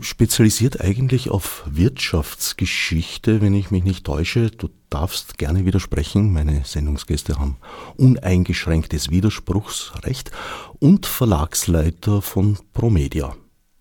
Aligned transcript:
spezialisiert 0.00 0.80
eigentlich 0.80 1.30
auf 1.30 1.64
Wirtschaftsgeschichte, 1.66 3.40
wenn 3.40 3.54
ich 3.54 3.70
mich 3.70 3.84
nicht 3.84 4.04
täusche. 4.04 4.50
Du 4.50 4.68
darfst 4.88 5.38
gerne 5.38 5.64
widersprechen. 5.64 6.32
Meine 6.32 6.62
Sendungsgäste 6.64 7.38
haben 7.38 7.56
uneingeschränktes 7.96 9.10
Widerspruchsrecht 9.10 10.30
und 10.78 11.06
Verlagsleiter 11.06 12.22
von 12.22 12.58
Promedia. 12.72 13.34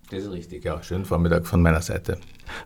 Das 0.10 0.24
ist 0.24 0.32
richtig, 0.32 0.64
ja. 0.64 0.82
Schönen 0.82 1.06
Vormittag 1.06 1.46
von 1.46 1.62
meiner 1.62 1.82
Seite. 1.82 2.18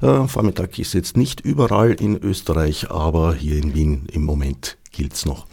Äh, 0.02 0.27
Vormittag 0.27 0.79
ist 0.79 0.93
jetzt 0.93 1.17
nicht 1.17 1.41
überall 1.41 1.91
in 1.91 2.15
Österreich, 2.15 2.89
aber 2.89 3.35
hier 3.35 3.57
in 3.57 3.73
Wien 3.73 4.07
im 4.11 4.23
Moment 4.23 4.77
gilt 4.91 5.13
es 5.13 5.25
noch. 5.25 5.45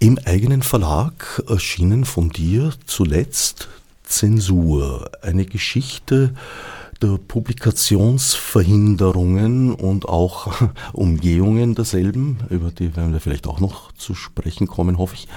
Im 0.00 0.18
eigenen 0.24 0.62
Verlag 0.62 1.42
erschienen 1.48 2.04
von 2.04 2.30
dir 2.30 2.72
zuletzt 2.86 3.68
Zensur, 4.08 5.10
eine 5.22 5.44
Geschichte 5.44 6.34
der 7.00 7.18
Publikationsverhinderungen 7.18 9.72
und 9.72 10.08
auch 10.08 10.70
Umgehungen 10.92 11.74
derselben, 11.74 12.38
über 12.50 12.70
die 12.70 12.94
werden 12.96 13.12
wir 13.12 13.20
vielleicht 13.20 13.46
auch 13.46 13.60
noch 13.60 13.92
zu 13.92 14.14
sprechen 14.14 14.66
kommen, 14.66 14.98
hoffe 14.98 15.14
ich. 15.14 15.28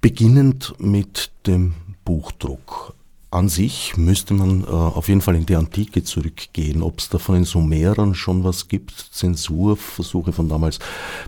Beginnend 0.00 0.74
mit 0.78 1.30
dem 1.46 1.74
Buchdruck. 2.04 2.94
An 3.30 3.48
sich 3.48 3.96
müsste 3.96 4.34
man 4.34 4.62
äh, 4.62 4.68
auf 4.68 5.08
jeden 5.08 5.20
Fall 5.20 5.34
in 5.34 5.44
die 5.44 5.56
Antike 5.56 6.04
zurückgehen. 6.04 6.82
Ob 6.82 7.00
es 7.00 7.08
da 7.08 7.18
von 7.18 7.34
den 7.34 7.44
Sumerern 7.44 8.14
schon 8.14 8.44
was 8.44 8.68
gibt, 8.68 8.92
Zensurversuche 9.10 10.32
von 10.32 10.48
damals 10.48 10.78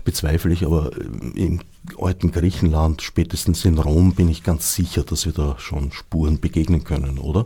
bezweifle 0.05 0.53
ich, 0.53 0.65
aber 0.65 0.91
äh, 0.97 1.39
im 1.39 1.59
alten 1.99 2.31
Griechenland, 2.31 3.01
spätestens 3.01 3.65
in 3.65 3.77
Rom, 3.77 4.13
bin 4.13 4.29
ich 4.29 4.43
ganz 4.43 4.75
sicher, 4.75 5.03
dass 5.03 5.25
wir 5.25 5.33
da 5.33 5.55
schon 5.57 5.91
Spuren 5.91 6.39
begegnen 6.39 6.83
können, 6.83 7.19
oder? 7.19 7.45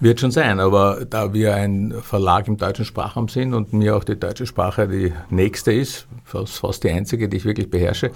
Wird 0.00 0.18
schon 0.18 0.32
sein, 0.32 0.58
aber 0.58 1.04
da 1.08 1.32
wir 1.32 1.54
ein 1.54 1.94
Verlag 2.02 2.48
im 2.48 2.56
deutschen 2.56 2.84
Sprachraum 2.84 3.28
sind 3.28 3.54
und 3.54 3.72
mir 3.72 3.96
auch 3.96 4.02
die 4.02 4.18
deutsche 4.18 4.46
Sprache 4.46 4.88
die 4.88 5.12
nächste 5.30 5.72
ist, 5.72 6.08
fast, 6.24 6.82
die 6.82 6.90
einzige, 6.90 7.28
die 7.28 7.36
ich 7.36 7.44
wirklich 7.44 7.70
beherrsche, 7.70 8.10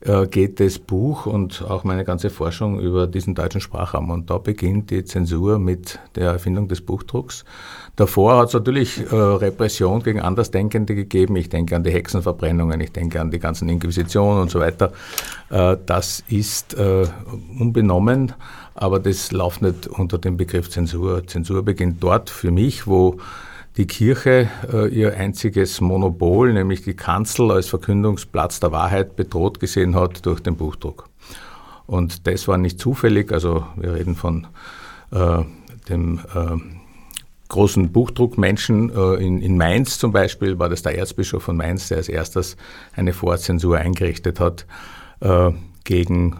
äh, 0.00 0.26
geht 0.26 0.58
das 0.58 0.78
Buch 0.78 1.26
und 1.26 1.62
auch 1.68 1.84
meine 1.84 2.04
ganze 2.04 2.30
Forschung 2.30 2.80
über 2.80 3.06
diesen 3.06 3.34
deutschen 3.34 3.60
Sprachraum. 3.60 4.10
Und 4.10 4.30
da 4.30 4.38
beginnt 4.38 4.90
die 4.90 5.04
Zensur 5.04 5.58
mit 5.58 5.98
der 6.14 6.30
Erfindung 6.30 6.66
des 6.66 6.80
Buchdrucks. 6.80 7.44
Davor 7.96 8.38
hat 8.38 8.48
es 8.48 8.54
natürlich 8.54 9.00
äh, 9.00 9.14
Repression 9.14 10.02
gegen 10.02 10.20
Andersdenkende 10.20 10.94
gegeben. 10.94 11.36
Ich 11.36 11.50
denke 11.50 11.76
an 11.76 11.84
die 11.84 11.90
Hexenverbrennungen, 11.90 12.80
ich 12.80 12.92
denke 12.92 13.20
an 13.20 13.30
die 13.30 13.38
ganzen 13.38 13.68
Inquisitionen 13.68 14.40
und 14.40 14.50
so 14.50 14.60
weiter. 14.60 14.92
Äh, 15.50 15.76
das 15.84 16.24
ist 16.28 16.72
äh, 16.74 17.06
unbenommen, 17.58 18.32
aber 18.74 18.98
das 18.98 19.30
läuft 19.30 19.60
nicht 19.60 19.88
unter 19.88 20.16
dem 20.16 20.38
Begriff 20.38 20.70
Zensur. 20.70 21.26
Zensur 21.26 21.62
beginnt 21.62 22.02
dort 22.02 22.30
für 22.30 22.50
mich, 22.50 22.86
wo 22.86 23.18
die 23.76 23.86
Kirche 23.86 24.48
äh, 24.72 24.88
ihr 24.88 25.14
einziges 25.16 25.82
Monopol, 25.82 26.52
nämlich 26.54 26.82
die 26.82 26.94
Kanzel 26.94 27.50
als 27.50 27.68
Verkündungsplatz 27.68 28.60
der 28.60 28.72
Wahrheit 28.72 29.16
bedroht 29.16 29.60
gesehen 29.60 29.94
hat 29.94 30.24
durch 30.24 30.40
den 30.40 30.56
Buchdruck. 30.56 31.08
Und 31.86 32.26
das 32.26 32.48
war 32.48 32.56
nicht 32.56 32.78
zufällig, 32.78 33.32
also 33.32 33.66
wir 33.76 33.94
reden 33.94 34.14
von 34.14 34.46
äh, 35.10 35.42
dem 35.88 36.20
äh, 36.34 36.56
großen 37.52 37.92
Buchdruckmenschen 37.92 38.90
äh, 38.90 39.24
in, 39.24 39.40
in 39.40 39.56
Mainz 39.56 39.98
zum 39.98 40.10
Beispiel, 40.10 40.58
war 40.58 40.68
das 40.68 40.82
der 40.82 40.98
Erzbischof 40.98 41.44
von 41.44 41.56
Mainz, 41.56 41.88
der 41.88 41.98
als 41.98 42.08
erstes 42.08 42.56
eine 42.96 43.12
Vorzensur 43.12 43.78
eingerichtet 43.78 44.40
hat 44.40 44.66
äh, 45.20 45.52
gegen 45.84 46.36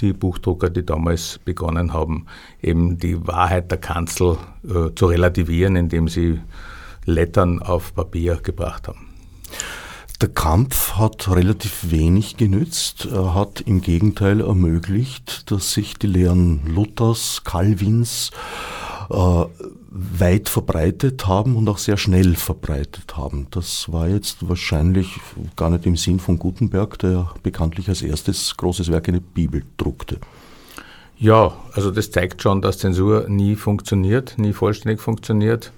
die 0.00 0.12
Buchdrucker, 0.12 0.70
die 0.70 0.84
damals 0.84 1.38
begonnen 1.44 1.92
haben, 1.92 2.26
eben 2.62 2.98
die 2.98 3.26
Wahrheit 3.26 3.70
der 3.70 3.78
Kanzel 3.78 4.38
äh, 4.64 4.94
zu 4.94 5.06
relativieren, 5.06 5.76
indem 5.76 6.08
sie 6.08 6.40
Lettern 7.04 7.62
auf 7.62 7.94
Papier 7.94 8.36
gebracht 8.42 8.88
haben. 8.88 9.10
Der 10.20 10.28
Kampf 10.28 10.94
hat 10.94 11.28
relativ 11.28 11.90
wenig 11.90 12.36
genützt. 12.36 13.06
Er 13.12 13.34
hat 13.34 13.60
im 13.60 13.82
Gegenteil 13.82 14.40
ermöglicht, 14.40 15.50
dass 15.50 15.72
sich 15.72 15.94
die 15.94 16.06
Lehren 16.06 16.62
Luthers, 16.66 17.42
Calvins, 17.44 18.30
äh, 19.10 19.44
weit 19.96 20.48
verbreitet 20.48 21.28
haben 21.28 21.54
und 21.54 21.68
auch 21.68 21.78
sehr 21.78 21.96
schnell 21.96 22.34
verbreitet 22.34 23.16
haben. 23.16 23.46
Das 23.52 23.92
war 23.92 24.08
jetzt 24.08 24.48
wahrscheinlich 24.48 25.20
gar 25.54 25.70
nicht 25.70 25.86
im 25.86 25.96
Sinn 25.96 26.18
von 26.18 26.36
Gutenberg, 26.36 26.98
der 26.98 27.30
bekanntlich 27.44 27.88
als 27.88 28.02
erstes 28.02 28.56
großes 28.56 28.90
Werk 28.90 29.08
eine 29.08 29.20
Bibel 29.20 29.62
druckte. 29.76 30.18
Ja, 31.16 31.52
also 31.72 31.92
das 31.92 32.10
zeigt 32.10 32.42
schon, 32.42 32.60
dass 32.60 32.78
Zensur 32.78 33.28
nie 33.28 33.54
funktioniert, 33.54 34.34
nie 34.36 34.52
vollständig 34.52 35.00
funktioniert. 35.00 35.72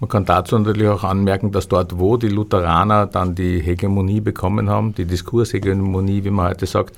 Man 0.00 0.10
kann 0.10 0.26
dazu 0.26 0.58
natürlich 0.58 0.88
auch 0.88 1.04
anmerken, 1.04 1.50
dass 1.50 1.68
dort, 1.68 1.98
wo 1.98 2.18
die 2.18 2.28
Lutheraner 2.28 3.06
dann 3.06 3.34
die 3.34 3.58
Hegemonie 3.60 4.20
bekommen 4.20 4.68
haben, 4.68 4.94
die 4.94 5.06
Diskurshegemonie, 5.06 6.24
wie 6.24 6.30
man 6.30 6.50
heute 6.50 6.66
sagt, 6.66 6.94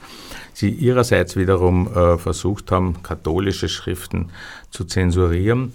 sie 0.54 0.70
ihrerseits 0.70 1.36
wiederum 1.36 1.86
äh, 1.94 2.18
versucht 2.18 2.72
haben, 2.72 3.02
katholische 3.04 3.68
Schriften 3.68 4.30
zu 4.70 4.84
zensurieren. 4.84 5.72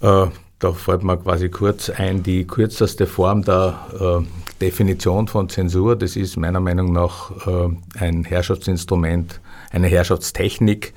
Äh, 0.00 0.26
da 0.58 0.72
fällt 0.72 1.02
mir 1.02 1.16
quasi 1.16 1.48
kurz 1.48 1.88
ein, 1.88 2.22
die 2.22 2.46
kürzeste 2.46 3.06
Form 3.06 3.42
der 3.42 3.78
äh, 3.98 4.26
Definition 4.60 5.26
von 5.26 5.48
Zensur, 5.48 5.96
das 5.96 6.16
ist 6.16 6.36
meiner 6.36 6.60
Meinung 6.60 6.92
nach 6.92 7.30
äh, 7.46 7.68
ein 7.98 8.24
Herrschaftsinstrument, 8.24 9.40
eine 9.70 9.86
Herrschaftstechnik 9.86 10.92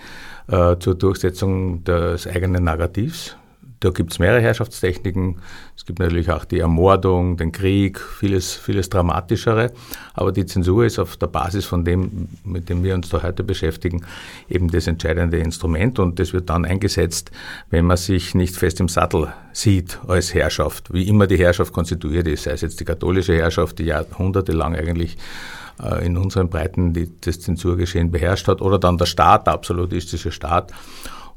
äh, 0.48 0.76
zur 0.80 0.96
Durchsetzung 0.96 1.84
des 1.86 2.28
eigenen 2.28 2.66
Narrativs. 2.66 3.38
Da 3.84 3.90
gibt 3.90 4.14
es 4.14 4.20
mehrere 4.20 4.40
Herrschaftstechniken. 4.40 5.40
Es 5.76 5.86
gibt 5.86 6.00
natürlich 6.00 6.32
auch 6.32 6.46
die 6.46 6.60
Ermordung, 6.60 7.36
den 7.36 7.52
Krieg, 7.52 8.00
vieles, 8.00 8.54
vieles 8.54 8.90
Dramatischere. 8.90 9.74
Aber 10.14 10.32
die 10.32 10.46
Zensur 10.46 10.86
ist 10.86 11.00
auf 11.00 11.18
der 11.18 11.28
Basis 11.28 11.66
von 11.66 11.84
dem, 11.84 12.30
mit 12.46 12.70
dem 12.70 12.82
wir 12.86 12.96
uns 12.96 13.10
da 13.10 13.22
heute 13.22 13.44
beschäftigen, 13.44 14.06
eben 14.48 14.72
das 14.72 14.88
entscheidende 14.88 15.38
Instrument. 15.40 16.00
Und 16.00 16.18
das 16.18 16.32
wird 16.32 16.50
dann 16.50 16.64
eingesetzt, 16.64 17.32
wenn 17.72 17.84
man 17.84 17.98
sich 17.98 18.34
nicht 18.36 18.56
fest 18.56 18.80
im 18.80 18.88
Sattel 18.88 19.34
sieht 19.52 20.00
als 20.08 20.34
Herrschaft, 20.34 20.94
wie 20.94 21.06
immer 21.10 21.28
die 21.28 21.38
Herrschaft 21.38 21.74
konstituiert 21.74 22.30
ist, 22.30 22.44
sei 22.44 22.52
es 22.52 22.62
jetzt 22.62 22.80
die 22.80 22.86
katholische 22.86 23.36
Herrschaft, 23.36 23.80
die 23.80 23.84
jahrhundertelang 23.84 24.78
eigentlich 24.78 25.18
äh, 25.84 26.06
in 26.06 26.16
unseren 26.16 26.50
Breiten 26.50 26.94
das 27.20 27.42
Zensurgeschehen 27.42 28.12
beherrscht 28.12 28.48
hat, 28.48 28.62
oder 28.62 28.80
dann 28.80 28.98
der 28.98 29.08
Staat, 29.08 29.46
der 29.48 29.56
absolutistische 29.56 30.32
Staat 30.32 30.72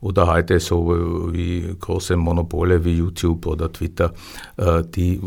oder 0.01 0.27
heute 0.27 0.61
so 0.61 1.33
wie 1.33 1.75
große 1.81 2.17
Monopole 2.17 2.85
wie 2.85 2.97
YouTube 2.97 3.47
oder 3.47 3.73
Twitter, 3.73 4.13
äh, 4.57 4.83
die, 4.85 5.21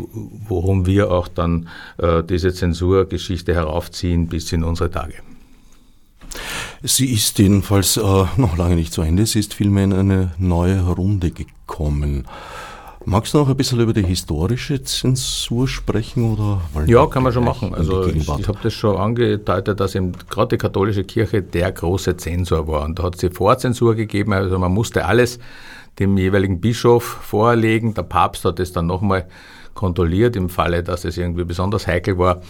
worum 0.48 0.86
wir 0.86 1.10
auch 1.10 1.28
dann 1.28 1.68
äh, 1.98 2.22
diese 2.22 2.52
Zensurgeschichte 2.52 3.54
heraufziehen 3.54 4.28
bis 4.28 4.52
in 4.52 4.64
unsere 4.64 4.90
Tage. 4.90 5.14
Sie 6.82 7.12
ist 7.12 7.38
jedenfalls 7.38 7.96
äh, 7.96 8.00
noch 8.36 8.56
lange 8.56 8.76
nicht 8.76 8.92
zu 8.92 9.02
Ende, 9.02 9.26
sie 9.26 9.40
ist 9.40 9.54
vielmehr 9.54 9.84
in 9.84 9.92
eine 9.92 10.32
neue 10.38 10.80
Runde 10.80 11.30
gekommen. 11.30 12.26
Magst 13.06 13.32
du 13.32 13.38
noch 13.38 13.48
ein 13.48 13.56
bisschen 13.56 13.80
über 13.80 13.94
die 13.94 14.04
historische 14.04 14.82
Zensur 14.82 15.66
sprechen? 15.66 16.32
Oder 16.32 16.60
ja, 16.86 17.06
kann 17.06 17.22
man 17.22 17.32
schon 17.32 17.44
machen. 17.44 17.74
Also 17.74 18.06
ich, 18.06 18.16
ich 18.16 18.28
habe 18.28 18.58
das 18.62 18.74
schon 18.74 18.96
angedeutet, 18.96 19.80
dass 19.80 19.94
eben 19.94 20.12
gerade 20.28 20.56
die 20.56 20.58
katholische 20.58 21.04
Kirche 21.04 21.42
der 21.42 21.72
große 21.72 22.18
Zensor 22.18 22.68
war. 22.68 22.84
Und 22.84 22.98
da 22.98 23.04
hat 23.04 23.22
es 23.22 23.36
Vorzensur 23.36 23.94
gegeben, 23.94 24.34
also 24.34 24.58
man 24.58 24.72
musste 24.72 25.06
alles 25.06 25.38
dem 25.98 26.18
jeweiligen 26.18 26.60
Bischof 26.60 27.02
vorlegen. 27.02 27.94
Der 27.94 28.02
Papst 28.02 28.44
hat 28.44 28.60
es 28.60 28.72
dann 28.72 28.86
nochmal 28.86 29.26
kontrolliert 29.74 30.36
im 30.36 30.50
Falle, 30.50 30.82
dass 30.82 31.04
es 31.04 31.16
irgendwie 31.16 31.44
besonders 31.44 31.86
heikel 31.86 32.18
war. 32.18 32.42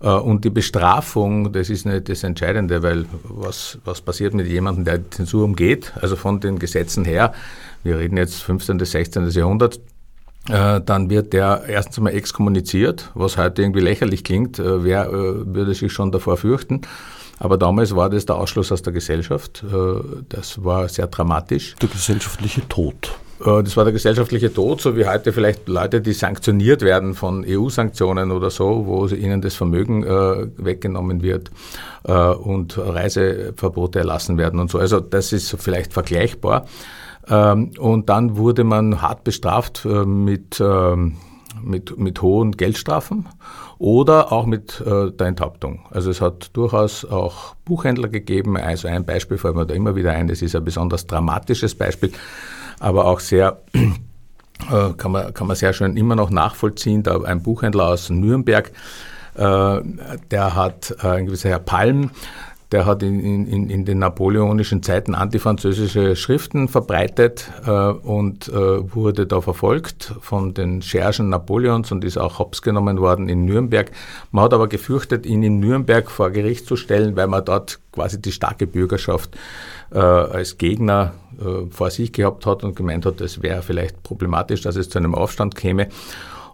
Äh, 0.00 0.08
und 0.08 0.44
die 0.44 0.50
Bestrafung, 0.50 1.52
das 1.52 1.68
ist 1.70 1.84
nicht 1.84 2.08
das 2.08 2.22
Entscheidende, 2.22 2.82
weil 2.82 3.04
was, 3.24 3.78
was 3.84 4.00
passiert 4.00 4.34
mit 4.34 4.46
jemandem, 4.46 4.84
der 4.84 4.98
die 4.98 5.10
Zensur 5.10 5.44
umgeht, 5.44 5.92
also 6.00 6.16
von 6.16 6.40
den 6.40 6.58
Gesetzen 6.58 7.04
her, 7.04 7.32
wir 7.82 7.98
reden 7.98 8.16
jetzt 8.16 8.42
15. 8.42 8.78
bis 8.78 8.90
16. 8.92 9.28
Jahrhundert, 9.30 9.80
dann 10.46 11.10
wird 11.10 11.32
der 11.32 11.64
erstens 11.68 11.98
einmal 11.98 12.14
exkommuniziert, 12.14 13.10
was 13.14 13.36
heute 13.36 13.62
irgendwie 13.62 13.80
lächerlich 13.80 14.24
klingt. 14.24 14.58
Äh, 14.58 14.84
wer 14.84 15.06
äh, 15.08 15.12
würde 15.12 15.74
sich 15.74 15.92
schon 15.92 16.12
davor 16.12 16.36
fürchten? 16.36 16.80
Aber 17.38 17.56
damals 17.56 17.94
war 17.96 18.10
das 18.10 18.26
der 18.26 18.36
Ausschluss 18.36 18.70
aus 18.70 18.82
der 18.82 18.92
Gesellschaft. 18.92 19.64
Das 20.28 20.62
war 20.62 20.86
sehr 20.90 21.06
dramatisch. 21.06 21.74
Der 21.80 21.88
gesellschaftliche 21.88 22.68
Tod. 22.68 23.14
Äh, 23.44 23.62
das 23.62 23.76
war 23.76 23.84
der 23.84 23.92
gesellschaftliche 23.92 24.52
Tod, 24.52 24.80
so 24.80 24.96
wie 24.96 25.06
heute 25.06 25.32
vielleicht 25.32 25.68
Leute, 25.68 26.00
die 26.00 26.12
sanktioniert 26.12 26.82
werden 26.82 27.14
von 27.14 27.44
EU-Sanktionen 27.46 28.30
oder 28.30 28.50
so, 28.50 28.86
wo 28.86 29.06
ihnen 29.06 29.40
das 29.40 29.54
Vermögen 29.54 30.04
äh, 30.04 30.48
weggenommen 30.56 31.22
wird 31.22 31.50
äh, 32.04 32.12
und 32.12 32.78
Reiseverbote 32.78 34.00
erlassen 34.00 34.38
werden 34.38 34.60
und 34.60 34.70
so. 34.70 34.78
Also 34.78 35.00
das 35.00 35.32
ist 35.32 35.56
vielleicht 35.58 35.92
vergleichbar. 35.92 36.66
Ähm, 37.30 37.70
und 37.78 38.08
dann 38.08 38.36
wurde 38.36 38.64
man 38.64 39.00
hart 39.00 39.24
bestraft 39.24 39.84
äh, 39.84 40.04
mit, 40.04 40.60
ähm, 40.60 41.16
mit, 41.62 41.96
mit 41.98 42.20
hohen 42.20 42.52
Geldstrafen 42.52 43.28
oder 43.78 44.32
auch 44.32 44.46
mit 44.46 44.80
äh, 44.80 45.10
der 45.12 45.26
Enthauptung. 45.28 45.80
Also 45.90 46.10
es 46.10 46.20
hat 46.20 46.50
durchaus 46.54 47.04
auch 47.04 47.54
Buchhändler 47.64 48.08
gegeben. 48.08 48.56
Also 48.56 48.88
ein 48.88 49.06
Beispiel 49.06 49.38
fällt 49.38 49.54
mir 49.54 49.66
da 49.66 49.74
immer 49.74 49.94
wieder 49.94 50.12
ein, 50.12 50.28
das 50.28 50.42
ist 50.42 50.56
ein 50.56 50.64
besonders 50.64 51.06
dramatisches 51.06 51.74
Beispiel 51.74 52.12
aber 52.80 53.04
auch 53.04 53.20
sehr 53.20 53.58
äh, 53.74 54.92
kann 54.96 55.12
man, 55.12 55.32
kann 55.32 55.46
man 55.46 55.54
sehr 55.54 55.72
schön 55.72 55.96
immer 55.96 56.16
noch 56.16 56.30
nachvollziehen. 56.30 57.04
Da 57.04 57.20
ein 57.22 57.42
Buchhändler 57.42 57.88
aus 57.88 58.10
Nürnberg, 58.10 58.72
äh, 59.34 59.80
der 60.30 60.56
hat 60.56 60.96
äh, 61.02 61.06
ein 61.06 61.26
gewisser 61.26 61.50
Herr 61.50 61.60
Palm, 61.60 62.10
der 62.72 62.86
hat 62.86 63.02
in, 63.02 63.46
in, 63.46 63.68
in 63.68 63.84
den 63.84 63.98
napoleonischen 63.98 64.82
Zeiten 64.82 65.14
antifranzösische 65.14 66.14
Schriften 66.14 66.68
verbreitet 66.68 67.50
äh, 67.66 67.70
und 67.70 68.48
äh, 68.48 68.52
wurde 68.54 69.26
da 69.26 69.40
verfolgt 69.40 70.14
von 70.20 70.54
den 70.54 70.80
Schergen 70.80 71.30
Napoleons 71.30 71.90
und 71.90 72.04
ist 72.04 72.16
auch 72.16 72.38
hops 72.38 72.62
genommen 72.62 73.00
worden 73.00 73.28
in 73.28 73.44
Nürnberg. 73.44 73.90
Man 74.30 74.44
hat 74.44 74.54
aber 74.54 74.68
gefürchtet, 74.68 75.26
ihn 75.26 75.42
in 75.42 75.58
Nürnberg 75.58 76.10
vor 76.10 76.30
Gericht 76.30 76.66
zu 76.66 76.76
stellen, 76.76 77.16
weil 77.16 77.26
man 77.26 77.44
dort 77.44 77.80
quasi 77.92 78.22
die 78.22 78.32
starke 78.32 78.66
Bürgerschaft 78.66 79.36
äh, 79.92 79.98
als 79.98 80.56
Gegner 80.56 81.14
äh, 81.40 81.66
vor 81.70 81.90
sich 81.90 82.12
gehabt 82.12 82.46
hat 82.46 82.62
und 82.62 82.76
gemeint 82.76 83.04
hat, 83.04 83.20
es 83.20 83.42
wäre 83.42 83.62
vielleicht 83.62 84.02
problematisch, 84.04 84.60
dass 84.62 84.76
es 84.76 84.88
zu 84.88 84.98
einem 84.98 85.16
Aufstand 85.16 85.56
käme 85.56 85.88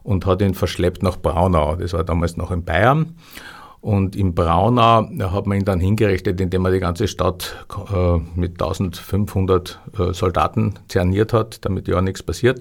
und 0.03 0.25
hat 0.25 0.41
ihn 0.41 0.55
verschleppt 0.55 1.03
nach 1.03 1.17
Braunau. 1.19 1.77
Das 1.77 1.93
war 1.93 2.05
damals 2.05 2.37
noch 2.37 2.51
in 2.51 2.65
Bayern. 2.65 3.17
Und 3.87 4.17
in 4.17 4.35
Braunau 4.35 5.09
hat 5.31 5.47
man 5.47 5.59
ihn 5.59 5.65
dann 5.65 5.79
hingerichtet, 5.79 6.41
indem 6.41 6.65
er 6.65 6.73
die 6.73 6.81
ganze 6.81 7.07
Stadt 7.07 7.65
äh, 7.95 8.19
mit 8.35 8.61
1500 8.61 9.79
äh, 9.97 10.13
Soldaten 10.13 10.75
zerniert 10.89 11.33
hat, 11.33 11.65
damit 11.65 11.87
ja 11.87 12.03
nichts 12.03 12.21
passiert. 12.21 12.61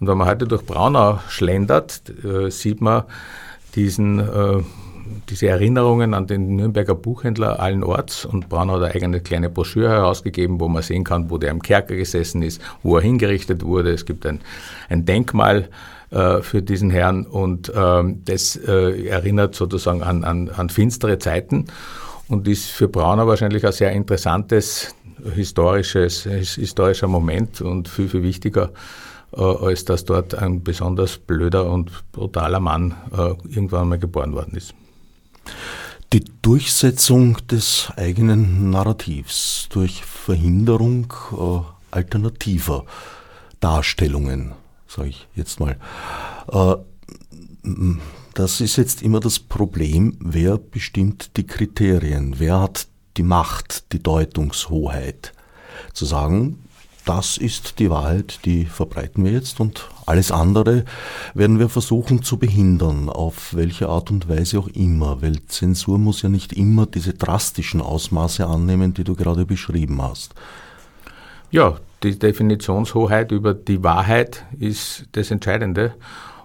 Und 0.00 0.08
wenn 0.08 0.16
man 0.16 0.26
heute 0.26 0.46
durch 0.46 0.64
Braunau 0.64 1.18
schlendert, 1.28 2.10
äh, 2.24 2.50
sieht 2.50 2.80
man 2.80 3.02
diesen 3.74 4.64
diese 5.28 5.46
Erinnerungen 5.46 6.14
an 6.14 6.26
den 6.26 6.56
Nürnberger 6.56 6.94
Buchhändler 6.96 7.60
allen 7.60 7.84
Orts 7.84 8.24
und 8.24 8.48
Braun 8.48 8.70
hat 8.72 8.82
eine 8.82 8.92
eigene 8.92 9.20
kleine 9.20 9.50
Broschüre 9.50 9.90
herausgegeben, 9.90 10.58
wo 10.58 10.66
man 10.66 10.82
sehen 10.82 11.04
kann, 11.04 11.30
wo 11.30 11.38
der 11.38 11.50
im 11.50 11.62
Kerker 11.62 11.94
gesessen 11.94 12.42
ist, 12.42 12.60
wo 12.82 12.96
er 12.96 13.02
hingerichtet 13.02 13.62
wurde. 13.62 13.92
Es 13.92 14.04
gibt 14.06 14.26
ein, 14.26 14.40
ein 14.88 15.04
Denkmal 15.04 15.68
äh, 16.16 16.40
für 16.40 16.62
diesen 16.62 16.88
Herrn 16.88 17.26
und 17.26 17.70
ähm, 17.74 18.22
das 18.24 18.56
äh, 18.56 19.06
erinnert 19.06 19.54
sozusagen 19.54 20.02
an, 20.02 20.24
an, 20.24 20.48
an 20.48 20.70
finstere 20.70 21.18
Zeiten 21.18 21.66
und 22.28 22.48
ist 22.48 22.70
für 22.70 22.88
Brauner 22.88 23.26
wahrscheinlich 23.26 23.66
ein 23.66 23.72
sehr 23.72 23.92
interessantes 23.92 24.94
historisches, 25.34 26.22
historischer 26.22 27.06
Moment 27.06 27.60
und 27.60 27.88
viel, 27.88 28.08
viel 28.08 28.22
wichtiger, 28.22 28.70
äh, 29.36 29.42
als 29.42 29.84
dass 29.84 30.06
dort 30.06 30.34
ein 30.34 30.62
besonders 30.64 31.18
blöder 31.18 31.70
und 31.70 31.90
brutaler 32.12 32.60
Mann 32.60 32.94
äh, 33.12 33.34
irgendwann 33.54 33.88
mal 33.88 33.98
geboren 33.98 34.32
worden 34.32 34.56
ist. 34.56 34.74
Die 36.14 36.24
Durchsetzung 36.40 37.36
des 37.50 37.92
eigenen 37.96 38.70
Narrativs 38.70 39.68
durch 39.68 40.02
Verhinderung 40.02 41.12
äh, 41.32 41.60
alternativer 41.90 42.86
Darstellungen, 43.60 44.52
sage 44.96 45.10
ich 45.10 45.28
jetzt 45.34 45.60
mal. 45.60 45.76
Äh, 46.50 46.76
das 48.34 48.60
ist 48.60 48.76
jetzt 48.76 49.02
immer 49.02 49.20
das 49.20 49.38
Problem, 49.38 50.16
wer 50.20 50.58
bestimmt 50.58 51.36
die 51.36 51.46
Kriterien, 51.46 52.38
wer 52.38 52.60
hat 52.60 52.86
die 53.16 53.22
Macht, 53.22 53.92
die 53.92 54.02
Deutungshoheit. 54.02 55.32
Zu 55.92 56.06
sagen, 56.06 56.58
das 57.04 57.36
ist 57.36 57.78
die 57.78 57.88
Wahrheit, 57.90 58.40
die 58.44 58.64
verbreiten 58.64 59.24
wir 59.24 59.32
jetzt 59.32 59.60
und 59.60 59.88
alles 60.06 60.32
andere 60.32 60.84
werden 61.34 61.58
wir 61.58 61.68
versuchen 61.68 62.22
zu 62.22 62.36
behindern, 62.36 63.08
auf 63.08 63.54
welche 63.54 63.88
Art 63.88 64.10
und 64.10 64.28
Weise 64.28 64.58
auch 64.58 64.68
immer, 64.68 65.22
weil 65.22 65.44
Zensur 65.46 65.98
muss 65.98 66.22
ja 66.22 66.28
nicht 66.28 66.52
immer 66.52 66.86
diese 66.86 67.14
drastischen 67.14 67.80
Ausmaße 67.80 68.46
annehmen, 68.46 68.92
die 68.92 69.04
du 69.04 69.14
gerade 69.14 69.46
beschrieben 69.46 70.02
hast. 70.02 70.34
Ja, 71.50 71.76
die 72.02 72.18
Definitionshoheit 72.18 73.32
über 73.32 73.54
die 73.54 73.82
Wahrheit 73.82 74.44
ist 74.58 75.06
das 75.12 75.30
Entscheidende. 75.30 75.94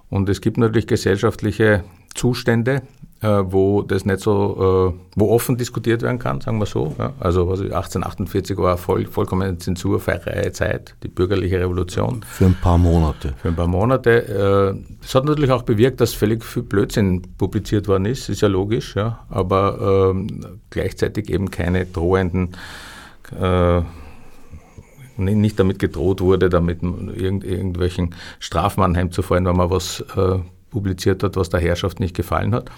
Und 0.09 0.29
es 0.29 0.41
gibt 0.41 0.57
natürlich 0.57 0.87
gesellschaftliche 0.87 1.83
Zustände, 2.13 2.81
äh, 3.21 3.27
wo 3.27 3.81
das 3.81 4.05
nicht 4.05 4.19
so, 4.19 4.93
äh, 4.93 4.99
wo 5.15 5.29
offen 5.29 5.57
diskutiert 5.57 6.01
werden 6.01 6.19
kann, 6.19 6.41
sagen 6.41 6.57
wir 6.57 6.65
so. 6.65 6.95
Also 7.19 7.47
was 7.47 7.59
1848 7.61 8.57
war 8.57 8.77
voll, 8.77 9.05
vollkommen 9.05 9.59
zensurfreie 9.59 10.51
Zeit, 10.51 10.95
die 11.03 11.07
bürgerliche 11.07 11.59
Revolution. 11.59 12.23
Für 12.27 12.45
ein 12.45 12.57
paar 12.59 12.77
Monate. 12.77 13.33
Für 13.37 13.49
ein 13.49 13.55
paar 13.55 13.67
Monate. 13.67 14.73
Äh, 14.75 14.97
das 15.01 15.15
hat 15.15 15.25
natürlich 15.25 15.51
auch 15.51 15.63
bewirkt, 15.63 16.01
dass 16.01 16.13
völlig 16.13 16.43
viel 16.43 16.63
Blödsinn 16.63 17.21
publiziert 17.37 17.87
worden 17.87 18.05
ist, 18.05 18.27
ist 18.27 18.41
ja 18.41 18.47
logisch, 18.47 18.95
ja. 18.95 19.19
aber 19.29 20.11
ähm, 20.13 20.59
gleichzeitig 20.69 21.29
eben 21.29 21.51
keine 21.51 21.85
drohenden 21.85 22.49
äh, 23.39 23.81
nicht 25.21 25.59
damit 25.59 25.79
gedroht 25.79 26.21
wurde, 26.21 26.49
damit 26.49 26.83
irgend, 26.83 27.43
irgendwelchen 27.43 28.15
Strafmann 28.39 28.95
heimzufallen, 28.95 29.45
wenn 29.45 29.55
man 29.55 29.69
was 29.69 30.03
äh, 30.15 30.39
publiziert 30.71 31.21
hat, 31.21 31.35
was 31.35 31.49
der 31.49 31.59
Herrschaft 31.59 31.99
nicht 31.99 32.15
gefallen 32.15 32.55
hat. 32.55 32.71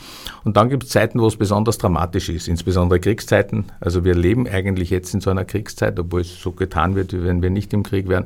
Und 0.43 0.57
dann 0.57 0.69
gibt 0.69 0.83
es 0.83 0.89
Zeiten, 0.89 1.19
wo 1.19 1.27
es 1.27 1.37
besonders 1.37 1.77
dramatisch 1.77 2.27
ist, 2.27 2.47
insbesondere 2.47 2.99
Kriegszeiten. 2.99 3.65
Also 3.79 4.03
wir 4.03 4.15
leben 4.15 4.47
eigentlich 4.47 4.89
jetzt 4.89 5.13
in 5.13 5.21
so 5.21 5.29
einer 5.29 5.45
Kriegszeit, 5.45 5.97
obwohl 5.99 6.21
es 6.21 6.41
so 6.41 6.51
getan 6.51 6.95
wird, 6.95 7.13
wie 7.13 7.23
wenn 7.23 7.41
wir 7.41 7.49
nicht 7.49 7.71
im 7.73 7.83
Krieg 7.83 8.09
wären. 8.09 8.25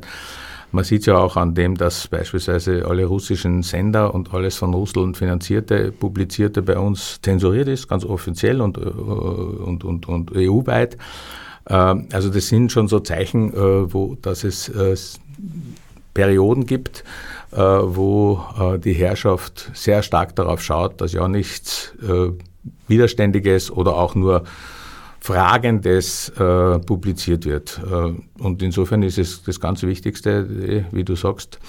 Man 0.72 0.84
sieht 0.84 1.06
ja 1.06 1.18
auch 1.18 1.38
an 1.38 1.56
dem, 1.56 1.76
dass 1.76 2.10
beispielsweise 2.10 2.86
alle 2.86 3.06
russischen 3.06 3.64
Sender 3.64 4.14
und 4.14 4.34
alles 4.34 4.58
von 4.58 4.74
Russland 4.74 5.16
finanzierte, 5.16 5.94
publizierte 5.94 6.62
bei 6.62 6.78
uns 6.78 7.22
zensuriert 7.22 7.70
ist, 7.70 7.88
ganz 7.88 8.04
offiziell 8.04 8.60
und, 8.60 8.78
äh, 8.78 8.82
und, 8.82 9.86
und, 9.86 10.10
und 10.10 10.36
EU-weit. 10.36 10.98
Ähm, 11.70 12.08
also 12.12 12.30
das 12.30 12.48
sind 12.48 12.72
schon 12.72 12.88
so 12.88 13.00
Zeichen, 13.00 13.54
äh, 13.54 13.94
wo, 13.94 14.16
dass 14.22 14.44
es 14.44 14.70
äh, 14.70 14.96
Perioden 16.14 16.66
gibt, 16.66 17.04
äh, 17.52 17.58
wo 17.58 18.44
die 18.84 18.94
Herrschaft 18.94 19.70
sehr 19.74 20.02
stark 20.02 20.36
darauf 20.36 20.64
schaut, 20.64 21.00
dass 21.00 21.14
ja 21.14 21.28
nichts 21.28 21.94
Widerständiges 22.88 23.70
oder 23.70 23.96
auch 23.96 24.16
nur 24.16 24.44
Fragendes 25.20 26.32
publiziert 26.86 27.46
wird. 27.46 27.80
Und 28.40 28.64
insofern 28.64 29.04
ist 29.04 29.20
es 29.20 29.44
das 29.44 29.60
ganz 29.60 29.84
Wichtigste, 29.84 30.86
wie 30.92 31.04
du 31.04 31.16
sagst, 31.16 31.60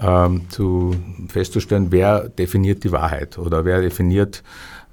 ähm, 0.00 0.48
zu 0.48 0.96
festzustellen, 1.28 1.88
wer 1.90 2.28
definiert 2.28 2.84
die 2.84 2.92
Wahrheit 2.92 3.38
oder 3.38 3.64
wer 3.64 3.80
definiert 3.80 4.42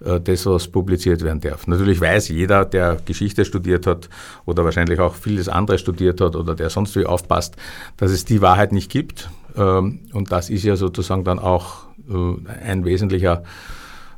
äh, 0.04 0.20
das, 0.20 0.46
was 0.46 0.68
publiziert 0.68 1.24
werden 1.24 1.42
darf. 1.42 1.68
Natürlich 1.68 2.02
weiß 2.02 2.30
jeder, 2.30 2.66
der 2.66 2.98
Geschichte 3.06 3.46
studiert 3.46 3.88
hat 3.88 4.10
oder 4.46 4.64
wahrscheinlich 4.66 5.00
auch 5.00 5.16
vieles 5.16 5.50
andere 5.50 5.78
studiert 5.78 6.22
hat 6.22 6.36
oder 6.36 6.56
der 6.56 6.70
sonst 6.70 6.96
wie 6.96 7.06
aufpasst, 7.06 7.56
dass 7.98 8.12
es 8.12 8.26
die 8.26 8.42
Wahrheit 8.42 8.72
nicht 8.72 8.92
gibt. 8.92 9.30
Ähm, 9.56 10.00
und 10.14 10.32
das 10.32 10.50
ist 10.50 10.64
ja 10.64 10.76
sozusagen 10.76 11.24
dann 11.24 11.40
auch 11.40 11.86
äh, 12.10 12.64
ein 12.64 12.86
wesentlicher 12.86 13.44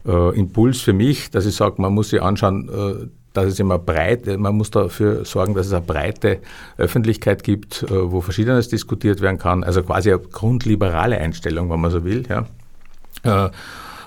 äh, 0.05 0.38
Impuls 0.38 0.81
für 0.81 0.93
mich, 0.93 1.29
dass 1.29 1.46
ich 1.46 1.55
sage, 1.55 1.81
man 1.81 1.93
muss 1.93 2.10
sich 2.10 2.22
anschauen, 2.22 3.12
dass 3.43 3.53
es 3.53 3.60
immer 3.60 3.79
breit, 3.79 4.25
man 4.25 4.55
muss 4.55 4.72
dafür 4.72 5.25
sorgen, 5.25 5.53
dass 5.53 5.67
es 5.67 5.74
eine 5.74 5.81
breite 5.81 6.39
Öffentlichkeit 6.77 7.43
gibt, 7.43 7.86
wo 7.89 8.22
Verschiedenes 8.22 8.69
diskutiert 8.69 9.22
werden 9.22 9.38
kann. 9.38 9.63
Also 9.63 9.84
quasi 9.84 10.12
eine 10.12 10.19
grundliberale 10.19 11.17
Einstellung, 11.17 11.69
wenn 11.69 11.79
man 11.79 11.91
so 11.91 12.03
will. 12.03 12.24
Ja 12.29 13.51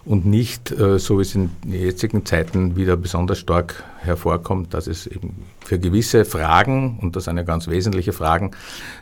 und 0.04 0.26
nicht, 0.26 0.72
äh, 0.72 0.98
so 0.98 1.18
wie 1.18 1.22
es 1.22 1.34
in 1.34 1.50
jetzigen 1.64 2.26
Zeiten 2.26 2.76
wieder 2.76 2.96
besonders 2.96 3.38
stark 3.38 3.84
hervorkommt, 3.98 4.74
dass 4.74 4.88
es 4.88 5.06
eben 5.06 5.44
für 5.64 5.78
gewisse 5.78 6.24
Fragen, 6.24 6.98
und 7.00 7.14
das 7.14 7.24
sind 7.24 7.36
ja 7.36 7.44
ganz 7.44 7.68
wesentliche 7.68 8.12
Fragen 8.12 8.50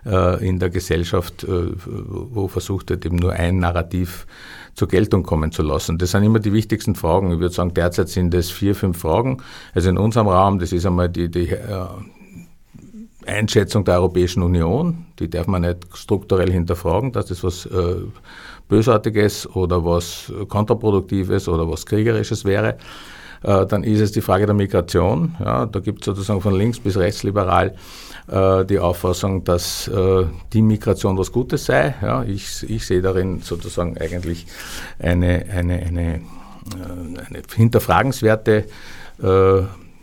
äh, 0.04 0.46
in 0.46 0.58
der 0.58 0.68
Gesellschaft, 0.68 1.44
äh, 1.44 1.72
wo 1.87 2.49
versucht 2.49 2.90
wird, 2.90 3.06
eben 3.06 3.16
nur 3.16 3.32
ein 3.32 3.58
Narrativ 3.58 4.26
zur 4.80 4.88
Geltung 4.88 5.25
kommen 5.25 5.52
zu 5.52 5.62
lassen. 5.62 5.99
Das 5.99 6.12
sind 6.12 6.22
immer 6.22 6.38
die 6.38 6.54
wichtigsten 6.54 6.94
Fragen. 6.94 7.30
Ich 7.32 7.38
würde 7.38 7.54
sagen, 7.54 7.75
derzeit 7.75 8.08
sind 8.08 8.32
es 8.32 8.50
vier, 8.50 8.75
fünf 8.75 8.99
Fragen. 8.99 9.42
Also 9.75 9.90
in 9.90 9.99
unserem 9.99 10.26
Raum, 10.28 10.58
das 10.58 10.72
ist 10.72 10.87
einmal 10.87 11.10
die, 11.10 11.30
die 11.30 11.54
Einschätzung 13.26 13.84
der 13.84 13.96
Europäischen 13.96 14.42
Union, 14.42 15.04
die 15.18 15.28
darf 15.28 15.49
man 15.49 15.60
nicht 15.62 15.87
strukturell 15.92 16.50
hinterfragen, 16.50 17.12
dass 17.12 17.26
das 17.26 17.44
was 17.44 17.66
äh, 17.66 17.96
Bösartiges 18.68 19.46
oder 19.54 19.84
was 19.84 20.32
Kontraproduktives 20.49 21.46
oder 21.46 21.70
was 21.70 21.84
Kriegerisches 21.84 22.46
wäre. 22.46 22.78
Äh, 23.42 23.66
dann 23.66 23.85
ist 23.85 24.00
es 24.00 24.12
die 24.12 24.20
Frage 24.20 24.47
der 24.47 24.54
Migration. 24.54 25.37
Ja, 25.40 25.66
da 25.66 25.80
gibt 25.80 26.00
es 26.00 26.06
sozusagen 26.06 26.40
von 26.40 26.54
links 26.54 26.78
bis 26.78 26.97
rechts 26.97 27.23
liberal 27.23 27.75
äh, 28.28 28.64
die 28.64 28.78
Auffassung, 28.78 29.44
dass 29.44 29.88
äh, 29.88 30.25
die 30.52 30.62
Migration 30.62 31.16
was 31.18 31.32
Gutes 31.32 31.64
sei. 31.64 31.94
Ja, 32.02 32.23
ich, 32.23 32.68
ich 32.68 32.87
sehe 32.87 33.02
darin 33.02 33.40
sozusagen 33.40 33.97
eigentlich 33.99 34.47
eine, 34.99 35.44
eine, 35.52 35.75
eine, 35.75 36.20
eine 37.26 37.42
hinterfragenswerte 37.54 38.66
äh, 39.23 39.62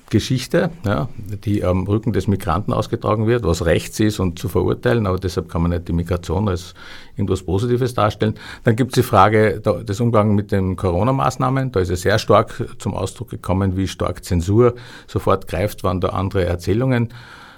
Geschichte, 0.09 0.71
ja, 0.85 1.09
die 1.43 1.65
am 1.65 1.85
Rücken 1.85 2.13
des 2.13 2.27
Migranten 2.27 2.71
ausgetragen 2.71 3.27
wird, 3.27 3.43
was 3.43 3.65
rechts 3.65 3.99
ist 3.99 4.19
und 4.19 4.39
zu 4.39 4.47
verurteilen, 4.47 5.05
aber 5.05 5.19
deshalb 5.19 5.49
kann 5.49 5.61
man 5.61 5.71
nicht 5.71 5.87
die 5.89 5.93
Migration 5.93 6.47
als 6.47 6.73
irgendwas 7.17 7.43
Positives 7.43 7.93
darstellen. 7.93 8.35
Dann 8.63 8.77
gibt 8.77 8.91
es 8.91 9.03
die 9.03 9.07
Frage 9.07 9.59
des 9.59 9.99
Umgangs 9.99 10.33
mit 10.33 10.53
den 10.53 10.77
Corona-Maßnahmen. 10.77 11.73
Da 11.73 11.81
ist 11.81 11.89
es 11.89 12.01
sehr 12.01 12.19
stark 12.19 12.63
zum 12.79 12.93
Ausdruck 12.93 13.29
gekommen, 13.29 13.75
wie 13.75 13.87
stark 13.87 14.23
Zensur 14.23 14.75
sofort 15.07 15.47
greift, 15.47 15.83
wann 15.83 15.99
da 15.99 16.09
andere 16.09 16.45
Erzählungen 16.45 17.09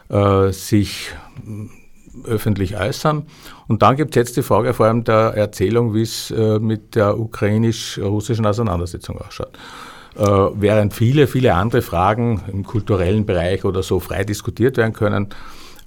äh, 0.09 0.51
sich 0.51 1.11
äh, 1.45 1.69
öffentlich 2.27 2.79
äußern. 2.79 3.27
Und 3.67 3.83
dann 3.83 3.95
gibt 3.95 4.11
es 4.11 4.15
jetzt 4.15 4.37
die 4.37 4.41
Frage 4.41 4.73
vor 4.73 4.87
allem 4.87 5.03
der 5.03 5.35
Erzählung, 5.35 5.93
wie 5.93 6.01
es 6.01 6.31
äh, 6.31 6.57
mit 6.57 6.95
der 6.95 7.19
ukrainisch-russischen 7.19 8.45
Auseinandersetzung 8.47 9.19
ausschaut. 9.19 9.51
Äh, 10.15 10.21
während 10.21 10.93
viele, 10.93 11.27
viele 11.27 11.53
andere 11.53 11.81
Fragen 11.81 12.41
im 12.51 12.63
kulturellen 12.63 13.25
Bereich 13.25 13.65
oder 13.65 13.83
so 13.83 13.99
frei 13.99 14.23
diskutiert 14.23 14.77
werden 14.77 14.93
können, 14.93 15.27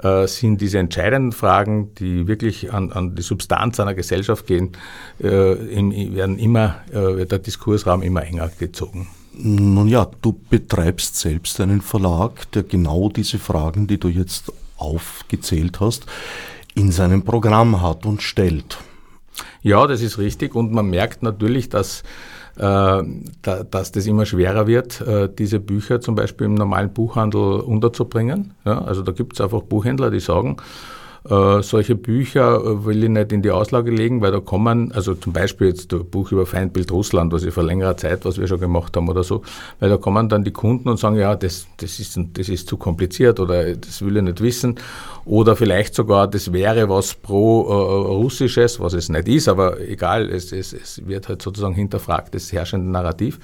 äh, 0.02 0.26
sind 0.26 0.60
diese 0.60 0.78
entscheidenden 0.78 1.32
Fragen, 1.32 1.94
die 1.96 2.26
wirklich 2.26 2.72
an, 2.72 2.92
an 2.92 3.14
die 3.14 3.22
Substanz 3.22 3.80
einer 3.80 3.94
Gesellschaft 3.94 4.46
gehen, 4.46 4.72
äh, 5.18 5.26
werden 5.26 6.38
immer, 6.38 6.76
wird 6.90 7.32
der 7.32 7.38
Diskursraum 7.38 8.02
immer 8.02 8.24
enger 8.24 8.50
gezogen. 8.58 9.08
Nun 9.34 9.88
ja, 9.88 10.08
du 10.20 10.38
betreibst 10.50 11.16
selbst 11.16 11.60
einen 11.60 11.80
Verlag, 11.80 12.50
der 12.52 12.64
genau 12.64 13.08
diese 13.08 13.38
Fragen, 13.38 13.86
die 13.86 13.98
du 13.98 14.08
jetzt 14.08 14.52
aufgezählt 14.76 15.80
hast, 15.80 16.06
in 16.74 16.90
seinem 16.90 17.22
Programm 17.22 17.80
hat 17.80 18.04
und 18.04 18.22
stellt. 18.22 18.78
Ja, 19.62 19.86
das 19.86 20.02
ist 20.02 20.18
richtig. 20.18 20.54
Und 20.54 20.72
man 20.72 20.86
merkt 20.86 21.22
natürlich, 21.22 21.68
dass 21.68 22.02
dass 22.56 23.92
das 23.92 24.06
immer 24.06 24.26
schwerer 24.26 24.66
wird, 24.66 25.00
äh, 25.00 25.28
diese 25.28 25.58
Bücher 25.58 26.00
zum 26.00 26.14
Beispiel 26.14 26.46
im 26.46 26.54
normalen 26.54 26.92
Buchhandel 26.92 27.60
unterzubringen. 27.60 28.54
also 28.64 29.02
da 29.02 29.12
gibt 29.12 29.34
es 29.34 29.40
einfach 29.40 29.62
Buchhändler, 29.62 30.10
die 30.10 30.20
sagen, 30.20 30.56
äh, 31.28 31.62
solche 31.62 31.94
Bücher 31.94 32.56
äh, 32.56 32.84
will 32.84 33.04
ich 33.04 33.08
nicht 33.08 33.30
in 33.32 33.42
die 33.42 33.52
Auslage 33.52 33.92
legen, 33.92 34.20
weil 34.22 34.32
da 34.32 34.40
kommen, 34.40 34.90
also 34.92 35.14
zum 35.14 35.32
Beispiel 35.32 35.68
jetzt 35.68 35.92
ein 35.92 36.04
Buch 36.10 36.32
über 36.32 36.46
Feindbild 36.46 36.90
Russland, 36.90 37.32
was 37.32 37.44
ich 37.44 37.54
vor 37.54 37.62
längerer 37.62 37.96
Zeit, 37.96 38.24
was 38.24 38.38
wir 38.38 38.48
schon 38.48 38.58
gemacht 38.58 38.96
haben 38.96 39.08
oder 39.08 39.22
so, 39.22 39.42
weil 39.78 39.88
da 39.88 39.98
kommen 39.98 40.28
dann 40.28 40.42
die 40.42 40.50
Kunden 40.50 40.88
und 40.88 40.98
sagen, 40.98 41.16
ja, 41.16 41.36
das, 41.36 41.66
das, 41.76 42.00
ist, 42.00 42.18
das 42.34 42.48
ist 42.48 42.66
zu 42.66 42.76
kompliziert 42.76 43.38
oder 43.38 43.76
das 43.76 44.02
will 44.02 44.16
ich 44.16 44.22
nicht 44.22 44.40
wissen. 44.40 44.76
Oder 45.24 45.54
vielleicht 45.54 45.94
sogar, 45.94 46.26
das 46.26 46.52
wäre 46.52 46.88
was 46.88 47.14
pro-russisches, 47.14 48.76
äh, 48.76 48.80
was 48.80 48.92
es 48.94 49.08
nicht 49.08 49.28
ist, 49.28 49.48
aber 49.48 49.80
egal, 49.80 50.28
es, 50.28 50.50
es, 50.50 50.72
es 50.72 51.06
wird 51.06 51.28
halt 51.28 51.40
sozusagen 51.40 51.74
hinterfragt, 51.74 52.34
das 52.34 52.52
herrschende 52.52 52.90
Narrativ. 52.90 53.38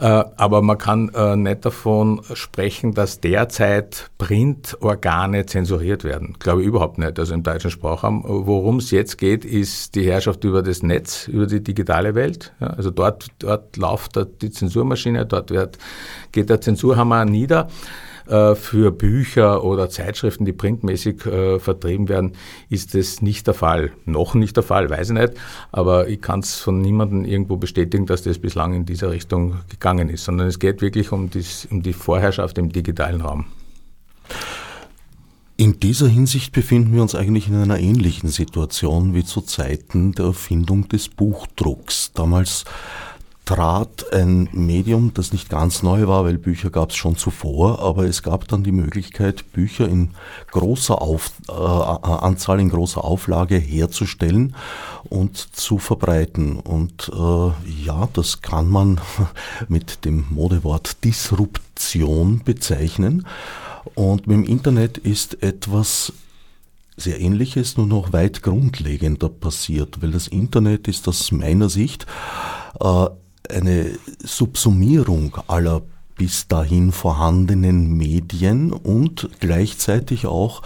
Äh, 0.00 0.24
aber 0.36 0.62
man 0.62 0.78
kann 0.78 1.10
äh, 1.10 1.36
nicht 1.36 1.66
davon 1.66 2.22
sprechen, 2.32 2.94
dass 2.94 3.20
derzeit 3.20 4.10
Printorgane 4.16 5.44
zensuriert 5.44 6.04
werden. 6.04 6.36
Glaube 6.38 6.62
ich 6.62 6.68
überhaupt 6.68 6.96
nicht. 6.96 7.18
Also 7.18 7.34
im 7.34 7.42
deutschen 7.42 7.70
Sprachraum. 7.70 8.24
Worum 8.26 8.78
es 8.78 8.90
jetzt 8.90 9.18
geht, 9.18 9.44
ist 9.44 9.94
die 9.94 10.04
Herrschaft 10.04 10.42
über 10.44 10.62
das 10.62 10.82
Netz, 10.82 11.28
über 11.28 11.46
die 11.46 11.62
digitale 11.62 12.14
Welt. 12.14 12.52
also 12.60 12.90
dort, 12.90 13.26
dort 13.40 13.76
läuft 13.76 14.18
die 14.40 14.50
Zensurmaschine, 14.50 15.26
dort 15.26 15.50
wird, 15.50 15.76
geht 16.32 16.48
der 16.48 16.62
Zensurhammer 16.62 17.26
nieder. 17.26 17.68
Äh, 18.30 18.54
für 18.54 18.92
Bücher 18.92 19.64
oder 19.64 19.90
Zeitschriften, 19.90 20.44
die 20.44 20.52
printmäßig 20.52 21.26
äh, 21.26 21.58
vertrieben 21.58 22.08
werden, 22.08 22.34
ist 22.68 22.94
das 22.94 23.22
nicht 23.22 23.48
der 23.48 23.54
Fall. 23.54 23.90
Noch 24.04 24.34
nicht 24.34 24.54
der 24.54 24.62
Fall, 24.62 24.88
weiß 24.88 25.10
ich 25.10 25.18
nicht, 25.18 25.32
aber 25.72 26.06
ich 26.06 26.20
kann 26.20 26.38
es 26.38 26.54
von 26.54 26.80
niemandem 26.80 27.24
irgendwo 27.24 27.56
bestätigen, 27.56 28.06
dass 28.06 28.22
das 28.22 28.38
bislang 28.38 28.72
in 28.72 28.86
dieser 28.86 29.10
Richtung 29.10 29.56
gegangen 29.68 30.08
ist, 30.08 30.24
sondern 30.24 30.46
es 30.46 30.60
geht 30.60 30.80
wirklich 30.80 31.10
um, 31.10 31.28
dies, 31.28 31.66
um 31.72 31.82
die 31.82 31.92
Vorherrschaft 31.92 32.56
im 32.58 32.70
digitalen 32.70 33.20
Raum. 33.20 33.46
In 35.56 35.80
dieser 35.80 36.06
Hinsicht 36.06 36.52
befinden 36.52 36.94
wir 36.94 37.02
uns 37.02 37.16
eigentlich 37.16 37.48
in 37.48 37.56
einer 37.56 37.80
ähnlichen 37.80 38.28
Situation 38.28 39.12
wie 39.12 39.24
zu 39.24 39.40
Zeiten 39.40 40.12
der 40.12 40.26
Erfindung 40.26 40.86
des 40.86 41.08
Buchdrucks. 41.08 42.12
Damals 42.14 42.64
trat 43.50 44.12
ein 44.12 44.48
Medium, 44.52 45.12
das 45.12 45.32
nicht 45.32 45.50
ganz 45.50 45.82
neu 45.82 46.06
war, 46.06 46.24
weil 46.24 46.38
Bücher 46.38 46.70
gab 46.70 46.90
es 46.90 46.96
schon 46.96 47.16
zuvor, 47.16 47.80
aber 47.80 48.04
es 48.04 48.22
gab 48.22 48.46
dann 48.46 48.62
die 48.62 48.70
Möglichkeit, 48.70 49.50
Bücher 49.52 49.88
in 49.88 50.10
großer 50.52 51.02
Auf, 51.02 51.32
äh, 51.48 51.52
Anzahl, 51.52 52.60
in 52.60 52.68
großer 52.68 53.02
Auflage 53.02 53.56
herzustellen 53.56 54.54
und 55.08 55.36
zu 55.36 55.78
verbreiten. 55.78 56.60
Und 56.60 57.10
äh, 57.12 57.84
ja, 57.84 58.08
das 58.12 58.40
kann 58.40 58.70
man 58.70 59.00
mit 59.68 60.04
dem 60.04 60.26
Modewort 60.30 61.02
Disruption 61.02 62.42
bezeichnen. 62.44 63.26
Und 63.96 64.28
mit 64.28 64.36
dem 64.36 64.44
Internet 64.44 64.96
ist 64.96 65.42
etwas 65.42 66.12
sehr 66.96 67.20
ähnliches, 67.20 67.76
nur 67.76 67.88
noch 67.88 68.12
weit 68.12 68.42
grundlegender 68.42 69.28
passiert, 69.28 70.02
weil 70.02 70.12
das 70.12 70.28
Internet 70.28 70.86
ist 70.86 71.08
aus 71.08 71.32
meiner 71.32 71.68
Sicht 71.68 72.06
äh, 72.78 73.06
eine 73.50 73.98
Subsumierung 74.22 75.36
aller 75.46 75.82
bis 76.16 76.48
dahin 76.48 76.92
vorhandenen 76.92 77.96
Medien 77.96 78.72
und 78.72 79.30
gleichzeitig 79.40 80.26
auch 80.26 80.62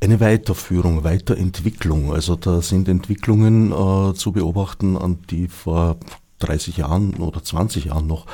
eine 0.00 0.20
Weiterführung, 0.20 1.04
Weiterentwicklung. 1.04 2.12
Also 2.12 2.36
da 2.36 2.62
sind 2.62 2.88
Entwicklungen 2.88 3.72
äh, 3.72 4.14
zu 4.14 4.32
beobachten, 4.32 4.96
an 4.96 5.18
die 5.30 5.48
vor 5.48 5.96
30 6.38 6.78
Jahren 6.78 7.14
oder 7.14 7.42
20 7.42 7.86
Jahren 7.86 8.06
noch 8.06 8.26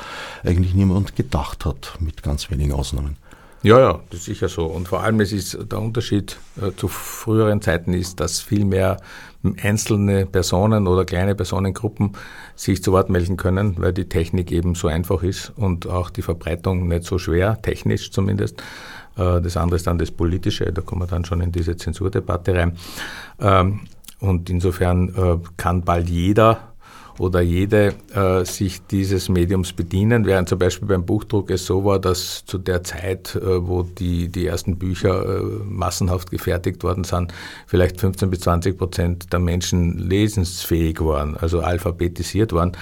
eigentlich 0.43 0.73
niemand 0.73 1.15
gedacht 1.15 1.65
hat, 1.65 1.97
mit 1.99 2.23
ganz 2.23 2.49
wenigen 2.49 2.71
Ausnahmen. 2.71 3.17
Ja, 3.63 3.79
ja, 3.79 3.99
das 4.09 4.19
ist 4.19 4.25
sicher 4.25 4.49
so. 4.49 4.65
Und 4.65 4.87
vor 4.87 5.01
allem 5.03 5.19
es 5.19 5.33
ist 5.33 5.57
der 5.71 5.79
Unterschied 5.79 6.37
äh, 6.61 6.71
zu 6.75 6.87
früheren 6.87 7.61
Zeiten 7.61 7.93
ist, 7.93 8.19
dass 8.19 8.39
viel 8.39 8.65
mehr 8.65 8.97
einzelne 9.61 10.25
Personen 10.25 10.87
oder 10.87 11.05
kleine 11.05 11.35
Personengruppen 11.35 12.13
sich 12.55 12.83
zu 12.83 12.91
Wort 12.91 13.09
melden 13.09 13.37
können, 13.37 13.75
weil 13.77 13.93
die 13.93 14.09
Technik 14.09 14.51
eben 14.51 14.75
so 14.75 14.87
einfach 14.87 15.23
ist 15.23 15.53
und 15.55 15.87
auch 15.87 16.09
die 16.09 16.21
Verbreitung 16.21 16.87
nicht 16.87 17.05
so 17.05 17.17
schwer, 17.17 17.61
technisch 17.61 18.11
zumindest. 18.11 18.61
Äh, 19.17 19.41
das 19.41 19.57
andere 19.57 19.77
ist 19.77 19.87
dann 19.87 19.97
das 19.97 20.11
Politische, 20.11 20.71
da 20.71 20.81
kommen 20.81 21.01
wir 21.01 21.07
dann 21.07 21.25
schon 21.25 21.41
in 21.41 21.51
diese 21.51 21.75
Zensurdebatte 21.75 22.55
rein. 22.55 22.77
Ähm, 23.39 23.81
und 24.19 24.49
insofern 24.49 25.09
äh, 25.15 25.37
kann 25.57 25.83
bald 25.83 26.09
jeder 26.09 26.66
oder 27.19 27.41
jede 27.41 27.95
äh, 28.13 28.45
sich 28.45 28.81
dieses 28.87 29.29
Mediums 29.29 29.73
bedienen, 29.73 30.25
während 30.25 30.49
zum 30.49 30.59
Beispiel 30.59 30.87
beim 30.87 31.05
Buchdruck 31.05 31.49
es 31.49 31.65
so 31.65 31.83
war, 31.83 31.99
dass 31.99 32.45
zu 32.45 32.57
der 32.57 32.83
Zeit, 32.83 33.35
äh, 33.35 33.67
wo 33.67 33.83
die, 33.83 34.29
die 34.29 34.45
ersten 34.45 34.77
Bücher 34.77 35.39
äh, 35.39 35.41
massenhaft 35.63 36.31
gefertigt 36.31 36.83
worden 36.83 37.03
sind, 37.03 37.33
vielleicht 37.65 37.99
15 37.99 38.29
bis 38.29 38.41
20 38.41 38.77
Prozent 38.77 39.33
der 39.33 39.39
Menschen 39.39 39.97
lesensfähig 39.97 40.99
waren, 41.01 41.35
also 41.37 41.61
alphabetisiert 41.61 42.53
waren. 42.53 42.73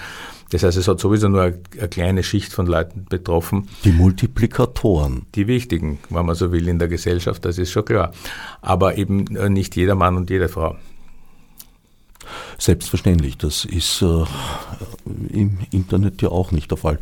Das 0.52 0.64
heißt, 0.64 0.78
es 0.78 0.88
hat 0.88 1.00
sowieso 1.00 1.28
nur 1.28 1.42
eine, 1.42 1.60
eine 1.80 1.88
kleine 1.90 2.24
Schicht 2.24 2.54
von 2.54 2.68
Leuten 2.68 3.06
betroffen. 3.10 3.68
Die 3.84 3.92
Multiplikatoren. 3.92 5.26
Die 5.34 5.48
wichtigen, 5.48 5.98
wenn 6.10 6.26
man 6.26 6.36
so 6.36 6.52
will, 6.52 6.68
in 6.68 6.78
der 6.78 6.88
Gesellschaft, 6.88 7.44
das 7.46 7.58
ist 7.58 7.72
schon 7.72 7.86
klar. 7.86 8.12
Aber 8.62 8.98
eben 8.98 9.36
äh, 9.36 9.50
nicht 9.50 9.76
jeder 9.76 9.96
Mann 9.96 10.16
und 10.16 10.30
jede 10.30 10.48
Frau. 10.48 10.76
Selbstverständlich, 12.58 13.38
das 13.38 13.66
ist 13.66 14.02
äh, 14.02 14.24
im 15.30 15.60
Internet 15.72 16.22
ja 16.22 16.30
auch 16.30 16.52
nicht 16.52 16.72
der 16.72 16.78
Fall. 16.78 17.00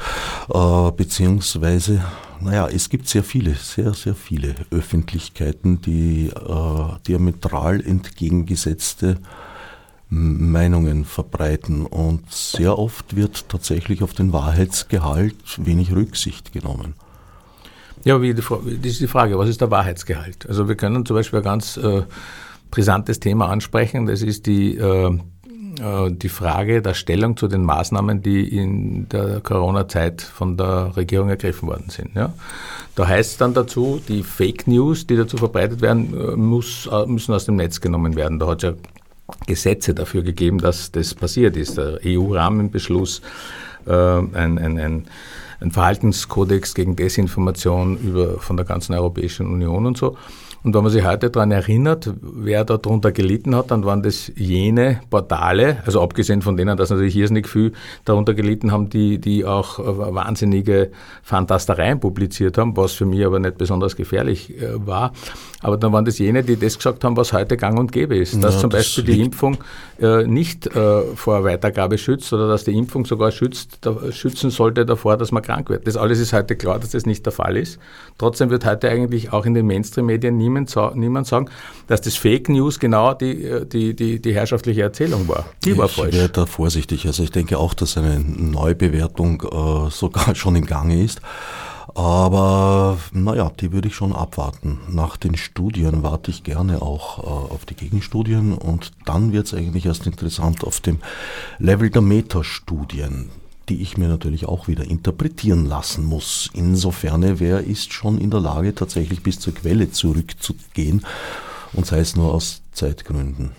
Äh, 0.54 0.92
beziehungsweise, 0.92 2.04
naja, 2.42 2.68
es 2.68 2.90
gibt 2.90 3.08
sehr 3.08 3.24
viele, 3.24 3.56
sehr, 3.56 3.94
sehr 3.94 4.16
viele 4.16 4.56
Öffentlichkeiten, 4.72 5.82
die 5.82 6.28
äh, 6.28 7.00
diametral 7.08 7.82
entgegengesetzte 7.82 9.18
Meinungen 10.10 11.06
verbreiten 11.06 11.88
und 11.88 12.32
sehr 12.32 12.78
oft 12.78 13.16
wird 13.16 13.50
tatsächlich 13.50 14.04
auf 14.04 14.14
den 14.14 14.32
Wahrheitsgehalt 14.32 15.36
wenig 15.58 15.92
Rücksicht 15.92 16.52
genommen. 16.54 16.94
Ja, 18.04 18.20
die, 18.20 18.34
das 18.34 18.46
ist 18.84 19.00
die 19.02 19.08
Frage, 19.08 19.40
was 19.40 19.50
ist 19.50 19.62
der 19.62 19.72
Wahrheitsgehalt? 19.72 20.48
Also 20.48 20.68
wir 20.68 20.76
können 20.76 21.06
zum 21.06 21.16
Beispiel 21.16 21.42
ganz 21.42 21.78
äh, 21.78 22.04
brisantes 22.74 23.20
Thema 23.20 23.50
ansprechen, 23.50 24.08
das 24.08 24.24
ist 24.24 24.48
die 24.48 24.76
äh, 24.78 25.16
äh, 25.80 26.12
die 26.12 26.30
Frage 26.30 26.82
der 26.82 26.96
Stellung 26.96 27.38
zu 27.38 27.48
den 27.48 27.64
Maßnahmen, 27.64 28.24
die 28.24 28.48
in 28.48 29.08
der 29.10 29.42
Corona-Zeit 29.42 30.24
von 30.24 30.58
der 30.58 30.96
Regierung 30.98 31.30
ergriffen 31.30 31.68
worden 31.68 31.90
sind. 31.90 32.16
Ja. 32.16 32.34
Da 32.96 33.08
heißt 33.08 33.32
es 33.34 33.38
dann 33.38 33.54
dazu, 33.54 34.02
die 34.08 34.24
Fake 34.24 34.68
News, 34.68 35.06
die 35.06 35.16
dazu 35.16 35.38
verbreitet 35.38 35.82
werden, 35.82 36.14
äh, 36.14 36.36
muss, 36.36 36.90
äh, 36.92 37.06
müssen 37.06 37.34
aus 37.34 37.46
dem 37.46 37.58
Netz 37.58 37.80
genommen 37.80 38.16
werden. 38.16 38.40
Da 38.40 38.48
hat 38.48 38.64
es 38.64 38.70
ja 38.70 38.76
Gesetze 39.46 39.94
dafür 39.94 40.24
gegeben, 40.24 40.58
dass 40.58 40.92
das 40.92 41.14
passiert 41.14 41.58
ist. 41.58 41.78
Der 41.78 42.00
EU-Rahmenbeschluss, 42.04 43.22
äh, 43.86 43.92
ein, 43.92 44.58
ein, 44.58 44.80
ein 44.80 45.08
ein 45.64 45.72
Verhaltenskodex 45.72 46.74
gegen 46.74 46.96
Desinformation 46.98 47.98
über, 47.98 48.38
von 48.40 48.58
der 48.58 48.66
ganzen 48.66 48.94
Europäischen 48.94 49.48
Union 49.48 49.86
und 49.86 49.98
so. 49.98 50.18
Und 50.64 50.74
wenn 50.74 50.84
man 50.84 50.92
sich 50.92 51.06
heute 51.06 51.30
daran 51.30 51.52
erinnert, 51.52 52.10
wer 52.22 52.64
darunter 52.64 53.12
gelitten 53.12 53.54
hat, 53.56 53.72
dann 53.72 53.84
waren 53.84 54.02
das 54.02 54.32
jene 54.36 55.02
Portale, 55.10 55.84
also 55.86 56.02
abgesehen 56.02 56.42
von 56.42 56.56
denen, 56.56 56.78
dass 56.78 56.90
natürlich 56.90 57.14
hier 57.14 57.30
nicht 57.32 57.48
viel 57.48 57.74
darunter 58.06 58.34
gelitten 58.34 58.72
haben, 58.72 58.90
die, 58.90 59.18
die 59.20 59.46
auch 59.46 59.80
äh, 59.80 60.16
wahnsinnige 60.16 60.92
Fantastereien 61.22 62.00
publiziert 62.00 62.58
haben, 62.58 62.78
was 62.78 62.94
für 62.94 63.06
mich 63.06 63.26
aber 63.26 63.40
nicht 63.40 63.58
besonders 63.58 63.98
gefährlich 63.98 64.62
äh, 64.62 64.86
war. 64.88 65.12
Aber 65.64 65.78
dann 65.78 65.92
waren 65.94 66.06
das 66.06 66.20
jene, 66.20 66.44
die 66.44 66.58
das 66.58 66.78
gesagt 66.78 67.04
haben, 67.04 67.18
was 67.18 67.34
heute 67.34 67.58
gang 67.58 67.80
und 67.80 67.92
gäbe 67.92 68.16
ist. 68.18 68.42
Dass 68.44 68.56
ja, 68.56 68.62
zum 68.62 68.70
das 68.70 68.82
Beispiel 68.82 69.04
die 69.06 69.22
Impfung 69.22 69.58
äh, 70.00 70.24
nicht 70.24 70.68
äh, 70.68 71.02
vor 71.16 71.44
Weitergabe 71.44 71.98
schützt 71.98 72.32
oder 72.34 72.48
dass 72.48 72.66
die 72.66 72.78
Impfung 72.78 73.06
sogar 73.06 73.32
schützt, 73.32 73.80
da, 73.82 74.12
schützen 74.12 74.50
sollte 74.50 74.86
davor, 74.86 75.18
dass 75.18 75.32
man 75.32 75.42
krank 75.42 75.70
wird. 75.70 75.88
Das 75.88 75.98
alles 75.98 76.20
ist 76.20 76.34
heute 76.34 76.56
klar, 76.56 76.80
dass 76.80 76.92
das 76.92 77.06
nicht 77.06 77.26
der 77.26 77.34
Fall 77.34 77.58
ist. 77.58 77.80
Trotzdem 78.18 78.50
wird 78.50 78.66
heute 78.66 78.90
eigentlich 78.90 79.34
auch 79.34 79.46
in 79.46 79.54
den 79.54 79.66
Mainstream-Medien 79.66 80.38
niemand 80.38 80.74
niemand, 80.96 81.28
sagen, 81.28 81.50
dass 81.88 82.02
das 82.02 82.16
Fake 82.16 82.50
News 82.50 82.80
genau 82.80 83.14
die, 83.14 83.66
die, 83.66 83.96
die, 83.96 84.22
die 84.22 84.34
herrschaftliche 84.34 84.82
Erzählung 84.82 85.28
war. 85.28 85.46
Die 85.64 85.78
war 85.78 85.88
falsch. 85.88 86.14
Ich 86.14 86.20
wäre 86.20 86.30
da 86.30 86.46
vorsichtig. 86.46 87.06
Also 87.08 87.24
ich 87.24 87.32
denke 87.32 87.58
auch, 87.58 87.74
dass 87.74 87.98
eine 87.98 88.20
Neubewertung 88.20 89.42
äh, 89.42 89.90
sogar 89.92 90.36
schon 90.36 90.56
im 90.56 90.66
Gange 90.66 91.04
ist. 91.04 91.22
Aber 91.96 92.98
naja, 93.12 93.52
die 93.60 93.72
würde 93.72 93.88
ich 93.88 93.96
schon 93.96 94.14
abwarten. 94.14 94.80
Nach 94.90 95.16
den 95.16 95.38
Studien 95.38 96.02
warte 96.02 96.32
ich 96.32 96.44
gerne 96.44 96.82
auch 96.82 97.20
äh, 97.20 97.54
auf 97.54 97.66
die 97.66 97.76
Gegenstudien 97.76 98.54
und 98.54 98.92
dann 99.06 99.32
wird 99.32 99.48
es 99.48 99.54
eigentlich 99.54 99.86
erst 99.86 100.08
interessant 100.08 100.64
auf 100.64 100.80
dem 100.80 101.00
Level 101.60 101.90
der 101.90 102.02
Metastudien 102.02 103.30
die 103.70 103.82
ich 103.82 103.98
mir 103.98 104.08
natürlich 104.08 104.46
auch 104.46 104.68
wieder 104.68 104.84
interpretieren 104.84 105.66
lassen 105.66 106.04
muss. 106.06 106.50
Insofern, 106.54 107.40
wer 107.40 107.62
ist 107.62 107.94
schon 107.94 108.18
in 108.18 108.30
der 108.30 108.42
Lage, 108.42 108.76
tatsächlich 108.76 109.24
bis 109.24 109.40
zur 109.40 109.54
Quelle 109.54 109.90
zurückzugehen 109.92 111.06
und 111.74 111.86
sei 111.86 112.00
es 112.00 112.16
nur 112.16 112.34
aus 112.34 112.62
Zeitgründen. 112.74 113.52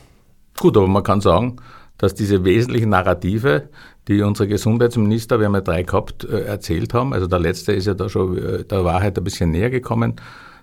Gut, 0.58 0.76
aber 0.76 0.86
man 0.86 1.02
kann 1.02 1.20
sagen, 1.20 1.56
dass 1.98 2.14
diese 2.14 2.44
wesentlichen 2.44 2.90
Narrative, 2.90 3.68
die 4.08 4.22
unsere 4.22 4.48
Gesundheitsminister, 4.48 5.38
wir 5.38 5.46
haben 5.46 5.54
ja 5.54 5.60
drei 5.60 5.82
gehabt, 5.82 6.24
äh, 6.24 6.44
erzählt 6.44 6.94
haben, 6.94 7.12
also 7.12 7.26
der 7.26 7.38
letzte 7.38 7.72
ist 7.72 7.86
ja 7.86 7.94
da 7.94 8.08
schon 8.08 8.36
äh, 8.38 8.64
der 8.64 8.84
Wahrheit 8.84 9.16
ein 9.16 9.24
bisschen 9.24 9.50
näher 9.50 9.70
gekommen, 9.70 10.16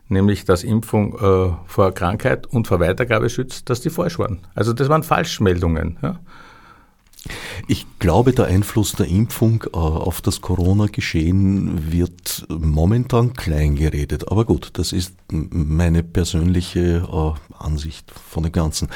nämlich 0.07 0.45
dass 0.45 0.63
Impfung 0.63 1.15
äh, 1.15 1.53
vor 1.65 1.91
Krankheit 1.93 2.47
und 2.47 2.67
vor 2.67 2.79
Weitergabe 2.79 3.29
schützt, 3.29 3.69
dass 3.69 3.81
die 3.81 3.89
falsch 3.89 4.19
waren. 4.19 4.39
Also 4.55 4.73
das 4.73 4.89
waren 4.89 5.03
Falschmeldungen. 5.03 5.97
Ja. 6.01 6.19
Ich 7.67 7.85
glaube, 7.99 8.33
der 8.33 8.45
Einfluss 8.45 8.93
der 8.93 9.07
Impfung 9.07 9.63
äh, 9.73 9.77
auf 9.77 10.21
das 10.21 10.41
Corona-Geschehen 10.41 11.91
wird 11.91 12.45
momentan 12.49 13.33
klein 13.33 13.75
geredet. 13.75 14.31
Aber 14.31 14.45
gut, 14.45 14.71
das 14.73 14.91
ist 14.91 15.13
meine 15.29 16.03
persönliche 16.03 17.07
äh, 17.07 17.53
Ansicht 17.63 18.11
von 18.11 18.43
dem 18.43 18.51
Ganzen. 18.51 18.89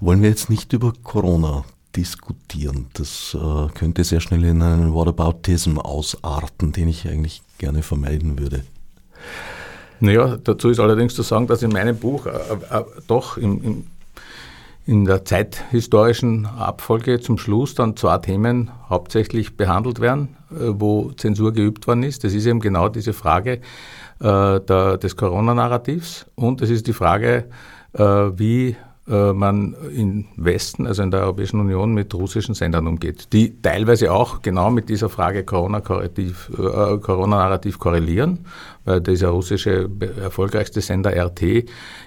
Wollen 0.00 0.22
wir 0.22 0.28
jetzt 0.28 0.50
nicht 0.50 0.72
über 0.72 0.92
Corona 1.02 1.64
diskutieren? 1.96 2.86
Das 2.92 3.34
äh, 3.34 3.68
könnte 3.72 4.04
sehr 4.04 4.20
schnell 4.20 4.44
in 4.44 4.60
einen 4.60 4.94
Whataboutism 4.94 5.78
ausarten, 5.78 6.72
den 6.72 6.88
ich 6.88 7.08
eigentlich 7.08 7.42
gerne 7.58 7.82
vermeiden 7.82 8.38
würde. 8.38 8.64
Naja, 10.00 10.36
dazu 10.36 10.68
ist 10.68 10.80
allerdings 10.80 11.14
zu 11.14 11.22
sagen, 11.22 11.46
dass 11.46 11.62
in 11.62 11.70
meinem 11.70 11.96
Buch 11.96 12.26
äh, 12.26 12.30
äh, 12.30 12.84
doch 13.06 13.36
im, 13.36 13.62
im 13.62 13.84
in 14.84 15.04
der 15.04 15.24
zeithistorischen 15.24 16.46
Abfolge 16.46 17.20
zum 17.20 17.38
Schluss 17.38 17.74
dann 17.74 17.96
zwei 17.96 18.18
Themen 18.18 18.70
hauptsächlich 18.88 19.56
behandelt 19.56 20.00
werden, 20.00 20.36
äh, 20.50 20.72
wo 20.72 21.12
Zensur 21.12 21.52
geübt 21.52 21.86
worden 21.86 22.02
ist. 22.02 22.24
Das 22.24 22.34
ist 22.34 22.46
eben 22.46 22.60
genau 22.60 22.88
diese 22.88 23.12
Frage 23.12 23.60
äh, 24.20 24.60
der, 24.60 24.98
des 24.98 25.16
Corona-Narrativs 25.16 26.26
und 26.34 26.62
es 26.62 26.70
ist 26.70 26.86
die 26.86 26.92
Frage, 26.92 27.44
äh, 27.92 28.02
wie 28.02 28.76
äh, 29.08 29.32
man 29.32 29.74
im 29.94 30.26
Westen, 30.36 30.86
also 30.86 31.02
in 31.02 31.10
der 31.10 31.22
Europäischen 31.22 31.58
Union, 31.58 31.92
mit 31.92 32.14
russischen 32.14 32.54
Sendern 32.54 32.86
umgeht, 32.86 33.32
die 33.32 33.60
teilweise 33.60 34.12
auch 34.12 34.42
genau 34.42 34.70
mit 34.70 34.88
dieser 34.88 35.08
Frage 35.08 35.44
Corona-Narrativ 35.44 36.50
äh, 36.56 36.98
Corona 36.98 37.58
korrelieren, 37.78 38.46
weil 38.84 39.00
dieser 39.00 39.28
russische 39.28 39.88
erfolgreichste 40.20 40.80
Sender 40.80 41.10
RT 41.10 41.64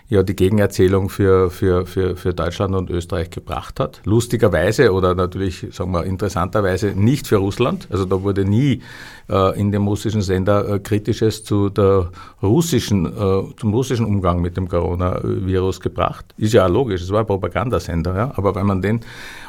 ja 0.08 0.22
die 0.24 0.36
Gegenerzählung 0.36 1.10
für, 1.10 1.50
für, 1.50 1.86
für, 1.86 2.16
für 2.16 2.34
Deutschland 2.34 2.76
und 2.76 2.90
Österreich 2.90 3.30
gebracht 3.32 3.80
hat. 3.80 4.02
Lustigerweise 4.06 4.92
oder 4.94 5.16
natürlich, 5.16 5.66
sagen 5.72 5.92
wir, 5.92 6.04
interessanterweise 6.04 6.94
nicht 6.96 7.28
für 7.28 7.38
Russland. 7.38 7.88
Also 7.90 8.06
da 8.06 8.22
wurde 8.22 8.46
nie 8.46 8.82
äh, 9.30 9.60
in 9.60 9.72
dem 9.72 9.88
russischen 9.88 10.22
Sender 10.22 10.68
äh, 10.70 10.80
Kritisches 10.80 11.44
zu 11.44 11.70
der 11.70 12.12
russischen, 12.44 13.06
äh, 13.06 13.44
zum 13.58 13.74
russischen 13.74 14.06
Umgang 14.06 14.42
mit 14.42 14.58
dem 14.58 14.68
Coronavirus 14.68 15.80
gebracht. 15.80 16.26
Ist 16.38 16.54
ja 16.54 16.66
auch 16.66 16.70
logisch, 16.70 17.02
es 17.02 17.12
war 17.12 17.22
ein 17.22 17.28
Propagandasender, 17.28 18.16
ja. 18.16 18.32
Aber 18.36 18.54
wenn 18.54 18.68
man 18.68 18.82
den, 18.82 19.02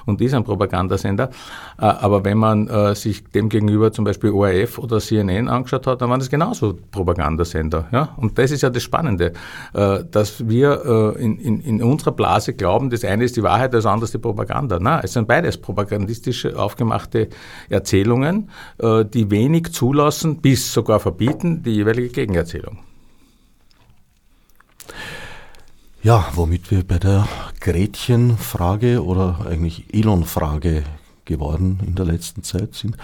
und 0.06 0.20
ist 0.20 0.34
ein 0.34 0.44
Propagandasender, 0.44 1.30
äh, 1.78 1.84
aber 1.84 2.24
wenn 2.24 2.38
man 2.38 2.68
äh, 2.68 2.94
sich 2.94 3.24
dem 3.24 3.48
gegenüber 3.48 3.92
zum 3.92 4.04
Beispiel 4.04 4.30
ORF 4.30 4.78
oder 4.78 5.00
CNN 5.00 5.48
angeschaut 5.48 5.86
hat, 5.86 6.00
dann 6.00 6.10
waren 6.10 6.20
das 6.20 6.30
genauso 6.30 6.78
Propagandasender. 6.90 8.10
Und 8.16 8.38
das 8.38 8.50
ist 8.50 8.62
ja 8.62 8.70
das 8.70 8.82
Spannende, 8.82 9.32
äh, 9.74 9.98
dass 10.10 10.48
wir 10.48 11.16
in, 11.18 11.38
in, 11.38 11.60
in 11.60 11.82
unserer 11.82 12.12
Blase 12.12 12.54
glauben, 12.54 12.90
das 12.90 13.04
eine 13.04 13.24
ist 13.24 13.36
die 13.36 13.42
Wahrheit, 13.42 13.74
das 13.74 13.86
andere 13.86 14.04
ist 14.04 14.14
die 14.14 14.18
Propaganda. 14.18 14.78
Nein, 14.78 15.00
es 15.02 15.12
sind 15.12 15.28
beides 15.28 15.58
propagandistisch 15.58 16.46
aufgemachte 16.54 17.28
Erzählungen, 17.68 18.50
äh, 18.78 19.04
die 19.04 19.30
wenig 19.30 19.72
zulassen, 19.72 20.40
bis 20.40 20.72
sogar 20.72 21.00
verbieten, 21.00 21.62
die 21.62 21.72
jeweilige 21.72 22.08
Gegenerzählung. 22.08 22.78
Ja, 26.06 26.28
womit 26.36 26.70
wir 26.70 26.86
bei 26.86 27.00
der 27.00 27.26
Gretchen-Frage 27.58 29.04
oder 29.04 29.44
eigentlich 29.44 29.92
Elon-Frage 29.92 30.84
geworden 31.24 31.80
in 31.84 31.96
der 31.96 32.04
letzten 32.04 32.44
Zeit 32.44 32.74
sind. 32.74 32.96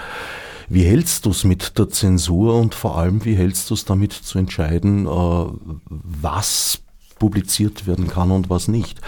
Wie 0.68 0.84
hältst 0.84 1.26
du 1.26 1.30
es 1.30 1.42
mit 1.42 1.80
der 1.80 1.88
Zensur 1.88 2.54
und 2.54 2.76
vor 2.76 2.96
allem, 2.96 3.24
wie 3.24 3.34
hältst 3.34 3.68
du 3.70 3.74
es 3.74 3.84
damit 3.84 4.12
zu 4.12 4.38
entscheiden, 4.38 5.06
äh, 5.06 5.44
was 5.88 6.78
publiziert 7.18 7.88
werden 7.88 8.06
kann 8.06 8.30
und 8.30 8.50
was 8.50 8.68
nicht. 8.68 9.00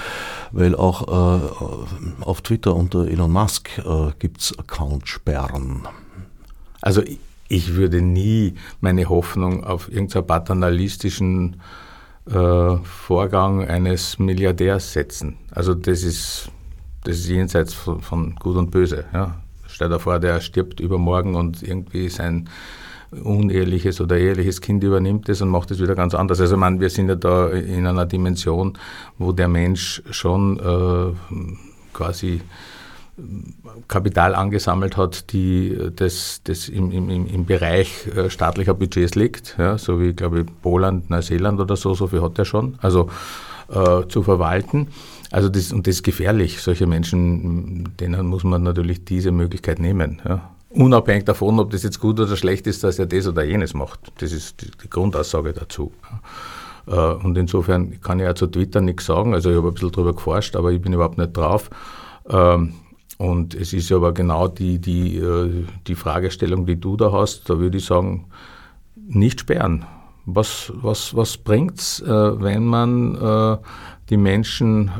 Weil 0.50 0.74
auch 0.74 1.07
äh, 1.07 2.24
auf 2.24 2.40
Twitter 2.40 2.74
unter 2.74 3.07
Elon 3.07 3.30
Musk 3.30 3.78
äh, 3.78 4.11
gibt 4.18 4.40
es 4.40 4.59
Account-Sperren. 4.59 5.87
Also 6.80 7.00
ich 7.46 7.74
würde 7.74 8.02
nie 8.02 8.54
meine 8.80 9.09
Hoffnung 9.09 9.62
auf 9.62 9.88
irgendeinen 9.88 10.26
paternalistischen 10.26 11.61
äh, 12.30 12.76
Vorgang 12.84 13.66
eines 13.68 14.18
Milliardärs 14.18 14.92
setzen. 14.92 15.37
Also 15.50 15.74
das 15.74 16.02
ist, 16.02 16.50
das 17.04 17.16
ist 17.16 17.28
jenseits 17.28 17.74
von, 17.74 18.00
von 18.00 18.34
Gut 18.37 18.56
und 18.56 18.70
Böse. 18.70 19.04
Ja. 19.12 19.37
Stell 19.66 19.88
dir 19.88 19.98
vor, 19.98 20.18
der 20.18 20.40
stirbt 20.40 20.80
übermorgen 20.80 21.34
und 21.34 21.62
irgendwie 21.62 22.08
sein 22.08 22.48
uneheliches 23.10 24.00
oder 24.00 24.16
eheliches 24.18 24.60
Kind 24.60 24.82
übernimmt 24.82 25.28
es 25.28 25.40
und 25.40 25.48
macht 25.48 25.70
es 25.70 25.80
wieder 25.80 25.94
ganz 25.94 26.14
anders. 26.14 26.40
Also 26.40 26.54
ich 26.54 26.60
meine, 26.60 26.80
wir 26.80 26.90
sind 26.90 27.08
ja 27.08 27.14
da 27.14 27.48
in 27.48 27.87
einer 27.87 28.06
Dimension, 28.06 28.78
wo 29.18 29.32
der 29.32 29.48
Mensch 29.48 30.02
schon 30.10 30.58
äh, 30.58 31.34
quasi 31.92 32.40
Kapital 33.87 34.35
angesammelt 34.35 34.96
hat, 34.96 35.33
die 35.33 35.79
das, 35.94 36.40
das 36.44 36.68
im, 36.68 36.90
im, 36.90 37.09
im 37.09 37.44
Bereich 37.44 38.09
äh, 38.09 38.29
staatlicher 38.29 38.74
Budgets 38.74 39.14
liegt, 39.14 39.57
ja, 39.59 39.79
so 39.79 40.00
wie, 40.00 40.12
glaube 40.12 40.40
ich, 40.40 40.46
Poland, 40.62 41.11
Neuseeland 41.11 41.61
oder 41.61 41.77
so, 41.77 41.94
so 41.94 42.09
viel 42.09 42.22
hat 42.22 42.38
er 42.38 42.44
schon, 42.44 42.77
also 42.81 43.09
äh, 43.68 44.07
zu 44.09 44.22
verwalten. 44.22 44.88
Also 45.31 45.48
das, 45.48 45.72
und 45.72 45.87
das 45.87 45.96
ist 45.96 46.03
gefährlich. 46.03 46.61
Solche 46.61 46.87
Menschen, 46.87 47.88
denen 47.98 48.27
muss 48.27 48.44
man 48.44 48.62
natürlich 48.62 49.05
diese 49.05 49.33
Möglichkeit 49.33 49.79
nehmen. 49.79 50.20
Ja. 50.24 50.50
Unabhängig 50.70 51.24
davon, 51.24 51.59
ob 51.61 51.70
das 51.70 51.83
jetzt 51.83 52.00
gut 52.00 52.20
oder 52.20 52.37
schlecht 52.37 52.66
ist, 52.66 52.85
dass 52.85 52.98
er 52.98 53.07
das 53.07 53.27
oder 53.27 53.44
jenes 53.44 53.74
macht. 53.74 54.00
Das 54.18 54.33
ist 54.33 54.61
die, 54.61 54.70
die 54.83 54.90
Grundaussage 54.90 55.53
dazu. 55.53 55.92
Äh, 56.87 56.92
und 56.92 57.38
insofern 57.38 58.00
kann 58.00 58.20
ich 58.20 58.27
auch 58.27 58.35
zu 58.35 58.46
Twitter 58.46 58.81
nichts 58.81 59.07
sagen. 59.07 59.35
Also 59.35 59.50
ich 59.50 59.57
habe 59.57 59.68
ein 59.68 59.74
bisschen 59.74 59.92
darüber 59.92 60.14
geforscht, 60.14 60.57
aber 60.57 60.72
ich 60.72 60.81
bin 60.81 60.92
überhaupt 60.92 61.18
nicht 61.18 61.37
drauf. 61.37 61.70
Ähm, 62.29 62.74
und 63.18 63.55
es 63.55 63.72
ist 63.72 63.92
aber 63.92 64.12
genau 64.12 64.48
die, 64.48 64.79
die, 64.79 65.18
äh, 65.18 65.64
die 65.87 65.94
Fragestellung, 65.94 66.66
die 66.66 66.77
du 66.77 66.96
da 66.96 67.12
hast, 67.12 67.48
da 67.48 67.59
würde 67.59 67.79
ich 67.79 67.85
sagen, 67.85 68.27
nicht 68.96 69.40
sperren. 69.40 69.85
Was, 70.27 70.72
was, 70.74 71.14
was 71.14 71.37
bringt 71.37 71.79
es, 71.79 72.00
äh, 72.00 72.09
wenn 72.09 72.64
man 72.64 73.59
die 74.09 74.16
Menschen 74.16 74.90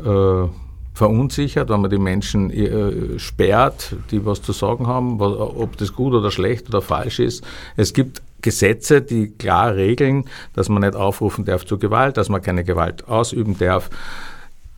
verunsichert, 0.94 1.68
wenn 1.68 1.81
man 1.81 1.90
die 1.90 1.98
Menschen 1.98 2.50
äh, 2.50 3.18
sperrt, 3.18 3.96
die 4.11 4.24
was 4.24 4.40
zu 4.40 4.53
sagen 4.53 4.87
haben, 4.87 5.20
ob 5.20 5.77
das 5.77 5.92
gut 5.92 6.14
oder 6.14 6.31
schlecht 6.31 6.68
oder 6.68 6.81
falsch 6.81 7.18
ist. 7.18 7.44
Es 7.77 7.92
gibt 7.92 8.22
Gesetze, 8.42 9.03
die 9.03 9.31
klar 9.31 9.74
regeln, 9.74 10.24
dass 10.53 10.68
man 10.68 10.83
nicht 10.83 10.94
aufrufen 10.94 11.44
darf 11.44 11.66
zu 11.66 11.79
Gewalt, 11.79 12.16
dass 12.16 12.29
man 12.29 12.42
keine 12.42 12.62
Gewalt 12.62 13.09
ausüben 13.09 13.59
darf. 13.59 13.90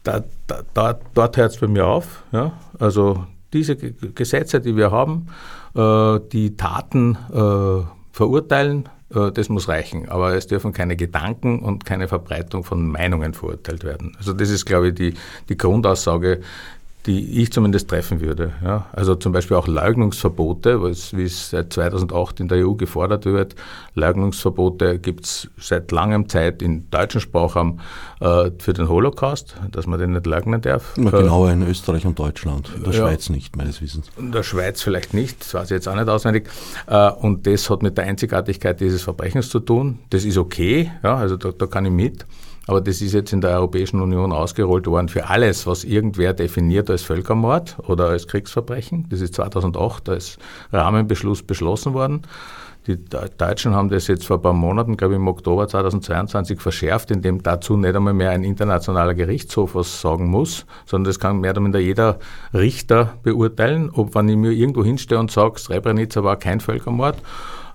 Da, 0.07 0.23
da, 0.47 0.63
da, 0.73 0.99
dort 1.15 1.37
hört 1.37 1.51
es 1.51 1.59
bei 1.59 1.67
mir 1.67 1.85
auf. 1.85 2.23
Ja? 2.31 2.53
Also 2.79 3.27
diese 3.53 3.77
Gesetze, 3.77 4.61
die 4.61 4.77
wir 4.77 4.93
haben, 4.93 5.27
äh, 5.75 6.21
die 6.31 6.57
Taten 6.57 7.19
äh, 7.33 7.85
verurteilen, 8.13 8.89
äh, 9.13 9.33
das 9.33 9.49
muss 9.49 9.69
reichen. 9.69 10.09
Aber 10.09 10.35
es 10.35 10.47
dürfen 10.47 10.73
keine 10.73 10.95
Gedanken 10.95 11.59
und 11.59 11.85
keine 11.85 12.07
Verbreitung 12.07 12.63
von 12.63 12.87
Meinungen 12.87 13.35
verurteilt 13.35 13.83
werden. 13.83 14.15
Also 14.17 14.33
das 14.33 14.51
ist, 14.51 14.65
glaube 14.65 14.89
ich, 14.89 14.95
die, 14.95 15.15
die 15.49 15.57
Grundaussage, 15.57 16.41
die 17.07 17.41
ich 17.41 17.53
zumindest 17.53 17.89
treffen 17.89 18.21
würde. 18.21 18.53
Ja. 18.65 18.87
Also 18.93 19.15
zum 19.15 19.33
Beispiel 19.33 19.57
auch 19.57 19.69
Leugnungsverbote, 19.69 20.83
was, 20.83 21.17
wie 21.17 21.23
es 21.23 21.51
seit 21.51 21.73
2008 21.73 22.41
in 22.41 22.49
der 22.49 22.67
EU 22.67 22.75
gefordert 22.75 23.27
wird. 23.27 23.55
Leugnungsverbote 23.95 24.99
gibt 24.99 25.25
es 25.25 25.49
seit 25.57 25.93
langem 25.93 26.29
Zeit 26.29 26.63
im 26.63 26.91
deutschen 26.91 27.21
Sprachraum 27.21 27.81
äh, 28.21 28.51
für 28.59 28.73
den 28.73 28.89
Holocaust, 28.89 29.57
dass 29.71 29.87
man 29.87 30.01
den 30.01 30.13
nicht 30.13 30.27
leugnen 30.27 30.61
darf. 30.61 30.95
Na, 30.97 31.11
genauer 31.11 31.53
in 31.53 31.63
Österreich 31.63 32.05
und 32.07 32.19
Deutschland, 32.19 32.71
in 32.77 32.83
der 32.83 32.93
ja, 32.93 32.99
Schweiz 32.99 33.29
nicht, 33.29 33.57
meines 33.57 33.81
Wissens. 33.81 34.11
In 34.19 34.33
der 34.33 34.43
Schweiz 34.43 34.83
vielleicht 34.83 35.15
nicht, 35.15 35.41
das 35.41 35.55
weiß 35.55 35.65
ich 35.67 35.75
jetzt 35.77 35.89
auch 35.89 35.95
nicht 35.95 36.09
auswendig. 36.09 36.49
Äh, 36.89 37.11
und 37.11 37.47
das 37.47 37.71
hat 37.71 37.83
mit 37.83 37.97
der 37.97 38.05
Einzigartigkeit 38.05 38.81
dieses 38.81 39.03
Verbrechens 39.03 39.49
zu 39.49 39.61
tun. 39.61 40.01
Das 40.11 40.25
ist 40.25 40.39
okay, 40.39 40.91
ja, 41.05 41.17
also 41.17 41.37
da, 41.37 41.53
da 41.53 41.67
kann 41.67 41.87
ich 41.87 41.93
mit. 41.93 42.27
Aber 42.67 42.81
das 42.81 43.01
ist 43.01 43.15
jetzt 43.15 43.33
in 43.33 43.41
der 43.41 43.53
Europäischen 43.53 44.01
Union 44.01 44.33
ausgerollt 44.33 44.87
worden 44.87 45.09
für 45.09 45.29
alles, 45.29 45.67
was 45.67 45.85
irgendwer 45.85 46.33
definiert 46.35 46.91
als 46.91 47.03
Völkermord 47.03 47.77
oder 47.87 48.09
als 48.09 48.27
Kriegsverbrechen. 48.27 49.07
Das 49.09 49.21
ist 49.21 49.35
2008 49.35 50.09
als 50.09 50.39
Rahmenbeschluss 50.73 51.45
beschlossen 51.45 51.95
worden. 51.95 52.23
Die 52.87 53.05
Deutschen 53.05 53.75
haben 53.75 53.89
das 53.89 54.07
jetzt 54.07 54.27
vor 54.27 54.37
ein 54.37 54.43
paar 54.43 54.53
Monaten, 54.53 54.97
glaube 54.97 55.15
ich 55.15 55.21
im 55.21 55.27
Oktober 55.27 55.67
2022 55.67 56.61
verschärft, 56.61 57.11
indem 57.11 57.43
dazu 57.43 57.77
nicht 57.77 57.97
einmal 57.97 58.15
mehr 58.15 58.31
ein 58.31 58.45
internationaler 58.45 59.15
Gerichtshof 59.15 59.75
was 59.75 60.01
sagen 60.01 60.29
muss, 60.29 60.67
sondern 60.85 61.11
das 61.11 61.19
kann 61.19 61.41
mehr 61.41 61.51
oder 61.51 61.63
minder 61.63 61.81
jeder 61.81 62.21
Richter 62.55 63.15
beurteilen, 63.25 63.91
ob 63.93 64.15
wenn 64.15 64.29
ich 64.29 64.37
mir 64.37 64.53
irgendwo 64.53 64.85
hinstehe 64.85 65.19
und 65.19 65.33
sage, 65.33 65.59
Srebrenica 65.59 66.23
war 66.23 66.37
kein 66.37 66.61
Völkermord 66.61 67.17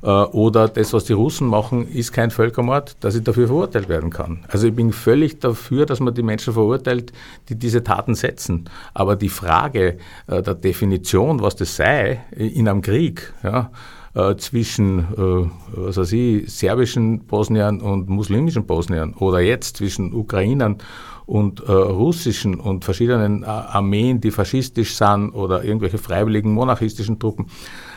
oder 0.02 0.68
das, 0.68 0.94
was 0.94 1.06
die 1.06 1.14
Russen 1.14 1.48
machen, 1.48 1.88
ist 1.88 2.12
kein 2.12 2.32
Völkermord, 2.32 2.96
dass 3.02 3.16
ich 3.16 3.24
dafür 3.24 3.48
verurteilt 3.48 3.88
werden 3.88 4.10
kann. 4.10 4.46
Also 4.48 4.68
ich 4.68 4.74
bin 4.74 4.92
völlig 4.92 5.40
dafür, 5.40 5.86
dass 5.86 6.00
man 6.00 6.14
die 6.14 6.24
Menschen 6.24 6.54
verurteilt, 6.54 7.14
die 7.50 7.56
diese 7.56 7.84
Taten 7.84 8.16
setzen. 8.16 8.70
Aber 8.94 9.16
die 9.16 9.30
Frage 9.30 9.98
äh, 10.28 10.42
der 10.42 10.56
Definition, 10.56 11.42
was 11.42 11.56
das 11.56 11.76
sei 11.76 12.22
in 12.36 12.68
einem 12.68 12.82
Krieg, 12.82 13.32
ja, 13.44 13.72
äh, 14.14 14.36
zwischen 14.38 15.52
was 15.72 15.98
weiß 15.98 16.12
ich, 16.14 16.52
serbischen 16.52 17.26
Bosniern 17.28 17.80
und 17.80 18.10
muslimischen 18.10 18.66
Bosniern 18.66 19.14
oder 19.14 19.40
jetzt 19.40 19.78
zwischen 19.78 20.14
Ukrainern 20.14 20.80
und 21.26 21.62
äh, 21.62 21.72
russischen 21.72 22.60
und 22.60 22.84
verschiedenen 22.84 23.46
Armeen, 23.46 24.20
die 24.20 24.32
faschistisch 24.32 24.96
sind 24.96 25.30
oder 25.30 25.64
irgendwelche 25.64 25.98
freiwilligen 25.98 26.52
monarchistischen 26.52 27.20
Truppen, 27.20 27.46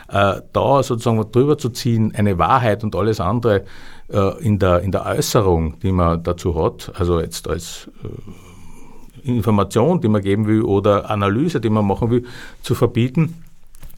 äh, 0.07 0.41
da 0.53 0.83
sozusagen 0.83 1.31
drüber 1.31 1.57
zu 1.57 1.69
ziehen, 1.69 2.13
eine 2.15 2.37
Wahrheit 2.37 2.83
und 2.83 2.95
alles 2.95 3.19
andere 3.19 3.65
äh, 4.07 4.43
in, 4.43 4.59
der, 4.59 4.81
in 4.81 4.91
der 4.91 5.05
Äußerung, 5.05 5.79
die 5.79 5.91
man 5.91 6.23
dazu 6.23 6.61
hat, 6.63 6.91
also 6.95 7.19
jetzt 7.19 7.47
als 7.47 7.89
äh, 8.03 9.29
Information, 9.29 10.01
die 10.01 10.07
man 10.07 10.21
geben 10.21 10.45
will 10.45 10.61
oder 10.61 11.09
Analyse, 11.09 11.59
die 11.59 11.69
man 11.69 11.85
machen 11.85 12.11
will, 12.11 12.25
zu 12.61 12.75
verbieten, 12.75 13.43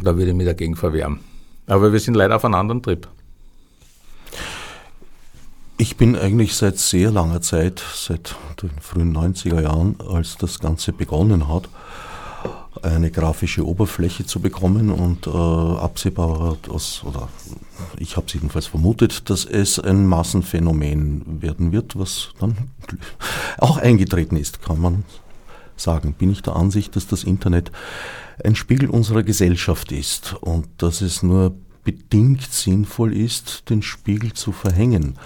da 0.02 0.16
würde 0.16 0.32
ich 0.32 0.38
mich 0.38 0.46
dagegen 0.46 0.76
verwehren. 0.76 1.20
Aber 1.66 1.92
wir 1.92 2.00
sind 2.00 2.16
leider 2.16 2.38
auf 2.38 2.46
einem 2.46 2.56
anderen 2.56 2.82
Trip. 2.82 3.08
Ich 5.80 5.98
bin 5.98 6.16
eigentlich 6.16 6.56
seit 6.56 6.80
sehr 6.80 7.12
langer 7.12 7.42
Zeit, 7.42 7.84
seit 7.94 8.36
den 8.62 8.72
frühen 8.82 9.16
90er 9.16 9.62
Jahren, 9.62 9.96
als 10.10 10.38
das 10.38 10.60
Ganze 10.60 10.92
begonnen 10.92 11.48
hat, 11.50 11.70
eine 12.84 13.12
grafische 13.12 13.66
Oberfläche 13.66 14.26
zu 14.26 14.40
bekommen 14.40 14.90
und 14.92 15.28
äh, 15.28 15.30
absehbar 15.30 16.58
dass, 16.62 17.04
oder 17.04 17.30
ich 17.98 18.18
habe 18.18 18.28
es 18.28 18.34
jedenfalls 18.34 18.68
vermutet, 18.68 19.30
dass 19.30 19.46
es 19.46 19.80
ein 19.80 20.06
Massenphänomen 20.06 21.42
werden 21.42 21.72
wird, 21.72 21.98
was 21.98 22.30
dann 22.40 22.56
auch 23.58 23.78
eingetreten 23.78 24.38
ist, 24.38 24.62
kann 24.62 24.82
man 24.82 25.04
sagen. 25.76 26.14
Bin 26.14 26.32
ich 26.32 26.42
der 26.42 26.56
Ansicht, 26.56 26.96
dass 26.96 27.08
das 27.08 27.24
Internet 27.24 27.72
ein 28.44 28.56
Spiegel 28.56 28.90
unserer 28.90 29.24
Gesellschaft 29.24 29.92
ist 29.92 30.36
und 30.42 30.68
dass 30.78 31.02
es 31.02 31.24
nur 31.24 31.56
bedingt 31.84 32.52
sinnvoll 32.52 33.16
ist, 33.16 33.70
den 33.70 33.82
Spiegel 33.82 34.34
zu 34.34 34.52
verhängen, 34.52 35.18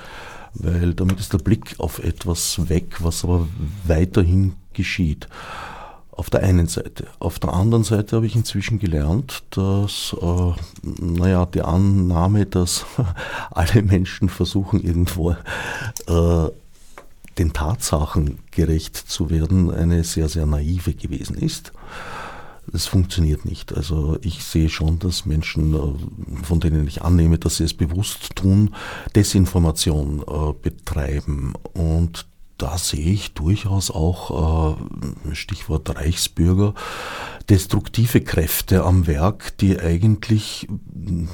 weil 0.54 0.94
damit 0.94 1.20
ist 1.20 1.34
der 1.34 1.40
Blick 1.40 1.76
auf 1.80 2.00
etwas 2.00 2.70
weg, 2.70 2.98
was 3.00 3.24
aber 3.24 3.48
weiterhin 3.86 4.54
geschieht. 4.74 5.28
Auf 6.22 6.30
der 6.30 6.44
einen 6.44 6.68
Seite. 6.68 7.08
Auf 7.18 7.40
der 7.40 7.52
anderen 7.52 7.84
Seite 7.84 8.16
habe 8.16 8.28
ich 8.28 8.36
inzwischen 8.36 8.78
gelernt, 8.78 9.42
dass, 9.50 10.16
äh, 10.22 10.52
naja, 11.02 11.48
die 11.48 11.64
Annahme, 11.64 12.46
dass 12.46 12.86
alle 13.50 13.82
Menschen 13.82 14.30
versuchen, 14.30 14.80
irgendwo 14.84 15.32
äh, 15.32 16.52
den 17.40 17.54
Tatsachen 17.54 18.38
gerecht 18.52 18.98
zu 18.98 19.32
werden, 19.32 19.72
eine 19.72 20.04
sehr, 20.04 20.30
sehr 20.30 20.46
naive 20.46 20.94
gewesen 20.94 21.38
ist. 21.38 21.72
Das 22.68 22.86
funktioniert 22.86 23.46
nicht. 23.46 23.76
Also 23.76 24.20
ich 24.22 24.44
sehe 24.44 24.70
schon, 24.70 25.00
dass 25.00 25.26
Menschen, 25.26 25.74
äh, 25.74 26.44
von 26.46 26.60
denen 26.60 26.88
ich 26.88 27.02
annehme, 27.02 27.40
dass 27.40 27.58
sie 27.58 27.64
es 27.64 27.74
bewusst 27.74 28.36
tun, 28.36 28.76
Desinformation 29.16 30.20
äh, 30.20 30.54
betreiben. 30.62 31.54
Und 31.74 32.28
da 32.62 32.78
sehe 32.78 33.12
ich 33.12 33.34
durchaus 33.34 33.90
auch, 33.90 34.78
äh, 35.30 35.36
Stichwort 35.36 35.96
Reichsbürger, 35.96 36.74
destruktive 37.50 38.22
Kräfte 38.22 38.84
am 38.84 39.08
Werk, 39.08 39.58
die 39.58 39.80
eigentlich 39.80 40.68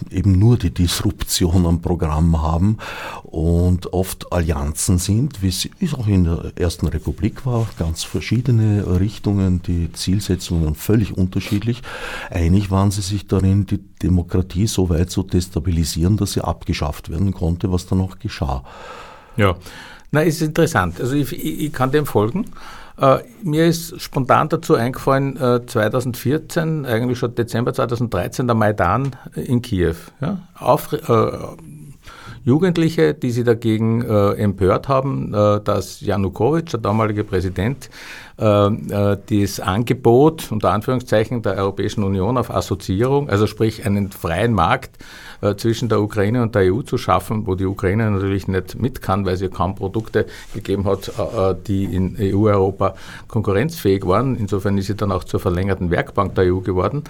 eben 0.10 0.40
nur 0.40 0.58
die 0.58 0.74
Disruption 0.74 1.66
am 1.66 1.82
Programm 1.82 2.42
haben 2.42 2.78
und 3.24 3.94
oft 3.94 4.32
Allianzen 4.32 5.00
sind, 5.00 5.42
wie 5.42 5.50
es 5.50 5.94
auch 5.94 6.08
in 6.08 6.24
der 6.24 6.54
Ersten 6.56 6.88
Republik 6.88 7.46
war, 7.46 7.68
ganz 7.78 8.04
verschiedene 8.04 9.00
Richtungen, 9.00 9.62
die 9.62 9.92
Zielsetzungen 9.92 10.76
völlig 10.76 11.18
unterschiedlich. 11.18 11.82
Einig 12.30 12.72
waren 12.72 12.92
sie 12.92 13.02
sich 13.02 13.28
darin, 13.28 13.66
die 13.66 13.80
Demokratie 14.02 14.68
so 14.68 14.90
weit 14.90 15.12
zu 15.12 15.24
destabilisieren, 15.24 16.16
dass 16.16 16.34
sie 16.34 16.42
abgeschafft 16.42 17.10
werden 17.10 17.34
konnte, 17.34 17.72
was 17.72 17.86
dann 17.86 18.00
auch 18.02 18.18
geschah. 18.18 18.64
Ja. 19.36 19.56
Na, 20.12 20.22
ist 20.22 20.42
interessant. 20.42 21.00
Also 21.00 21.16
ich, 21.16 21.32
ich, 21.34 21.66
ich 21.66 21.74
kann 21.74 21.92
dem 21.92 22.06
folgen. 22.06 22.46
Äh, 23.00 23.20
mir 23.44 23.66
ist 23.66 24.02
spontan 24.02 24.50
dazu 24.50 24.76
eingefallen, 24.76 25.38
äh, 25.38 25.66
2014, 25.66 26.86
eigentlich 26.86 27.20
schon 27.20 27.36
Dezember 27.36 27.74
2013, 27.74 28.48
der 28.48 28.56
Maidan 28.56 29.16
in 29.36 29.62
Kiew. 29.62 29.96
Ja? 30.20 30.40
Auf, 30.56 30.94
äh, 30.94 31.32
Jugendliche, 32.48 33.14
die 33.14 33.32
sich 33.32 33.44
dagegen 33.44 34.02
äh, 34.04 34.32
empört 34.36 34.88
haben, 34.88 35.34
äh, 35.34 35.60
dass 35.60 36.00
Janukowitsch, 36.00 36.72
der 36.72 36.80
damalige 36.80 37.26
Präsident, 37.26 37.90
äh, 38.38 38.70
das 39.30 39.60
Angebot 39.60 40.50
unter 40.50 40.72
Anführungszeichen 40.72 41.42
der 41.42 41.58
Europäischen 41.58 42.06
Union 42.06 42.38
auf 42.38 42.50
Assoziierung, 42.50 43.30
also 43.30 43.48
sprich 43.48 43.86
einen 43.86 44.14
freien 44.14 44.54
Markt 44.54 44.98
äh, 45.42 45.56
zwischen 45.56 45.90
der 45.90 46.02
Ukraine 46.02 46.42
und 46.42 46.56
der 46.56 46.74
EU 46.74 46.82
zu 46.82 46.98
schaffen, 46.98 47.48
wo 47.48 47.56
die 47.56 47.66
Ukraine 47.66 48.10
natürlich 48.12 48.48
nicht 48.48 48.80
mit 48.80 49.02
kann, 49.02 49.26
weil 49.26 49.38
ja 49.38 49.48
kaum 49.50 49.76
Produkte 49.76 50.26
gegeben 50.54 50.86
hat, 50.86 51.10
äh, 51.10 51.56
die 51.68 51.86
in 51.86 52.18
EU-Europa 52.20 52.96
konkurrenzfähig 53.28 54.06
waren. 54.06 54.36
Insofern 54.36 54.78
ist 54.78 54.88
sie 54.88 54.96
dann 54.96 55.12
auch 55.12 55.24
zur 55.24 55.40
verlängerten 55.40 55.92
Werkbank 55.92 56.36
der 56.36 56.54
EU 56.54 56.60
geworden, 56.60 57.04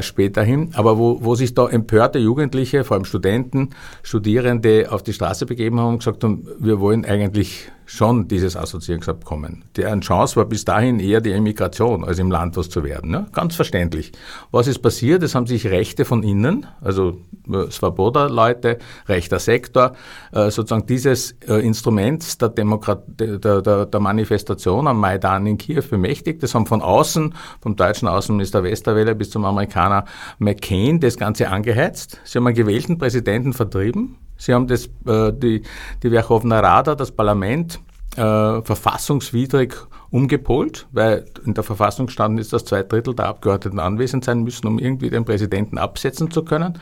späterhin. 0.00 0.70
Aber 0.74 0.98
wo, 0.98 1.24
wo 1.24 1.34
sich 1.34 1.54
da 1.54 1.68
empörte 1.68 2.18
Jugendliche, 2.18 2.84
vor 2.84 2.96
allem 2.96 3.04
Studenten, 3.04 3.70
Studierende 4.02 4.88
auf 4.90 5.02
die 5.02 5.12
Straße 5.12 5.46
begeben 5.46 5.80
haben 5.80 5.94
und 5.94 5.98
gesagt 5.98 6.22
haben, 6.24 6.46
wir 6.58 6.80
wollen 6.80 7.04
eigentlich 7.04 7.70
schon 7.86 8.28
dieses 8.28 8.56
Assoziierungsabkommen. 8.56 9.64
Deren 9.76 10.00
Chance 10.00 10.36
war 10.36 10.44
bis 10.44 10.64
dahin 10.64 11.00
eher 11.00 11.20
die 11.20 11.32
Emigration, 11.32 12.04
als 12.04 12.18
im 12.18 12.30
Land 12.30 12.56
was 12.56 12.68
zu 12.68 12.84
werden. 12.84 13.10
Ne? 13.10 13.26
Ganz 13.32 13.56
verständlich. 13.56 14.12
Was 14.50 14.66
ist 14.66 14.80
passiert? 14.80 15.22
Es 15.22 15.34
haben 15.34 15.46
sich 15.46 15.66
Rechte 15.66 16.04
von 16.04 16.22
innen, 16.22 16.66
also 16.80 17.20
äh, 17.50 17.70
Svoboda-Leute, 17.70 18.78
rechter 19.06 19.38
Sektor, 19.38 19.94
äh, 20.32 20.50
sozusagen 20.50 20.86
dieses 20.86 21.32
äh, 21.46 21.54
Instruments 21.64 22.38
der, 22.38 22.48
Demokrat 22.50 23.04
der, 23.08 23.38
der, 23.38 23.86
der 23.86 24.00
Manifestation 24.00 24.86
am 24.86 25.00
Maidan 25.00 25.46
in 25.46 25.58
Kiew 25.58 25.82
bemächtigt. 25.88 26.42
Das 26.42 26.54
haben 26.54 26.66
von 26.66 26.82
außen, 26.82 27.34
vom 27.60 27.76
deutschen 27.76 28.08
Außenminister 28.08 28.62
Westerwelle 28.62 29.14
bis 29.14 29.30
zum 29.30 29.44
Amerikaner 29.44 30.04
McCain, 30.38 31.00
das 31.00 31.16
Ganze 31.16 31.48
angeheizt. 31.48 32.20
Sie 32.24 32.38
haben 32.38 32.46
einen 32.46 32.56
gewählten 32.56 32.98
Präsidenten 32.98 33.52
vertrieben, 33.52 34.16
Sie 34.44 34.52
haben 34.52 34.66
das, 34.66 34.86
äh, 35.06 35.32
die, 35.32 35.62
die 36.02 36.10
Verkhovna 36.10 36.60
Rada, 36.60 36.94
das 36.94 37.12
Parlament, 37.12 37.80
äh, 38.16 38.60
verfassungswidrig 38.62 39.74
umgepolt, 40.10 40.86
weil 40.92 41.24
in 41.44 41.54
der 41.54 41.64
Verfassung 41.64 42.08
standen 42.08 42.38
ist, 42.38 42.52
dass 42.52 42.66
zwei 42.66 42.82
Drittel 42.82 43.14
der 43.14 43.26
Abgeordneten 43.26 43.80
anwesend 43.80 44.24
sein 44.24 44.42
müssen, 44.42 44.66
um 44.66 44.78
irgendwie 44.78 45.10
den 45.10 45.24
Präsidenten 45.24 45.78
absetzen 45.78 46.30
zu 46.30 46.44
können. 46.44 46.78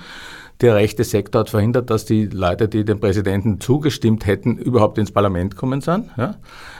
Der 0.61 0.75
rechte 0.75 1.05
Sektor 1.05 1.40
hat 1.40 1.51
verhindert, 1.51 1.88
dass 1.88 2.05
die 2.05 2.27
Leute, 2.27 2.68
die 2.68 2.85
dem 2.85 3.01
Präsidenten 3.01 3.61
zugestimmt 3.61 4.27
hätten, 4.27 4.59
überhaupt 4.59 4.98
ins 4.98 5.12
Parlament 5.12 5.57
kommen 5.57 5.81
sind. 5.81 6.11
Ja? 6.16 6.35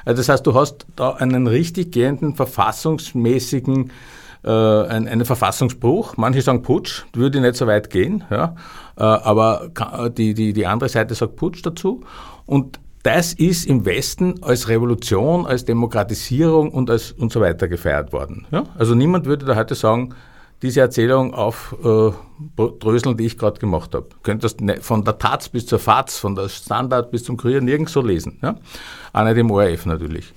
Also 0.05 0.21
das 0.21 0.29
heißt, 0.29 0.47
du 0.47 0.55
hast 0.55 0.87
da 0.97 1.13
einen 1.13 1.47
richtig 1.47 1.93
gehenden 1.93 2.35
verfassungsmäßigen 2.35 3.91
äh, 4.45 4.51
ein, 4.51 5.09
einen 5.09 5.25
Verfassungsbruch. 5.25 6.17
Manche 6.17 6.43
sagen 6.43 6.63
Putsch, 6.63 7.05
würde 7.13 7.41
nicht 7.41 7.57
so 7.57 7.67
weit 7.67 7.91
gehen, 7.91 8.25
ja, 8.31 8.55
äh, 8.97 9.03
aber 9.03 9.71
die, 10.17 10.35
die, 10.35 10.53
die 10.53 10.67
andere 10.67 10.89
Seite 10.89 11.15
sagt 11.15 11.37
Putsch 11.37 11.65
dazu. 11.65 12.03
Und 12.47 12.81
das 13.03 13.33
ist 13.33 13.67
im 13.67 13.85
Westen 13.85 14.43
als 14.43 14.69
Revolution, 14.69 15.47
als 15.47 15.65
Demokratisierung 15.65 16.71
und, 16.71 16.89
als, 16.89 17.13
und 17.13 17.33
so 17.33 17.41
weiter 17.41 17.67
gefeiert 17.69 18.13
worden. 18.13 18.47
Ja? 18.51 18.65
Also 18.79 18.95
niemand 18.95 19.27
würde 19.27 19.45
da 19.45 19.57
heute 19.57 19.75
sagen, 19.75 20.15
diese 20.63 20.81
Erzählung 20.81 21.35
aufdröseln, 21.35 23.15
äh, 23.15 23.17
die 23.17 23.27
ich 23.27 23.37
gerade 23.37 23.59
gemacht 23.59 23.97
habe. 23.97 24.07
Könntest 24.23 24.61
ne, 24.61 24.77
von 24.81 25.05
der 25.05 25.19
Taz 25.19 25.49
bis 25.49 25.67
zur 25.67 25.81
Faz, 25.81 26.19
von 26.19 26.37
der 26.37 26.49
Standard 26.49 27.11
bis 27.11 27.25
zum 27.25 27.37
Kurier 27.37 27.61
nirgends 27.61 27.93
so 27.93 28.01
lesen. 28.01 28.39
Ja? 28.43 28.55
Auch 29.13 29.25
nicht 29.25 29.37
im 29.37 29.51
ORF 29.51 29.87
natürlich. 29.87 30.33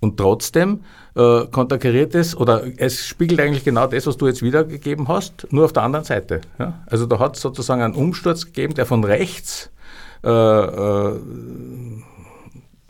Und 0.00 0.16
trotzdem 0.16 0.80
äh, 1.14 1.46
konterkariert 1.46 2.14
es, 2.14 2.36
oder 2.36 2.62
es 2.78 3.06
spiegelt 3.06 3.40
eigentlich 3.40 3.64
genau 3.64 3.86
das, 3.86 4.06
was 4.06 4.16
du 4.16 4.26
jetzt 4.26 4.42
wiedergegeben 4.42 5.08
hast, 5.08 5.46
nur 5.50 5.66
auf 5.66 5.72
der 5.72 5.82
anderen 5.82 6.04
Seite. 6.04 6.40
Ja? 6.58 6.82
Also 6.86 7.06
da 7.06 7.18
hat 7.18 7.36
es 7.36 7.42
sozusagen 7.42 7.82
einen 7.82 7.94
Umsturz 7.94 8.46
gegeben, 8.46 8.74
der 8.74 8.86
von 8.86 9.04
rechts 9.04 9.70
äh, 10.24 10.30
äh, 10.30 11.20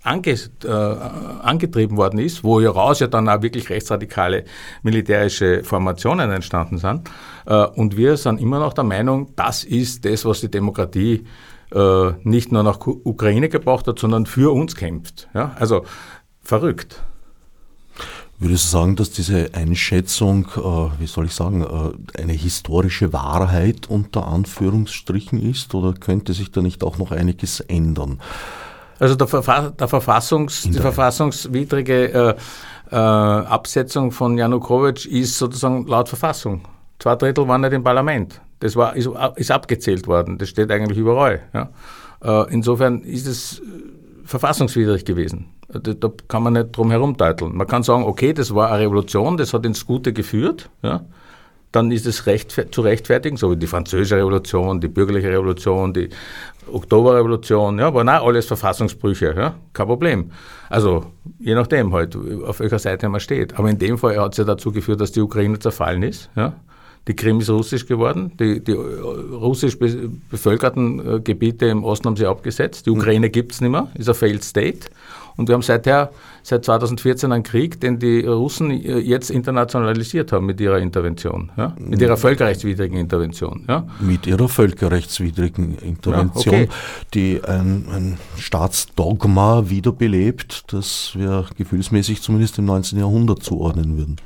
ange, 0.02 0.34
äh, 0.64 0.68
angetrieben 0.68 1.96
worden 1.96 2.20
ist, 2.20 2.44
wo 2.44 2.60
hieraus 2.60 3.00
ja 3.00 3.06
dann 3.06 3.28
auch 3.28 3.42
wirklich 3.42 3.70
rechtsradikale 3.70 4.44
militärische 4.82 5.64
Formationen 5.64 6.30
entstanden 6.30 6.78
sind. 6.78 7.10
Äh, 7.46 7.66
und 7.66 7.96
wir 7.96 8.16
sind 8.16 8.40
immer 8.40 8.58
noch 8.58 8.72
der 8.72 8.84
Meinung, 8.84 9.32
das 9.36 9.64
ist 9.64 10.04
das, 10.04 10.24
was 10.24 10.40
die 10.40 10.50
Demokratie 10.50 11.24
äh, 11.72 12.12
nicht 12.24 12.52
nur 12.52 12.62
nach 12.62 12.78
Ukraine 12.84 13.48
gebracht 13.48 13.86
hat, 13.86 13.98
sondern 13.98 14.26
für 14.26 14.52
uns 14.52 14.74
kämpft. 14.74 15.28
Ja? 15.34 15.52
Also 15.58 15.84
verrückt. 16.42 17.02
Würdest 18.38 18.64
du 18.64 18.68
sagen, 18.70 18.96
dass 18.96 19.10
diese 19.10 19.50
Einschätzung, 19.52 20.46
äh, 20.56 21.00
wie 21.00 21.06
soll 21.06 21.26
ich 21.26 21.34
sagen, 21.34 21.62
äh, 21.62 22.20
eine 22.22 22.32
historische 22.32 23.12
Wahrheit 23.12 23.90
unter 23.90 24.26
Anführungsstrichen 24.26 25.38
ist 25.42 25.74
oder 25.74 25.92
könnte 25.92 26.32
sich 26.32 26.50
da 26.50 26.62
nicht 26.62 26.82
auch 26.82 26.96
noch 26.96 27.10
einiges 27.10 27.60
ändern? 27.60 28.18
Also 28.98 29.14
der, 29.14 29.26
Verfa 29.26 29.70
der 29.70 29.88
Verfassungs, 29.88 30.62
die 30.62 30.72
verfassungswidrige 30.72 32.12
äh, 32.12 32.34
äh, 32.90 32.96
Absetzung 32.96 34.10
von 34.10 34.38
Janukowitsch 34.38 35.04
ist 35.04 35.36
sozusagen 35.38 35.86
laut 35.86 36.08
Verfassung. 36.08 36.62
Zwei 36.98 37.16
Drittel 37.16 37.46
waren 37.46 37.60
nicht 37.60 37.72
im 37.74 37.84
Parlament. 37.84 38.40
Das 38.60 38.74
war, 38.74 38.96
ist, 38.96 39.08
ist 39.36 39.50
abgezählt 39.50 40.06
worden. 40.06 40.38
Das 40.38 40.48
steht 40.48 40.70
eigentlich 40.70 40.98
überall. 40.98 41.40
Ja. 41.52 41.70
Äh, 42.22 42.52
insofern 42.52 43.02
ist 43.02 43.26
es 43.26 43.62
verfassungswidrig 44.24 45.04
gewesen. 45.04 45.46
Da, 45.72 46.10
kann 46.28 46.42
man 46.42 46.54
nicht 46.54 46.76
drum 46.76 46.90
herum 46.90 47.16
teuteln. 47.16 47.56
Man 47.56 47.66
kann 47.66 47.82
sagen, 47.82 48.04
okay, 48.04 48.32
das 48.32 48.54
war 48.54 48.72
eine 48.72 48.84
Revolution, 48.84 49.36
das 49.36 49.52
hat 49.52 49.64
ins 49.64 49.86
Gute 49.86 50.12
geführt. 50.12 50.68
Ja 50.82 51.02
dann 51.72 51.92
ist 51.92 52.06
es 52.06 52.26
recht, 52.26 52.50
zu 52.72 52.80
rechtfertigen, 52.80 53.36
so 53.36 53.50
wie 53.52 53.56
die 53.56 53.66
französische 53.66 54.16
Revolution, 54.16 54.80
die 54.80 54.88
bürgerliche 54.88 55.28
Revolution, 55.28 55.92
die 55.92 56.08
Oktoberrevolution, 56.70 57.78
ja, 57.78 57.92
waren 57.94 58.08
auch 58.08 58.26
alles 58.26 58.46
Verfassungsbrüche, 58.46 59.34
ja, 59.36 59.54
kein 59.72 59.86
Problem. 59.86 60.30
Also 60.68 61.06
je 61.38 61.54
nachdem 61.54 61.92
halt, 61.92 62.16
auf 62.16 62.60
welcher 62.60 62.78
Seite 62.78 63.08
man 63.08 63.20
steht. 63.20 63.58
Aber 63.58 63.68
in 63.70 63.78
dem 63.78 63.98
Fall 63.98 64.18
hat 64.18 64.32
es 64.32 64.38
ja 64.38 64.44
dazu 64.44 64.72
geführt, 64.72 65.00
dass 65.00 65.12
die 65.12 65.20
Ukraine 65.20 65.58
zerfallen 65.58 66.02
ist. 66.02 66.28
Ja. 66.36 66.54
Die 67.08 67.16
Krim 67.16 67.40
ist 67.40 67.48
russisch 67.48 67.86
geworden, 67.86 68.32
die, 68.38 68.62
die 68.62 68.72
russisch 68.72 69.78
bevölkerten 69.78 71.16
äh, 71.16 71.20
Gebiete 71.20 71.66
im 71.66 71.82
Osten 71.82 72.08
haben 72.08 72.16
sie 72.16 72.26
abgesetzt, 72.26 72.86
die 72.86 72.90
Ukraine 72.90 73.30
gibt 73.30 73.52
es 73.52 73.60
nicht 73.60 73.70
mehr, 73.70 73.88
ist 73.94 74.08
ein 74.08 74.14
Failed 74.14 74.44
State. 74.44 74.90
Und 75.36 75.48
wir 75.48 75.54
haben 75.54 75.62
seither, 75.62 76.10
seit 76.42 76.64
2014 76.64 77.32
einen 77.32 77.42
Krieg, 77.42 77.80
den 77.80 77.98
die 77.98 78.20
Russen 78.26 78.70
jetzt 78.70 79.30
internationalisiert 79.30 80.32
haben 80.32 80.46
mit 80.46 80.60
ihrer 80.60 80.78
Intervention, 80.78 81.50
ja? 81.56 81.74
mit 81.78 82.00
ihrer 82.00 82.16
völkerrechtswidrigen 82.16 82.98
Intervention. 82.98 83.64
Ja? 83.68 83.86
Mit 84.00 84.26
ihrer 84.26 84.48
völkerrechtswidrigen 84.48 85.78
Intervention, 85.78 86.54
ja, 86.54 86.60
okay. 86.62 86.68
die 87.14 87.40
ein, 87.44 87.86
ein 87.92 88.18
Staatsdogma 88.36 89.70
wiederbelebt, 89.70 90.72
das 90.72 91.12
wir 91.14 91.46
gefühlsmäßig 91.56 92.22
zumindest 92.22 92.58
im 92.58 92.66
19. 92.66 92.98
Jahrhundert 92.98 93.42
zuordnen 93.42 93.96
würden. 93.96 94.16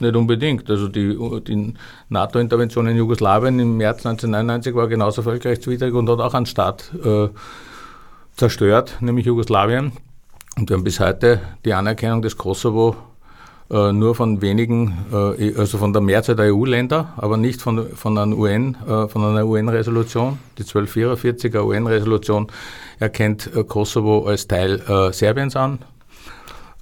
Nicht 0.00 0.14
unbedingt. 0.14 0.70
Also 0.70 0.88
die, 0.88 1.18
die 1.46 1.74
NATO-Intervention 2.08 2.86
in 2.86 2.96
Jugoslawien 2.96 3.58
im 3.58 3.76
März 3.76 4.06
1999 4.06 4.74
war 4.74 4.86
genauso 4.86 5.22
völkerrechtswidrig 5.22 5.92
und 5.94 6.08
hat 6.08 6.20
auch 6.20 6.34
einen 6.34 6.46
Staat 6.46 6.92
äh, 7.04 7.28
zerstört, 8.36 8.98
nämlich 9.00 9.26
Jugoslawien. 9.26 9.92
Und 10.58 10.68
wir 10.68 10.76
haben 10.76 10.82
bis 10.82 10.98
heute 10.98 11.40
die 11.64 11.72
Anerkennung 11.72 12.20
des 12.20 12.36
Kosovo 12.36 12.96
äh, 13.70 13.92
nur 13.92 14.16
von 14.16 14.42
wenigen, 14.42 15.06
äh, 15.12 15.54
also 15.56 15.78
von 15.78 15.92
der 15.92 16.02
Mehrzahl 16.02 16.34
der 16.34 16.52
EU-Länder, 16.52 17.14
aber 17.16 17.36
nicht 17.36 17.62
von, 17.62 17.86
von, 17.94 18.18
einer 18.18 18.36
UN, 18.36 18.76
äh, 18.88 19.06
von 19.06 19.24
einer 19.24 19.46
UN-Resolution. 19.46 20.40
Die 20.58 20.64
1244er 20.64 21.64
UN-Resolution 21.64 22.48
erkennt 22.98 23.48
äh, 23.54 23.62
Kosovo 23.62 24.26
als 24.26 24.48
Teil 24.48 24.80
äh, 24.80 25.12
Serbiens 25.12 25.54
an. 25.54 25.78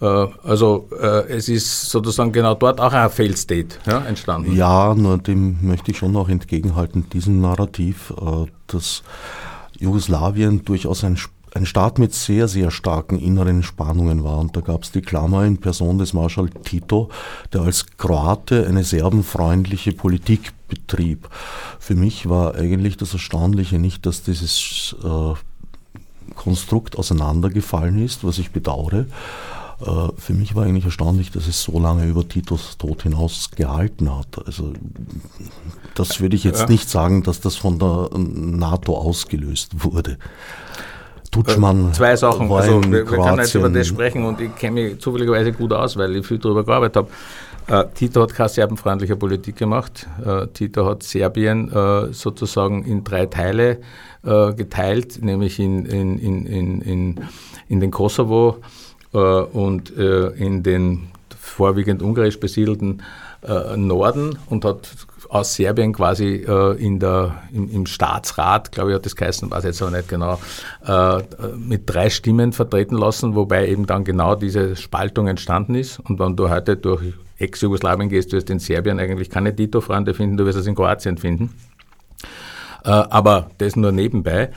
Äh, 0.01 0.07
also 0.07 0.89
es 1.29 1.51
ist 1.51 1.91
sozusagen 1.91 2.33
genau 2.33 2.55
dort 2.55 2.81
auch 2.81 2.95
ein 2.95 3.11
Failed 3.11 3.37
State 3.37 3.77
ja, 3.85 3.99
entstanden. 4.07 4.57
Ja, 4.57 4.95
nur 4.95 5.19
dem 5.19 5.59
möchte 5.61 5.91
ich 5.91 5.99
schon 5.99 6.13
noch 6.13 6.31
entgegenhalten, 6.31 7.11
diesem 7.11 7.43
Narrativ, 7.43 8.15
dass 8.69 9.03
Jugoslawien 9.79 10.65
durchaus 10.65 11.05
ein 11.05 11.19
ein 11.57 11.67
Staat 11.67 11.99
mit 11.99 12.15
sehr, 12.15 12.49
sehr 12.49 12.71
starken 12.71 13.19
inneren 13.19 13.63
Spannungen 13.63 14.23
war. 14.23 14.39
Und 14.39 14.57
da 14.57 14.61
gab 14.61 14.85
es 14.85 14.93
die 14.93 15.01
Klammer 15.01 15.45
in 15.45 15.59
Person 15.59 15.99
des 15.99 16.13
Marschall 16.13 16.51
Tito, 16.51 17.09
der 17.53 17.63
als 17.63 17.87
Kroate 17.97 18.67
eine 18.67 18.85
serbenfreundliche 18.85 19.93
Politik 19.93 20.53
betrieb. 20.69 21.29
Für 21.79 21.95
mich 21.95 22.29
war 22.29 22.55
eigentlich 22.55 22.97
das 22.97 23.13
Erstaunliche 23.13 23.79
nicht, 23.79 24.07
dass 24.07 24.23
dieses 24.23 24.95
äh, 25.03 26.35
Konstrukt 26.35 26.99
auseinandergefallen 26.99 28.05
ist, 28.05 28.23
was 28.23 28.39
ich 28.39 28.51
bedauere. 28.51 29.07
Äh, 29.81 30.09
für 30.17 30.35
mich 30.35 30.55
war 30.55 30.65
eigentlich 30.65 30.85
erstaunlich, 30.85 31.31
dass 31.31 31.47
es 31.47 31.63
so 31.63 31.79
lange 31.79 32.07
über 32.07 32.29
Titos 32.29 32.77
Tod 32.79 33.03
hinaus 33.03 33.51
gehalten 33.51 34.15
hat. 34.15 34.47
Also 34.47 34.73
das 35.95 36.21
würde 36.21 36.37
ich 36.37 36.45
jetzt 36.45 36.61
ja. 36.61 36.69
nicht 36.69 36.89
sagen, 36.91 37.23
dass 37.23 37.41
das 37.41 37.57
von 37.57 37.79
der 37.79 38.11
NATO 38.19 38.97
ausgelöst 38.97 39.85
wurde. 39.85 40.19
Tutschmann. 41.37 41.91
Äh, 41.91 41.93
zwei 41.93 42.17
Sachen. 42.17 42.51
Also, 42.51 42.83
wir, 42.83 42.91
wir 42.91 43.05
können 43.05 43.39
jetzt 43.39 43.55
über 43.55 43.69
das 43.69 43.87
sprechen 43.87 44.25
und 44.25 44.41
ich 44.41 44.55
kenne 44.57 44.83
mich 44.83 45.01
zufälligerweise 45.01 45.53
gut 45.53 45.73
aus, 45.73 45.97
weil 45.97 46.17
ich 46.17 46.27
viel 46.27 46.39
darüber 46.39 46.65
gearbeitet 46.65 46.97
habe. 46.97 47.09
Äh, 47.69 47.85
Tito 47.95 48.23
hat 48.23 48.33
keine 48.33 48.49
serbenfreundliche 48.49 49.17
Politik 49.17 49.57
gemacht. 49.57 50.07
Äh, 50.25 50.47
Tito 50.49 50.87
hat 50.87 51.03
Serbien 51.03 51.71
äh, 51.73 52.13
sozusagen 52.13 52.85
in 52.85 53.05
drei 53.05 53.27
Teile 53.27 53.81
äh, 54.25 54.53
geteilt, 54.55 55.23
nämlich 55.23 55.59
in, 55.59 55.85
in, 55.85 56.19
in, 56.19 56.47
in, 56.47 56.81
in, 56.81 57.21
in 57.69 57.81
den 57.81 57.91
Kosovo 57.91 58.59
äh, 59.13 59.19
und 59.19 59.91
in 59.91 60.63
den 60.63 61.09
vorwiegend 61.39 62.03
ungarisch 62.03 62.41
besiedelten 62.41 63.03
Norden 63.77 64.39
und 64.51 64.65
hat 64.65 64.89
aus 65.29 65.55
Serbien 65.55 65.93
quasi 65.93 66.45
äh, 66.47 66.77
in 66.77 66.99
der, 66.99 67.43
im, 67.53 67.71
im, 67.71 67.87
Staatsrat, 67.87 68.73
glaube 68.73 68.91
ich, 68.91 68.97
hat 68.97 69.07
das 69.07 69.17
geheißen, 69.17 69.51
weiß 69.51 69.65
jetzt 69.65 69.83
aber 69.83 69.97
nicht 69.97 70.09
genau, 70.09 70.39
äh, 70.87 71.23
mit 71.57 71.83
drei 71.87 72.11
Stimmen 72.11 72.53
vertreten 72.53 72.97
lassen, 72.97 73.35
wobei 73.35 73.69
eben 73.69 73.87
dann 73.87 74.05
genau 74.05 74.35
diese 74.35 74.77
Spaltung 74.77 75.29
entstanden 75.29 75.75
ist. 75.75 76.01
Und 76.01 76.19
wenn 76.19 76.37
du 76.37 76.51
heute 76.51 76.77
durch 76.77 77.15
Ex-Jugoslawien 77.39 78.09
gehst, 78.09 78.33
wirst 78.33 78.49
du 78.49 78.55
in 78.55 78.59
Serbien 78.59 78.99
eigentlich 78.99 79.31
keine 79.31 79.55
Tito-Freunde 79.55 80.15
finden, 80.15 80.37
du 80.37 80.47
wirst 80.47 80.59
es 80.59 80.67
in 80.67 80.75
Kroatien 80.75 81.19
finden. 81.19 81.55
Äh, 82.85 82.91
aber 82.91 83.51
das 83.59 83.77
nur 83.77 83.93
nebenbei. 83.93 84.51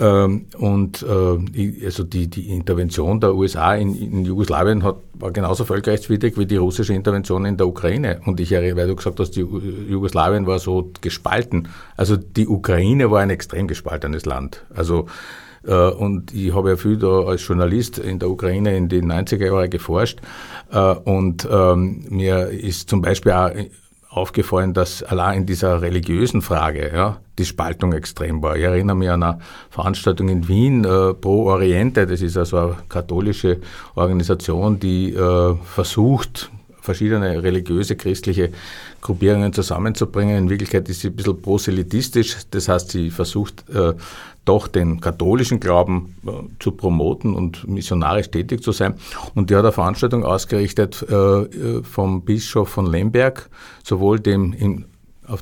Ähm, 0.00 0.46
und 0.56 1.02
äh, 1.02 1.84
also 1.84 2.04
die, 2.04 2.28
die 2.28 2.50
Intervention 2.50 3.20
der 3.20 3.34
USA 3.34 3.74
in, 3.74 3.94
in 3.94 4.24
Jugoslawien 4.24 4.84
hat, 4.84 4.96
war 5.14 5.32
genauso 5.32 5.64
völkerrechtswidrig 5.64 6.38
wie 6.38 6.46
die 6.46 6.56
russische 6.56 6.94
Intervention 6.94 7.44
in 7.44 7.56
der 7.56 7.66
Ukraine. 7.66 8.20
Und 8.24 8.38
ich 8.38 8.52
erinnere, 8.52 8.76
weil 8.76 8.86
du 8.88 8.96
gesagt 8.96 9.18
hast, 9.18 9.32
die 9.32 9.40
Jugoslawien 9.40 10.46
war 10.46 10.60
so 10.60 10.90
gespalten. 11.00 11.68
Also 11.96 12.16
die 12.16 12.46
Ukraine 12.46 13.10
war 13.10 13.20
ein 13.20 13.30
extrem 13.30 13.66
gespaltenes 13.66 14.24
Land. 14.24 14.64
Also 14.72 15.06
äh, 15.64 15.72
und 15.72 16.32
ich 16.32 16.54
habe 16.54 16.70
ja 16.70 16.76
viel 16.76 16.96
da 16.96 17.24
als 17.24 17.46
Journalist 17.46 17.98
in 17.98 18.20
der 18.20 18.30
Ukraine 18.30 18.76
in 18.76 18.88
den 18.88 19.10
90er 19.10 19.46
Jahren 19.46 19.70
geforscht. 19.70 20.20
Äh, 20.70 20.78
und 20.78 21.46
ähm, 21.50 22.04
mir 22.08 22.48
ist 22.48 22.88
zum 22.88 23.02
Beispiel 23.02 23.32
auch 23.32 23.50
aufgefallen, 24.08 24.74
dass 24.74 25.02
allein 25.02 25.38
in 25.40 25.46
dieser 25.46 25.82
religiösen 25.82 26.40
Frage 26.42 26.90
ja, 26.94 27.20
die 27.38 27.44
Spaltung 27.44 27.92
extrem 27.92 28.42
war. 28.42 28.56
Ich 28.56 28.64
erinnere 28.64 28.96
mich 28.96 29.10
an 29.10 29.22
eine 29.22 29.38
Veranstaltung 29.70 30.28
in 30.28 30.48
Wien, 30.48 30.84
äh, 30.84 31.14
Pro 31.14 31.46
Oriente, 31.46 32.06
das 32.06 32.22
ist 32.22 32.36
also 32.36 32.58
eine 32.58 32.76
katholische 32.88 33.58
Organisation, 33.94 34.78
die 34.78 35.12
äh, 35.12 35.54
versucht, 35.62 36.50
verschiedene 36.80 37.42
religiöse, 37.42 37.96
christliche 37.96 38.50
Gruppierungen 39.00 39.52
zusammenzubringen. 39.52 40.36
In 40.36 40.50
Wirklichkeit 40.50 40.88
ist 40.88 41.00
sie 41.00 41.08
ein 41.08 41.16
bisschen 41.16 41.40
proselitistisch, 41.40 42.36
das 42.50 42.68
heißt, 42.68 42.90
sie 42.90 43.10
versucht 43.10 43.68
äh, 43.70 43.94
doch 44.44 44.66
den 44.66 45.00
katholischen 45.00 45.60
Glauben 45.60 46.16
äh, 46.26 46.30
zu 46.58 46.72
promoten 46.72 47.34
und 47.34 47.68
missionarisch 47.68 48.30
tätig 48.30 48.62
zu 48.62 48.72
sein. 48.72 48.94
Und 49.34 49.50
die 49.50 49.54
hat 49.54 49.62
eine 49.62 49.72
Veranstaltung 49.72 50.24
ausgerichtet 50.24 51.04
äh, 51.08 51.14
äh 51.14 51.82
vom 51.82 52.22
Bischof 52.22 52.68
von 52.68 52.86
Lemberg, 52.86 53.50
sowohl 53.84 54.20
dem 54.20 54.52
in 54.52 54.86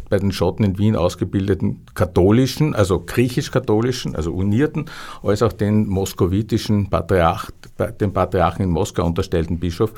bei 0.09 0.19
den 0.19 0.33
Schotten 0.33 0.65
in 0.65 0.79
Wien 0.79 0.97
ausgebildeten 0.97 1.83
katholischen, 1.95 2.75
also 2.75 3.01
griechisch-katholischen, 3.01 4.17
also 4.17 4.33
unierten, 4.33 4.87
als 5.23 5.43
auch 5.43 5.53
den 5.53 5.87
moskowitischen 5.87 6.91
Patriarch, 6.91 7.51
dem 8.01 8.13
Patriarchen 8.13 8.65
in 8.65 8.71
Moskau 8.71 9.05
unterstellten 9.07 9.59
Bischof. 9.59 9.93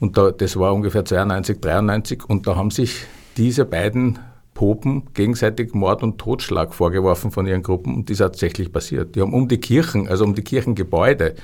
Und 0.00 0.16
da, 0.16 0.30
das 0.30 0.56
war 0.56 0.72
ungefähr 0.74 1.04
92, 1.04 1.60
93 1.60 2.24
und 2.28 2.46
da 2.46 2.56
haben 2.56 2.70
sich 2.70 3.04
diese 3.36 3.64
beiden 3.64 4.18
Popen 4.54 5.04
gegenseitig 5.14 5.74
Mord 5.74 6.02
und 6.02 6.18
Totschlag 6.18 6.74
vorgeworfen 6.74 7.30
von 7.30 7.46
ihren 7.46 7.62
Gruppen 7.62 7.94
und 7.94 8.10
das 8.10 8.14
ist 8.14 8.18
tatsächlich 8.18 8.72
passiert. 8.72 9.16
Die 9.16 9.20
haben 9.20 9.32
um 9.32 9.48
die 9.48 9.58
Kirchen, 9.58 10.08
also 10.08 10.24
um 10.24 10.34
die 10.34 10.42
Kirchengebäude, 10.42 11.34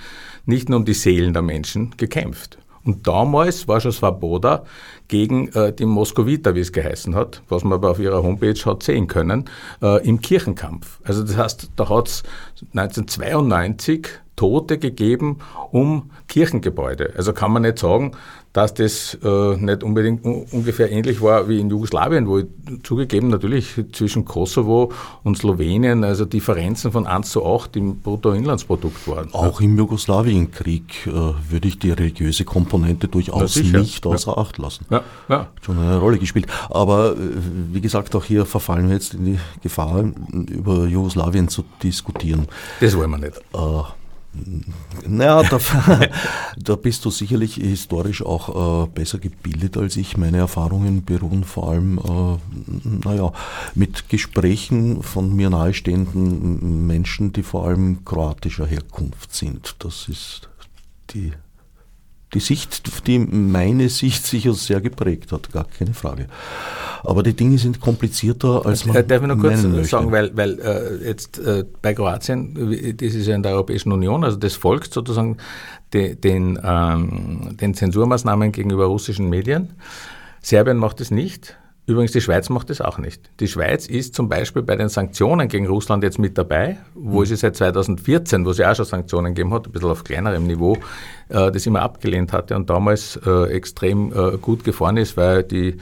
nicht 0.44 0.68
nur 0.68 0.78
um 0.78 0.84
die 0.84 0.94
Seelen 0.94 1.32
der 1.32 1.42
Menschen 1.42 1.94
gekämpft. 1.96 2.58
Und 2.88 3.07
damals 3.07 3.68
war 3.68 3.83
schon 3.83 3.92
Svoboda 3.92 4.64
gegen 5.09 5.48
äh, 5.48 5.74
die 5.74 5.85
Moskowiter, 5.85 6.55
wie 6.55 6.61
es 6.61 6.72
geheißen 6.72 7.14
hat, 7.14 7.42
was 7.51 7.62
man 7.62 7.74
aber 7.74 7.90
auf 7.90 7.98
ihrer 7.98 8.22
Homepage 8.22 8.59
hat 8.64 8.83
sehen 8.83 9.09
können, 9.09 9.44
äh, 9.83 10.03
im 10.09 10.22
Kirchenkampf. 10.22 10.98
Also 11.05 11.22
das 11.22 11.37
heißt, 11.37 11.70
da 11.77 11.90
hat 11.90 12.09
es 12.09 12.22
1992 12.72 14.09
Tote 14.37 14.79
gegeben 14.79 15.40
um 15.70 16.12
Kirchengebäude. 16.29 17.12
Also 17.14 17.35
kann 17.35 17.53
man 17.53 17.61
nicht 17.61 17.79
sagen, 17.79 18.12
dass 18.52 18.74
das 18.74 19.16
äh, 19.22 19.56
nicht 19.56 19.82
unbedingt 19.82 20.24
ungefähr 20.24 20.90
ähnlich 20.90 21.20
war 21.20 21.48
wie 21.48 21.61
in 21.61 21.68
Jugoslawien, 21.68 22.26
wo 22.26 22.42
zugegeben 22.82 23.28
natürlich 23.28 23.74
zwischen 23.92 24.24
Kosovo 24.24 24.92
und 25.22 25.37
Slowenien 25.38 26.02
also 26.04 26.24
Differenzen 26.24 26.90
von 26.90 27.06
1 27.06 27.30
zu 27.30 27.44
8 27.44 27.76
im 27.76 28.00
Bruttoinlandsprodukt 28.00 29.06
waren. 29.06 29.32
Auch 29.32 29.61
im 29.61 29.76
Jugoslawienkrieg 29.76 31.06
äh, 31.06 31.11
würde 31.11 31.68
ich 31.68 31.78
die 31.78 31.90
religiöse 31.90 32.44
Komponente 32.44 33.08
durchaus 33.08 33.56
nicht 33.56 34.06
außer 34.06 34.32
ja. 34.32 34.38
Acht 34.38 34.58
lassen. 34.58 34.87
Ja, 34.90 35.02
ja. 35.28 35.48
Schon 35.61 35.78
eine 35.78 35.98
Rolle 35.98 36.18
gespielt. 36.18 36.46
Aber 36.70 37.12
äh, 37.12 37.16
wie 37.72 37.80
gesagt, 37.80 38.14
auch 38.16 38.24
hier 38.24 38.46
verfallen 38.46 38.88
wir 38.88 38.94
jetzt 38.94 39.14
in 39.14 39.24
die 39.24 39.38
Gefahr, 39.62 40.04
über 40.32 40.87
Jugoslawien 40.87 41.48
zu 41.48 41.64
diskutieren. 41.82 42.46
Das 42.80 42.96
wollen 42.96 43.11
wir 43.11 43.18
nicht. 43.18 43.40
Naja, 45.06 45.42
da, 45.42 45.58
da, 46.56 46.76
bist 46.76 47.04
du 47.04 47.10
sicherlich 47.10 47.54
historisch 47.54 48.22
auch 48.22 48.84
äh, 48.84 48.88
besser 48.88 49.18
gebildet 49.18 49.76
als 49.76 49.96
ich. 49.96 50.16
Meine 50.16 50.38
Erfahrungen 50.38 51.04
beruhen 51.04 51.44
vor 51.44 51.70
allem, 51.70 51.98
äh, 51.98 53.06
naja, 53.08 53.32
mit 53.74 54.08
Gesprächen 54.08 55.02
von 55.02 55.34
mir 55.34 55.50
nahestehenden 55.50 56.86
Menschen, 56.86 57.32
die 57.32 57.42
vor 57.42 57.66
allem 57.66 58.04
kroatischer 58.04 58.66
Herkunft 58.66 59.34
sind. 59.34 59.76
Das 59.80 60.08
ist 60.08 60.48
die 61.10 61.32
die 62.34 62.40
Sicht, 62.40 63.06
die 63.06 63.18
meine 63.18 63.88
Sicht 63.88 64.26
sicher 64.26 64.52
sehr 64.52 64.80
geprägt 64.80 65.32
hat, 65.32 65.50
gar 65.50 65.64
keine 65.64 65.94
Frage. 65.94 66.26
Aber 67.02 67.22
die 67.22 67.34
Dinge 67.34 67.58
sind 67.58 67.80
komplizierter, 67.80 68.66
als 68.66 68.84
man 68.84 68.96
äh, 68.96 69.04
Darf 69.04 69.22
ich 69.22 69.28
noch 69.28 69.38
kurz 69.38 69.62
sagen, 69.88 70.12
weil, 70.12 70.36
weil 70.36 70.58
äh, 70.60 71.08
jetzt 71.08 71.38
äh, 71.38 71.64
bei 71.80 71.94
Kroatien, 71.94 72.54
das 72.98 73.14
ist 73.14 73.26
ja 73.26 73.34
in 73.34 73.42
der 73.42 73.52
Europäischen 73.52 73.92
Union, 73.92 74.24
also 74.24 74.36
das 74.36 74.54
folgt 74.54 74.92
sozusagen 74.92 75.38
de, 75.92 76.14
den, 76.16 76.58
ähm, 76.62 77.56
den 77.58 77.74
Zensurmaßnahmen 77.74 78.52
gegenüber 78.52 78.86
russischen 78.86 79.30
Medien. 79.30 79.74
Serbien 80.42 80.76
macht 80.76 81.00
es 81.00 81.10
nicht. 81.10 81.56
Übrigens, 81.88 82.12
die 82.12 82.20
Schweiz 82.20 82.50
macht 82.50 82.68
das 82.68 82.82
auch 82.82 82.98
nicht. 82.98 83.30
Die 83.40 83.48
Schweiz 83.48 83.86
ist 83.86 84.14
zum 84.14 84.28
Beispiel 84.28 84.60
bei 84.60 84.76
den 84.76 84.90
Sanktionen 84.90 85.48
gegen 85.48 85.66
Russland 85.66 86.04
jetzt 86.04 86.18
mit 86.18 86.36
dabei, 86.36 86.76
wo 86.94 87.20
mhm. 87.20 87.24
sie 87.24 87.36
seit 87.36 87.56
2014, 87.56 88.44
wo 88.44 88.52
sie 88.52 88.66
auch 88.66 88.74
schon 88.76 88.84
Sanktionen 88.84 89.34
gegeben 89.34 89.54
hat, 89.54 89.66
ein 89.66 89.72
bisschen 89.72 89.88
auf 89.88 90.04
kleinerem 90.04 90.46
Niveau, 90.46 90.74
äh, 90.74 90.78
das 91.28 91.66
immer 91.66 91.82
abgelehnt 91.82 92.32
hatte 92.32 92.56
und 92.56 92.70
damals 92.70 93.18
äh, 93.26 93.44
extrem 93.50 94.12
äh, 94.12 94.38
gut 94.38 94.64
gefahren 94.64 94.96
ist, 94.96 95.16
weil 95.16 95.42
die 95.42 95.76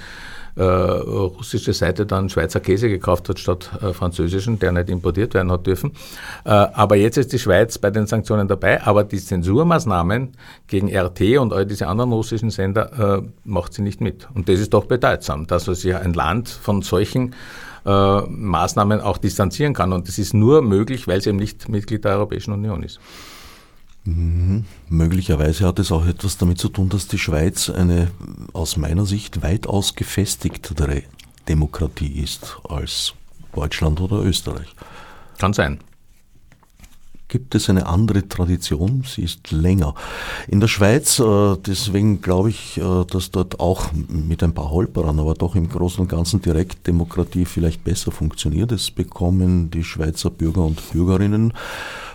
äh, 0.57 0.63
russische 0.63 1.73
Seite 1.73 2.07
dann 2.07 2.29
Schweizer 2.29 2.61
Käse 2.61 2.89
gekauft 2.89 3.29
hat 3.29 3.39
statt 3.39 3.71
äh, 3.83 3.93
französischen, 3.93 4.59
der 4.59 4.73
nicht 4.73 4.89
importiert 4.89 5.35
werden 5.35 5.53
hat 5.53 5.67
dürfen. 5.67 5.93
Äh, 6.45 6.51
aber 6.51 6.97
jetzt 6.97 7.19
ist 7.19 7.33
die 7.33 7.39
Schweiz 7.39 7.79
bei 7.79 7.91
den 7.91 8.07
Sanktionen 8.07 8.49
dabei, 8.49 8.83
aber 8.83 9.05
die 9.05 9.19
Zensurmaßnahmen 9.19 10.33
gegen 10.67 10.89
RT 10.89 11.39
und 11.39 11.53
all 11.53 11.67
diese 11.67 11.87
anderen 11.87 12.13
russischen 12.13 12.51
Sender 12.51 13.19
äh, 13.19 13.23
macht 13.45 13.75
sie 13.75 13.83
nicht 13.83 14.01
mit. 14.01 14.29
Und 14.35 14.49
das 14.49 14.59
ist 14.59 14.73
doch 14.73 14.87
bedeutsam, 14.87 15.47
dass 15.47 15.65
sich 15.67 15.95
ein 15.95 16.15
Land 16.15 16.49
von 16.49 16.81
solchen 16.81 17.35
äh, 17.85 18.21
Maßnahmen 18.23 19.01
auch 19.01 19.19
distanzieren 19.19 19.75
kann. 19.75 19.93
Und 19.93 20.09
das 20.09 20.19
ist 20.19 20.33
nur 20.33 20.63
möglich, 20.63 21.07
weil 21.07 21.19
es 21.19 21.27
eben 21.27 21.39
nicht 21.39 21.69
Mitglied 21.69 22.05
der 22.05 22.13
Europäischen 22.13 22.53
Union 22.53 22.83
ist. 22.83 22.99
Möglicherweise 24.89 25.67
hat 25.67 25.79
es 25.81 25.91
auch 25.91 26.07
etwas 26.07 26.39
damit 26.39 26.59
zu 26.59 26.69
tun, 26.69 26.89
dass 26.89 27.09
die 27.09 27.19
Schweiz 27.19 27.69
eine 27.69 28.11
aus 28.53 28.77
meiner 28.77 29.05
Sicht 29.05 29.43
weitaus 29.43 29.95
gefestigtere 29.97 31.03
Demokratie 31.49 32.21
ist 32.23 32.59
als 32.69 33.15
Deutschland 33.53 34.01
oder 34.01 34.23
Österreich. 34.23 34.69
Kann 35.39 35.53
sein 35.53 35.81
gibt 37.29 37.55
es 37.55 37.69
eine 37.69 37.87
andere 37.87 38.29
Tradition, 38.29 39.03
sie 39.07 39.23
ist 39.23 39.51
länger. 39.51 39.95
In 40.49 40.61
der 40.61 40.69
Schweiz, 40.69 41.19
äh, 41.19 41.57
deswegen 41.59 42.21
glaube 42.21 42.51
ich, 42.51 42.79
äh, 42.79 43.05
dass 43.05 43.31
dort 43.31 43.59
auch 43.59 43.91
mit 43.93 44.43
ein 44.43 44.55
paar 44.55 44.71
Holperern, 44.71 45.19
aber 45.19 45.35
doch 45.35 45.57
im 45.57 45.69
Großen 45.69 46.01
und 46.01 46.09
Ganzen 46.09 46.41
Direktdemokratie 46.41 47.45
vielleicht 47.45 47.83
besser 47.85 48.13
funktioniert. 48.13 48.73
Es 48.73 48.91
bekommen 48.91 49.71
die 49.71 49.85
Schweizer 49.85 50.31
Bürger 50.31 50.63
und 50.63 50.93
Bürgerinnen 50.93 51.53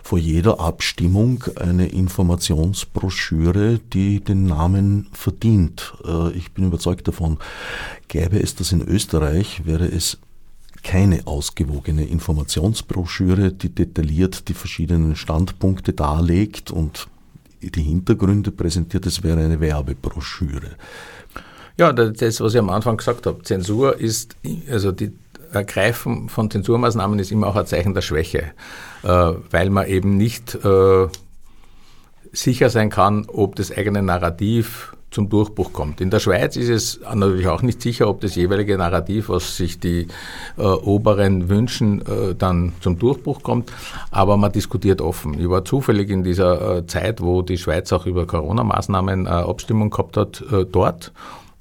vor 0.03 0.17
jeder 0.17 0.59
Abstimmung 0.59 1.43
eine 1.55 1.87
Informationsbroschüre, 1.87 3.79
die 3.93 4.19
den 4.19 4.45
Namen 4.45 5.07
verdient. 5.13 5.93
Äh, 6.05 6.31
ich 6.31 6.51
bin 6.51 6.65
überzeugt 6.65 7.07
davon, 7.07 7.37
gäbe 8.07 8.41
es 8.41 8.55
das 8.55 8.71
in 8.71 8.81
Österreich, 8.81 9.65
wäre 9.65 9.85
es 9.85 10.17
keine 10.83 11.27
ausgewogene 11.27 12.05
Informationsbroschüre, 12.05 13.51
die 13.51 13.69
detailliert 13.69 14.47
die 14.47 14.53
verschiedenen 14.53 15.15
Standpunkte 15.15 15.93
darlegt 15.93 16.71
und 16.71 17.07
die 17.61 17.83
Hintergründe 17.83 18.51
präsentiert. 18.51 19.05
Es 19.05 19.21
wäre 19.23 19.39
eine 19.39 19.59
Werbebroschüre. 19.59 20.71
Ja, 21.77 21.93
das, 21.93 22.41
was 22.41 22.53
ich 22.53 22.59
am 22.59 22.69
Anfang 22.69 22.97
gesagt 22.97 23.25
habe, 23.25 23.43
Zensur 23.43 23.99
ist, 23.99 24.35
also 24.69 24.91
die 24.91 25.13
Ergreifen 25.51 26.29
von 26.29 26.49
Zensurmaßnahmen 26.49 27.19
ist 27.19 27.31
immer 27.31 27.47
auch 27.47 27.55
ein 27.55 27.65
Zeichen 27.65 27.93
der 27.93 28.01
Schwäche, 28.01 28.51
weil 29.03 29.69
man 29.69 29.87
eben 29.87 30.17
nicht 30.17 30.55
äh, 30.55 31.07
sicher 32.31 32.69
sein 32.69 32.89
kann, 32.89 33.25
ob 33.27 33.55
das 33.55 33.71
eigene 33.75 34.01
Narrativ 34.01 34.95
zum 35.11 35.27
Durchbruch 35.29 35.73
kommt. 35.73 35.99
In 35.99 36.09
der 36.09 36.19
Schweiz 36.19 36.55
ist 36.55 36.69
es 36.69 37.01
natürlich 37.13 37.47
auch 37.47 37.61
nicht 37.61 37.81
sicher, 37.81 38.07
ob 38.07 38.21
das 38.21 38.35
jeweilige 38.35 38.77
Narrativ, 38.77 39.27
was 39.27 39.57
sich 39.57 39.79
die 39.79 40.07
äh, 40.57 40.61
Oberen 40.61 41.49
wünschen, 41.49 42.01
äh, 42.01 42.33
dann 42.33 42.71
zum 42.79 42.97
Durchbruch 42.97 43.43
kommt. 43.43 43.71
Aber 44.09 44.37
man 44.37 44.53
diskutiert 44.53 45.01
offen. 45.01 45.37
Ich 45.39 45.49
war 45.49 45.65
zufällig 45.65 46.09
in 46.09 46.23
dieser 46.23 46.77
äh, 46.77 46.87
Zeit, 46.87 47.21
wo 47.21 47.41
die 47.41 47.57
Schweiz 47.57 47.91
auch 47.91 48.05
über 48.05 48.25
Corona-Maßnahmen 48.25 49.25
äh, 49.25 49.29
Abstimmung 49.29 49.89
gehabt 49.89 50.15
hat, 50.15 50.43
äh, 50.49 50.65
dort 50.65 51.11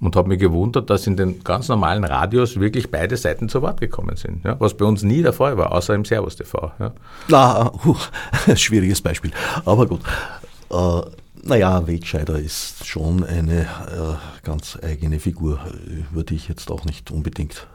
und 0.01 0.17
habe 0.17 0.29
mich 0.29 0.39
gewundert, 0.39 0.89
dass 0.89 1.07
in 1.07 1.17
den 1.17 1.45
ganz 1.45 1.69
normalen 1.69 2.05
Radios 2.05 2.59
wirklich 2.59 2.91
beide 2.91 3.17
Seiten 3.17 3.49
zu 3.49 3.61
Wort 3.63 3.81
gekommen 3.81 4.17
sind, 4.17 4.45
ja? 4.45 4.57
was 4.59 4.75
bei 4.75 4.85
uns 4.87 5.03
nie 5.03 5.23
der 5.23 5.33
Fall 5.33 5.57
war, 5.57 5.73
außer 5.73 5.95
im 5.95 6.05
Servus 6.05 6.37
TV. 6.37 6.73
Ja? 6.79 6.93
Na, 7.29 7.73
uh, 7.85 7.97
schwieriges 8.57 9.01
Beispiel, 9.03 9.31
aber 9.65 9.87
gut. 9.87 10.01
Äh, 10.71 11.01
naja, 11.43 11.87
Wegscheider 11.87 12.39
ist 12.39 12.87
schon 12.87 13.25
eine 13.25 13.63
äh, 13.63 14.45
ganz 14.45 14.79
eigene 14.83 15.21
Figur, 15.21 15.59
die 16.29 16.35
ich 16.35 16.49
jetzt 16.49 16.71
auch 16.71 16.85
nicht 16.85 17.11
unbedingt 17.11 17.67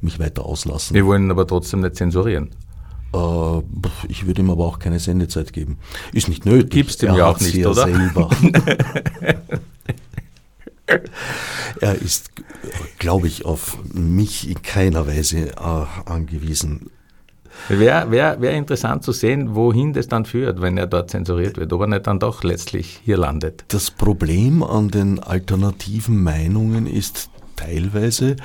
mich 0.00 0.18
weiter 0.18 0.44
auslassen. 0.44 0.94
Wir 0.94 1.06
wollen 1.06 1.30
aber 1.30 1.46
trotzdem 1.46 1.80
nicht 1.80 1.96
zensurieren. 1.96 2.50
Äh, 3.14 3.62
ich 4.08 4.26
würde 4.26 4.42
ihm 4.42 4.50
aber 4.50 4.66
auch 4.66 4.78
keine 4.78 4.98
Sendezeit 4.98 5.52
geben. 5.52 5.78
Ist 6.12 6.28
nicht 6.28 6.44
nötig. 6.44 6.70
Gibst 6.70 7.02
ihm 7.02 7.14
ja 7.14 7.26
auch 7.26 7.40
nicht, 7.40 7.64
oder? 7.66 7.84
Selber. 7.84 8.30
er 11.80 11.94
ist, 11.94 12.30
glaube 12.98 13.26
ich, 13.26 13.44
auf 13.44 13.78
mich 13.92 14.48
in 14.48 14.62
keiner 14.62 15.06
Weise 15.06 15.50
äh, 15.50 16.10
angewiesen. 16.10 16.90
Wäre 17.68 18.10
wär, 18.10 18.40
wär 18.40 18.52
interessant 18.52 19.02
zu 19.02 19.12
sehen, 19.12 19.54
wohin 19.54 19.92
das 19.92 20.08
dann 20.08 20.24
führt, 20.24 20.60
wenn 20.60 20.76
er 20.76 20.86
dort 20.86 21.10
zensuriert 21.10 21.56
wird, 21.56 21.72
ob 21.72 21.80
er 21.80 21.86
nicht 21.86 22.06
dann 22.06 22.18
doch 22.18 22.44
letztlich 22.44 23.00
hier 23.04 23.16
landet. 23.16 23.64
Das 23.68 23.90
Problem 23.90 24.62
an 24.62 24.88
den 24.88 25.18
alternativen 25.18 26.22
Meinungen 26.22 26.86
ist 26.86 27.30
teilweise, 27.56 28.36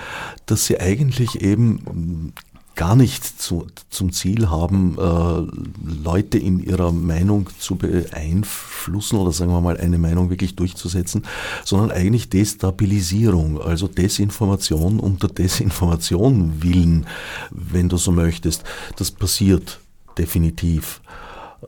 dass 0.45 0.66
sie 0.66 0.80
eigentlich 0.80 1.41
eben 1.41 2.34
gar 2.82 2.95
nicht 2.95 3.39
zu, 3.39 3.67
zum 3.91 4.11
Ziel 4.11 4.49
haben, 4.49 4.97
äh, 4.97 6.03
Leute 6.03 6.39
in 6.39 6.57
ihrer 6.57 6.91
Meinung 6.91 7.47
zu 7.59 7.75
beeinflussen 7.75 9.17
oder 9.17 9.32
sagen 9.32 9.51
wir 9.51 9.61
mal 9.61 9.77
eine 9.77 9.99
Meinung 9.99 10.32
wirklich 10.32 10.55
durchzusetzen, 10.55 11.23
sondern 11.63 11.91
eigentlich 11.91 12.29
Destabilisierung, 12.29 13.61
also 13.61 13.88
Desinformation 13.88 14.99
unter 14.99 15.27
Desinformation 15.27 16.63
willen, 16.63 17.05
wenn 17.51 17.88
du 17.88 17.97
so 17.97 18.11
möchtest. 18.11 18.63
Das 18.95 19.11
passiert 19.11 19.79
definitiv. 20.17 21.01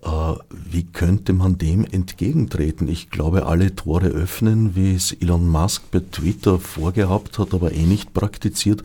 Äh, 0.03 0.33
wie 0.49 0.83
könnte 0.83 1.33
man 1.33 1.57
dem 1.57 1.85
entgegentreten? 1.85 2.87
Ich 2.87 3.09
glaube, 3.09 3.45
alle 3.45 3.75
Tore 3.75 4.07
öffnen, 4.07 4.75
wie 4.75 4.95
es 4.95 5.13
Elon 5.13 5.47
Musk 5.47 5.91
bei 5.91 5.99
Twitter 5.99 6.59
vorgehabt 6.59 7.39
hat, 7.39 7.53
aber 7.53 7.71
eh 7.71 7.85
nicht 7.85 8.13
praktiziert. 8.13 8.83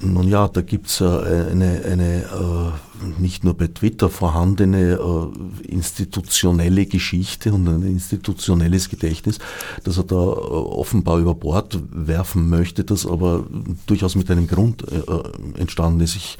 Nun 0.00 0.28
ja, 0.28 0.48
da 0.48 0.60
gibt's 0.60 1.00
äh, 1.00 1.06
eine, 1.06 1.82
eine 1.84 2.22
äh, 2.22 2.91
nicht 3.18 3.44
nur 3.44 3.54
bei 3.54 3.68
Twitter 3.68 4.08
vorhandene 4.08 4.92
äh, 4.92 5.68
institutionelle 5.68 6.86
Geschichte 6.86 7.52
und 7.52 7.68
ein 7.68 7.82
institutionelles 7.82 8.88
Gedächtnis, 8.88 9.38
das 9.84 9.98
er 9.98 10.04
da 10.04 10.16
offenbar 10.16 11.18
über 11.18 11.34
Bord 11.34 11.78
werfen 11.90 12.48
möchte, 12.48 12.84
das 12.84 13.06
aber 13.06 13.44
durchaus 13.86 14.14
mit 14.14 14.30
einem 14.30 14.46
Grund 14.46 14.84
entstanden 15.56 16.00
ist. 16.00 16.16
Ich 16.16 16.38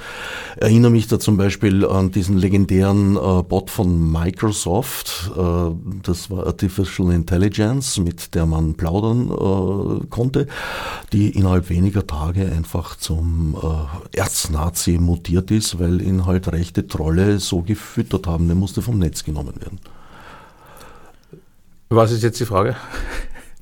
erinnere 0.57 0.91
mich 0.91 1.09
da 1.09 1.19
zum 1.19 1.37
Beispiel 1.37 1.85
an 1.87 2.11
diesen 2.11 2.37
legendären 2.39 3.15
Bot 3.15 3.71
von 3.71 4.11
Microsoft, 4.13 5.33
das 6.03 6.31
war 6.31 6.47
Artificial 6.47 7.13
Intelligence, 7.13 7.99
mit 7.99 8.35
der 8.35 8.47
man 8.47 8.75
plaudern 8.75 10.09
konnte, 10.11 10.47
die 11.13 11.31
innerhalb 11.31 11.69
weniger 11.71 12.07
Tage 12.07 12.51
einfach 12.51 12.97
zum 12.97 13.57
äh, 13.63 14.17
Erznazi 14.17 14.99
mutiert 14.99 15.51
ist, 15.51 15.79
weil 15.79 16.01
ihn 16.03 16.27
halt 16.27 16.52
rechte 16.53 16.87
Trolle 16.87 17.39
so 17.41 17.63
gefüttert 17.63 18.27
haben. 18.27 18.47
Der 18.47 18.57
musste 18.57 18.83
vom 18.83 18.99
Netz 18.99 19.25
genommen 19.25 19.61
werden. 19.61 19.81
Was 21.89 22.11
ist 22.11 22.23
jetzt 22.23 22.41
die 22.41 22.47
Frage? 22.47 22.77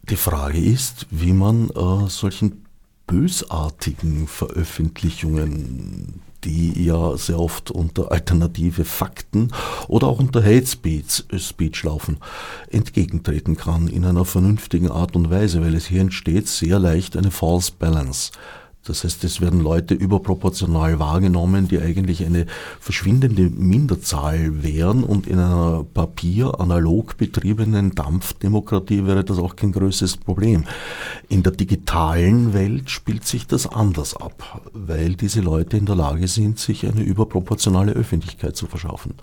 Die 0.09 0.16
Frage 0.16 0.59
ist, 0.59 1.07
wie 1.11 1.32
man 1.32 1.70
äh, 1.70 2.09
solchen 2.09 2.64
bösartigen 3.07 4.28
Veröffentlichungen, 4.28 6.20
die 6.45 6.84
ja 6.84 7.16
sehr 7.16 7.41
oft 7.41 7.72
unter 7.72 8.12
alternative 8.12 8.84
Fakten 8.84 9.53
oder 9.88 10.07
auch 10.07 10.20
unter 10.20 10.45
Hate 10.45 10.66
Speech, 10.66 11.24
Speech 11.38 11.82
laufen, 11.82 12.18
entgegentreten 12.70 13.57
kann 13.57 13.88
in 13.88 14.05
einer 14.05 14.24
vernünftigen 14.24 14.91
Art 14.91 15.16
und 15.16 15.28
Weise, 15.28 15.61
weil 15.61 15.74
es 15.74 15.86
hier 15.86 16.01
entsteht 16.01 16.47
sehr 16.47 16.78
leicht 16.78 17.16
eine 17.16 17.32
False 17.32 17.72
Balance. 17.76 18.30
Das 18.86 19.04
heißt, 19.04 19.24
es 19.24 19.42
werden 19.42 19.60
Leute 19.60 19.94
überproportional 19.94 20.98
wahrgenommen, 20.98 21.68
die 21.68 21.78
eigentlich 21.78 22.24
eine 22.24 22.46
verschwindende 22.80 23.42
Minderzahl 23.50 24.62
wären 24.62 25.04
und 25.04 25.26
in 25.26 25.38
einer 25.38 25.84
papier-analog 25.92 27.18
betriebenen 27.18 27.94
Dampfdemokratie 27.94 29.06
wäre 29.06 29.22
das 29.22 29.38
auch 29.38 29.54
kein 29.54 29.72
größeres 29.72 30.16
Problem. 30.16 30.64
In 31.28 31.42
der 31.42 31.52
digitalen 31.52 32.54
Welt 32.54 32.88
spielt 32.88 33.26
sich 33.26 33.46
das 33.46 33.66
anders 33.66 34.16
ab, 34.16 34.62
weil 34.72 35.14
diese 35.14 35.42
Leute 35.42 35.76
in 35.76 35.84
der 35.84 35.96
Lage 35.96 36.26
sind, 36.26 36.58
sich 36.58 36.86
eine 36.86 37.02
überproportionale 37.02 37.92
Öffentlichkeit 37.92 38.56
zu 38.56 38.66
verschaffen. 38.66 39.14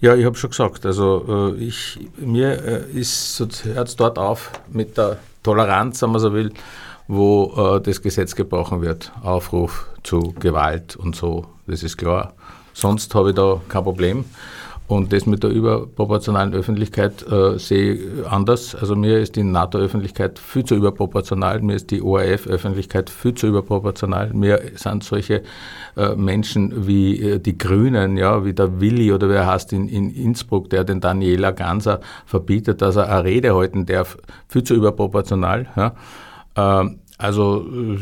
Ja, 0.00 0.14
ich 0.14 0.24
habe 0.24 0.36
schon 0.36 0.50
gesagt, 0.50 0.86
also 0.86 1.54
äh, 1.58 1.62
ich, 1.62 1.98
mir 2.16 2.64
äh, 2.64 2.90
ist, 2.92 3.44
hört 3.64 3.88
es 3.88 3.96
dort 3.96 4.16
auf 4.16 4.52
mit 4.72 4.96
der 4.96 5.18
Toleranz, 5.42 6.00
wenn 6.02 6.10
man 6.10 6.20
so 6.20 6.32
will, 6.32 6.52
wo 7.08 7.76
äh, 7.76 7.80
das 7.80 8.02
Gesetz 8.02 8.34
gebrochen 8.36 8.82
wird. 8.82 9.12
Aufruf 9.22 9.88
zu 10.02 10.34
Gewalt 10.38 10.94
und 10.96 11.16
so, 11.16 11.46
das 11.66 11.82
ist 11.82 11.96
klar. 11.96 12.34
Sonst 12.74 13.12
habe 13.14 13.30
ich 13.30 13.34
da 13.34 13.60
kein 13.68 13.82
Problem. 13.82 14.24
Und 14.88 15.12
das 15.12 15.26
mit 15.26 15.42
der 15.42 15.50
überproportionalen 15.50 16.54
Öffentlichkeit 16.54 17.22
äh, 17.30 17.58
sehe 17.58 17.92
ich 17.92 18.26
anders. 18.26 18.74
Also 18.74 18.96
mir 18.96 19.18
ist 19.18 19.36
die 19.36 19.42
NATO-Öffentlichkeit 19.42 20.38
viel 20.38 20.64
zu 20.64 20.76
überproportional, 20.76 21.60
mir 21.60 21.76
ist 21.76 21.90
die 21.90 22.00
ORF-Öffentlichkeit 22.00 23.10
viel 23.10 23.34
zu 23.34 23.48
überproportional. 23.48 24.32
Mir 24.32 24.62
sind 24.76 25.04
solche 25.04 25.42
äh, 25.94 26.14
Menschen 26.14 26.86
wie 26.86 27.20
äh, 27.20 27.38
die 27.38 27.58
Grünen, 27.58 28.16
ja, 28.16 28.46
wie 28.46 28.54
der 28.54 28.80
Willi 28.80 29.12
oder 29.12 29.28
wer 29.28 29.46
heißt 29.46 29.74
in, 29.74 29.90
in 29.90 30.08
Innsbruck, 30.08 30.70
der 30.70 30.84
den 30.84 31.02
Daniela 31.02 31.50
Ganser 31.50 32.00
verbietet, 32.24 32.80
dass 32.80 32.96
er 32.96 33.10
eine 33.10 33.24
Rede 33.24 33.54
halten 33.54 33.84
darf, 33.84 34.16
viel 34.48 34.64
zu 34.64 34.72
überproportional. 34.72 35.66
Ja. 35.76 35.92
Ähm, 36.58 36.98
also 37.18 37.66
äh, 37.72 37.98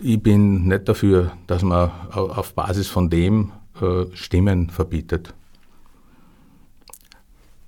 ich 0.00 0.22
bin 0.22 0.68
nicht 0.68 0.88
dafür, 0.88 1.32
dass 1.46 1.62
man 1.62 1.90
auf 2.12 2.54
Basis 2.54 2.88
von 2.88 3.10
dem 3.10 3.52
äh, 3.80 4.06
Stimmen 4.14 4.70
verbietet. 4.70 5.34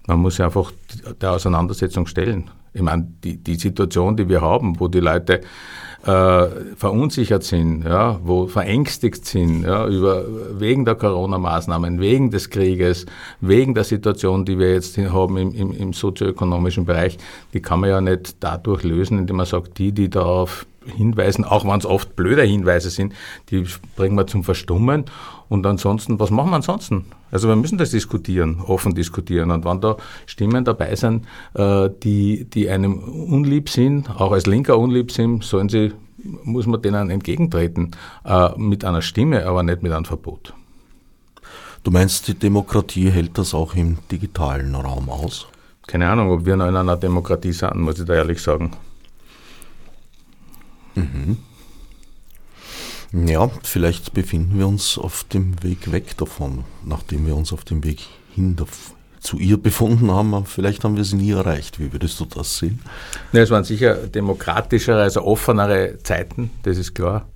Man 0.07 0.21
muss 0.21 0.37
sich 0.37 0.45
einfach 0.45 0.73
der 1.21 1.33
Auseinandersetzung 1.33 2.07
stellen. 2.07 2.51
Ich 2.75 2.83
meine, 2.83 3.07
die, 3.23 3.37
die 3.37 3.55
Situation, 3.55 4.17
die 4.17 4.29
wir 4.29 4.41
haben, 4.41 4.79
wo 4.81 4.89
die 4.89 5.01
Leute 5.01 5.41
äh, 6.05 6.47
verunsichert 6.77 7.45
sind, 7.45 7.85
ja, 7.85 8.19
wo 8.23 8.47
verängstigt 8.47 9.25
sind, 9.25 9.65
ja, 9.65 9.87
über, 9.87 10.25
wegen 10.59 10.85
der 10.85 10.97
Corona-Maßnahmen, 10.97 12.01
wegen 12.01 12.31
des 12.31 12.51
Krieges, 12.51 13.07
wegen 13.41 13.75
der 13.75 13.85
Situation, 13.85 14.45
die 14.45 14.59
wir 14.59 14.73
jetzt 14.73 14.99
haben 14.99 15.37
im, 15.39 15.55
im, 15.55 15.73
im 15.73 15.93
sozioökonomischen 15.93 16.85
Bereich, 16.85 17.17
die 17.55 17.63
kann 17.63 17.81
man 17.81 17.91
ja 17.91 18.01
nicht 18.01 18.37
dadurch 18.41 18.83
lösen, 18.83 19.19
indem 19.19 19.37
man 19.37 19.47
sagt, 19.47 19.79
die, 19.79 19.93
die 19.93 20.11
darauf 20.11 20.67
hinweisen, 20.85 21.45
auch 21.45 21.65
wenn 21.65 21.79
es 21.79 21.87
oft 21.87 22.15
blöde 22.17 22.43
Hinweise 22.43 22.91
sind, 22.91 23.15
die 23.51 23.65
bringen 23.97 24.17
wir 24.17 24.27
zum 24.27 24.45
Verstummen. 24.45 25.05
Und 25.55 25.65
ansonsten, 25.67 26.19
was 26.19 26.33
machen 26.33 26.51
wir 26.51 26.57
ansonsten? 26.57 27.05
Also 27.31 27.47
wir 27.47 27.55
müssen 27.55 27.79
das 27.79 27.91
diskutieren, 27.91 28.61
offen 28.61 28.93
diskutieren. 28.93 29.53
Und 29.53 29.65
wenn 29.65 29.81
da 29.81 29.97
Stimmen 30.27 30.65
dabei 30.65 30.97
sind, 30.97 31.27
äh, 31.55 31.91
die, 32.03 32.45
die 32.45 32.69
einem 32.69 32.99
unlieb 32.99 33.69
sind, 33.69 34.11
auch 34.11 34.33
als 34.33 34.47
Linker 34.47 34.77
unlieb 34.77 35.13
sind, 35.13 35.45
sollen 35.45 35.69
sie, 35.69 35.93
muss 36.43 36.67
man 36.67 36.83
denen 36.83 37.09
entgegentreten. 37.09 37.93
Äh, 38.25 38.49
mit 38.59 38.85
einer 38.85 39.01
Stimme, 39.01 39.47
aber 39.47 39.63
nicht 39.63 39.81
mit 39.81 39.93
einem 39.93 40.05
Verbot. 40.05 40.55
Du 41.85 41.93
meinst, 41.93 42.27
die 42.27 42.35
Demokratie 42.35 43.09
hält 43.11 43.39
das 43.39 43.55
auch 43.55 43.77
im 43.77 43.99
digitalen 44.11 44.75
Raum 44.75 45.09
aus? 45.09 45.47
Keine 45.87 46.09
Ahnung, 46.09 46.33
ob 46.33 46.45
wir 46.47 46.57
noch 46.57 46.67
in 46.67 46.75
einer 46.75 46.97
Demokratie 46.97 47.53
sind, 47.53 47.77
muss 47.77 48.01
ich 48.01 48.07
da 48.07 48.15
ehrlich 48.15 48.43
sagen. 48.43 48.73
Mhm. 50.97 51.37
Ja, 53.15 53.49
vielleicht 53.63 54.13
befinden 54.13 54.59
wir 54.59 54.67
uns 54.67 54.99
auf 54.99 55.23
dem 55.25 55.63
Weg 55.63 55.93
weg 55.93 56.17
davon, 56.17 56.65
nachdem 56.85 57.27
wir 57.27 57.37
uns 57.37 57.53
auf 57.53 57.65
dem 57.65 57.85
Weg 57.85 58.01
hin 58.35 58.57
zu 59.21 59.39
ihr 59.39 59.57
befunden 59.57 60.11
haben. 60.11 60.45
Vielleicht 60.47 60.83
haben 60.83 60.97
wir 60.97 61.05
sie 61.05 61.17
nie 61.17 61.31
erreicht. 61.31 61.79
Wie 61.79 61.93
würdest 61.93 62.19
du 62.19 62.25
das 62.25 62.59
sehen? 62.59 62.81
Ja, 63.33 63.43
es 63.43 63.51
waren 63.51 63.63
sicher 63.63 63.95
demokratischere, 63.95 65.03
also 65.03 65.23
offenere 65.23 65.99
Zeiten, 66.03 66.51
das 66.65 66.77
ist 66.77 66.95
klar. 66.95 67.27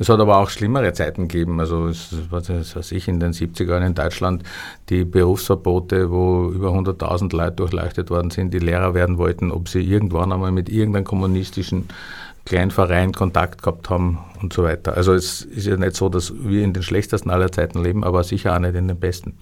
Es 0.00 0.08
hat 0.08 0.18
aber 0.18 0.38
auch 0.38 0.48
schlimmere 0.48 0.94
Zeiten 0.94 1.28
gegeben. 1.28 1.60
Also, 1.60 1.86
es, 1.88 2.08
was 2.30 2.48
weiß 2.48 2.90
ich, 2.92 3.06
in 3.06 3.20
den 3.20 3.32
70er 3.32 3.68
Jahren 3.68 3.82
in 3.82 3.94
Deutschland 3.94 4.42
die 4.88 5.04
Berufsverbote, 5.04 6.10
wo 6.10 6.50
über 6.50 6.70
100.000 6.70 7.36
Leute 7.36 7.56
durchleuchtet 7.56 8.08
worden 8.08 8.30
sind, 8.30 8.54
die 8.54 8.60
Lehrer 8.60 8.94
werden 8.94 9.18
wollten, 9.18 9.52
ob 9.52 9.68
sie 9.68 9.80
irgendwann 9.80 10.32
einmal 10.32 10.52
mit 10.52 10.70
irgendeinem 10.70 11.04
kommunistischen 11.04 11.86
Kleinverein 12.44 13.12
Kontakt 13.12 13.62
gehabt 13.62 13.90
haben 13.90 14.18
und 14.40 14.52
so 14.52 14.62
weiter. 14.62 14.96
Also 14.96 15.14
es 15.14 15.42
ist 15.42 15.66
ja 15.66 15.76
nicht 15.76 15.96
so, 15.96 16.08
dass 16.08 16.32
wir 16.36 16.64
in 16.64 16.72
den 16.72 16.82
schlechtesten 16.82 17.30
aller 17.30 17.52
Zeiten 17.52 17.82
leben, 17.82 18.04
aber 18.04 18.24
sicher 18.24 18.54
auch 18.54 18.58
nicht 18.58 18.74
in 18.74 18.88
den 18.88 18.98
besten. 18.98 19.34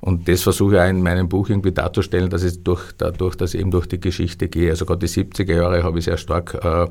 Und 0.00 0.28
das 0.28 0.42
versuche 0.42 0.76
ich 0.76 0.80
auch 0.80 0.88
in 0.88 1.02
meinem 1.02 1.28
Buch 1.28 1.48
irgendwie 1.48 1.72
darzustellen, 1.72 2.30
dass 2.30 2.44
ich 2.44 2.62
durch, 2.62 2.92
dadurch, 2.96 3.34
dass 3.34 3.54
ich 3.54 3.60
eben 3.60 3.72
durch 3.72 3.86
die 3.86 4.00
Geschichte 4.00 4.48
gehe. 4.48 4.70
Also 4.70 4.86
gerade 4.86 5.06
die 5.06 5.08
70er 5.08 5.56
Jahre 5.56 5.82
habe 5.82 5.98
ich 5.98 6.04
sehr 6.04 6.16
stark 6.16 6.54
äh, 6.54 6.86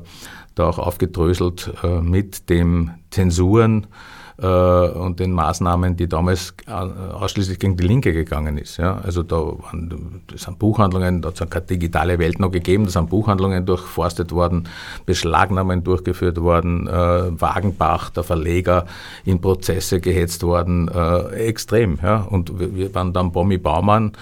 da 0.54 0.64
auch 0.68 0.78
aufgedröselt 0.78 1.72
äh, 1.82 2.00
mit 2.00 2.50
dem 2.50 2.90
Zensuren, 3.10 3.86
und 4.46 5.18
den 5.18 5.32
Maßnahmen, 5.32 5.96
die 5.96 6.08
damals 6.08 6.54
äh, 6.68 6.70
ausschließlich 6.70 7.58
gegen 7.58 7.76
die 7.76 7.84
Linke 7.84 8.12
gegangen 8.12 8.56
ist. 8.56 8.76
Ja. 8.76 8.98
Also 8.98 9.24
da 9.24 9.36
waren, 9.36 10.22
das 10.28 10.42
sind 10.42 10.60
Buchhandlungen, 10.60 11.22
da 11.22 11.30
hat 11.30 11.40
es 11.40 11.50
keine 11.50 11.66
digitale 11.66 12.20
Welt 12.20 12.38
noch 12.38 12.52
gegeben, 12.52 12.84
da 12.84 12.90
sind 12.90 13.10
Buchhandlungen 13.10 13.66
durchforstet 13.66 14.30
worden, 14.30 14.68
Beschlagnahmen 15.06 15.82
durchgeführt 15.82 16.40
worden, 16.40 16.86
äh, 16.86 17.40
Wagenbach, 17.40 18.10
der 18.10 18.22
Verleger, 18.22 18.86
in 19.24 19.40
Prozesse 19.40 20.00
gehetzt 20.00 20.44
worden, 20.44 20.88
äh, 20.88 21.48
extrem. 21.48 21.98
Ja. 22.00 22.20
Und 22.20 22.60
wir, 22.60 22.76
wir 22.76 22.94
waren 22.94 23.12
dann 23.12 23.32
Bommi 23.32 23.58
Baumann, 23.58 24.12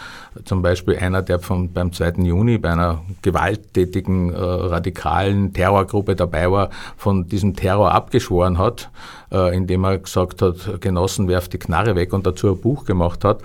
zum 0.44 0.62
Beispiel 0.62 0.96
einer, 0.96 1.22
der 1.22 1.40
vom, 1.40 1.72
beim 1.72 1.92
2. 1.92 2.22
Juni 2.22 2.58
bei 2.58 2.70
einer 2.70 3.02
gewalttätigen, 3.22 4.32
äh, 4.32 4.38
radikalen 4.38 5.52
Terrorgruppe 5.52 6.16
dabei 6.16 6.50
war, 6.50 6.70
von 6.96 7.28
diesem 7.28 7.54
Terror 7.54 7.92
abgeschworen 7.92 8.58
hat, 8.58 8.90
äh, 9.30 9.56
indem 9.56 9.84
er 9.84 10.05
gesagt 10.06 10.42
hat, 10.42 10.80
Genossen, 10.80 11.28
werft 11.28 11.52
die 11.52 11.58
Knarre 11.58 11.94
weg 11.94 12.12
und 12.12 12.26
dazu 12.26 12.48
ein 12.48 12.60
Buch 12.60 12.84
gemacht 12.84 13.24
hat, 13.24 13.42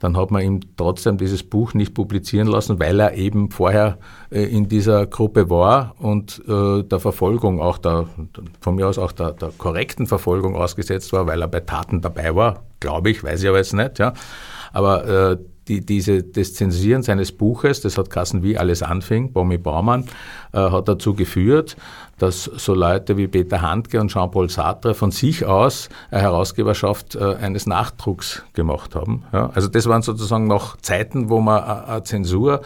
dann 0.00 0.16
hat 0.16 0.30
man 0.30 0.42
ihm 0.42 0.60
trotzdem 0.76 1.18
dieses 1.18 1.42
Buch 1.42 1.74
nicht 1.74 1.94
publizieren 1.94 2.48
lassen, 2.48 2.80
weil 2.80 2.98
er 3.00 3.14
eben 3.14 3.50
vorher 3.50 3.98
äh, 4.30 4.42
in 4.44 4.68
dieser 4.68 5.06
Gruppe 5.06 5.50
war 5.50 5.94
und 5.98 6.42
äh, 6.48 6.82
der 6.82 7.00
Verfolgung 7.00 7.60
auch 7.60 7.78
der, 7.78 8.06
von 8.60 8.74
mir 8.74 8.88
aus 8.88 8.98
auch 8.98 9.12
der, 9.12 9.32
der 9.32 9.50
korrekten 9.56 10.06
Verfolgung 10.06 10.56
ausgesetzt 10.56 11.12
war, 11.12 11.26
weil 11.26 11.40
er 11.42 11.48
bei 11.48 11.60
Taten 11.60 12.00
dabei 12.00 12.34
war, 12.34 12.64
glaube 12.80 13.10
ich, 13.10 13.22
weiß 13.22 13.42
ich 13.42 13.48
aber 13.48 13.58
jetzt 13.58 13.74
nicht, 13.74 13.98
ja. 13.98 14.12
Aber 14.72 15.06
äh, 15.06 15.36
die, 15.68 15.84
diese, 15.84 16.22
das 16.22 16.54
Zensieren 16.54 17.02
seines 17.02 17.32
Buches, 17.32 17.80
das 17.80 17.98
hat 17.98 18.10
Kassen 18.10 18.42
wie 18.42 18.58
alles 18.58 18.82
anfing, 18.82 19.32
Bomi 19.32 19.58
Baumann, 19.58 20.04
äh, 20.52 20.58
hat 20.58 20.88
dazu 20.88 21.14
geführt, 21.14 21.76
dass 22.18 22.44
so 22.44 22.74
Leute 22.74 23.16
wie 23.16 23.26
Peter 23.26 23.62
Handke 23.62 24.00
und 24.00 24.08
Jean-Paul 24.08 24.48
Sartre 24.48 24.94
von 24.94 25.10
sich 25.10 25.44
aus 25.44 25.88
eine 26.10 26.22
Herausgeberschaft 26.22 27.16
äh, 27.16 27.34
eines 27.36 27.66
Nachdrucks 27.66 28.44
gemacht 28.52 28.94
haben. 28.94 29.24
Ja, 29.32 29.50
also 29.54 29.68
das 29.68 29.86
waren 29.86 30.02
sozusagen 30.02 30.46
noch 30.46 30.76
Zeiten, 30.78 31.28
wo 31.28 31.40
man 31.40 31.62
eine 31.62 32.02
Zensur 32.04 32.62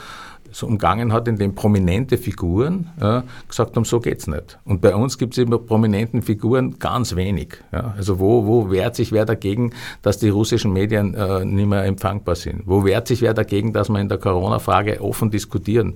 so 0.58 0.66
umgangen 0.66 1.12
hat, 1.12 1.28
in 1.28 1.36
dem 1.36 1.54
prominente 1.54 2.18
Figuren 2.18 2.90
ja, 3.00 3.22
gesagt 3.48 3.76
haben, 3.76 3.84
so 3.84 4.00
geht's 4.00 4.26
nicht. 4.26 4.58
Und 4.64 4.80
bei 4.80 4.94
uns 4.94 5.16
gibt 5.16 5.34
es 5.34 5.38
eben 5.38 5.66
prominenten 5.66 6.22
Figuren 6.22 6.78
ganz 6.80 7.14
wenig. 7.14 7.58
Ja. 7.72 7.94
Also 7.96 8.18
wo, 8.18 8.44
wo 8.44 8.70
wehrt 8.70 8.96
sich 8.96 9.12
wer 9.12 9.24
dagegen, 9.24 9.72
dass 10.02 10.18
die 10.18 10.30
russischen 10.30 10.72
Medien 10.72 11.14
äh, 11.14 11.44
nicht 11.44 11.68
mehr 11.68 11.84
empfangbar 11.84 12.34
sind? 12.34 12.62
Wo 12.66 12.84
wehrt 12.84 13.06
sich 13.06 13.22
wer 13.22 13.34
dagegen, 13.34 13.72
dass 13.72 13.88
man 13.88 14.02
in 14.02 14.08
der 14.08 14.18
Corona-Frage 14.18 15.00
offen 15.00 15.30
diskutieren 15.30 15.94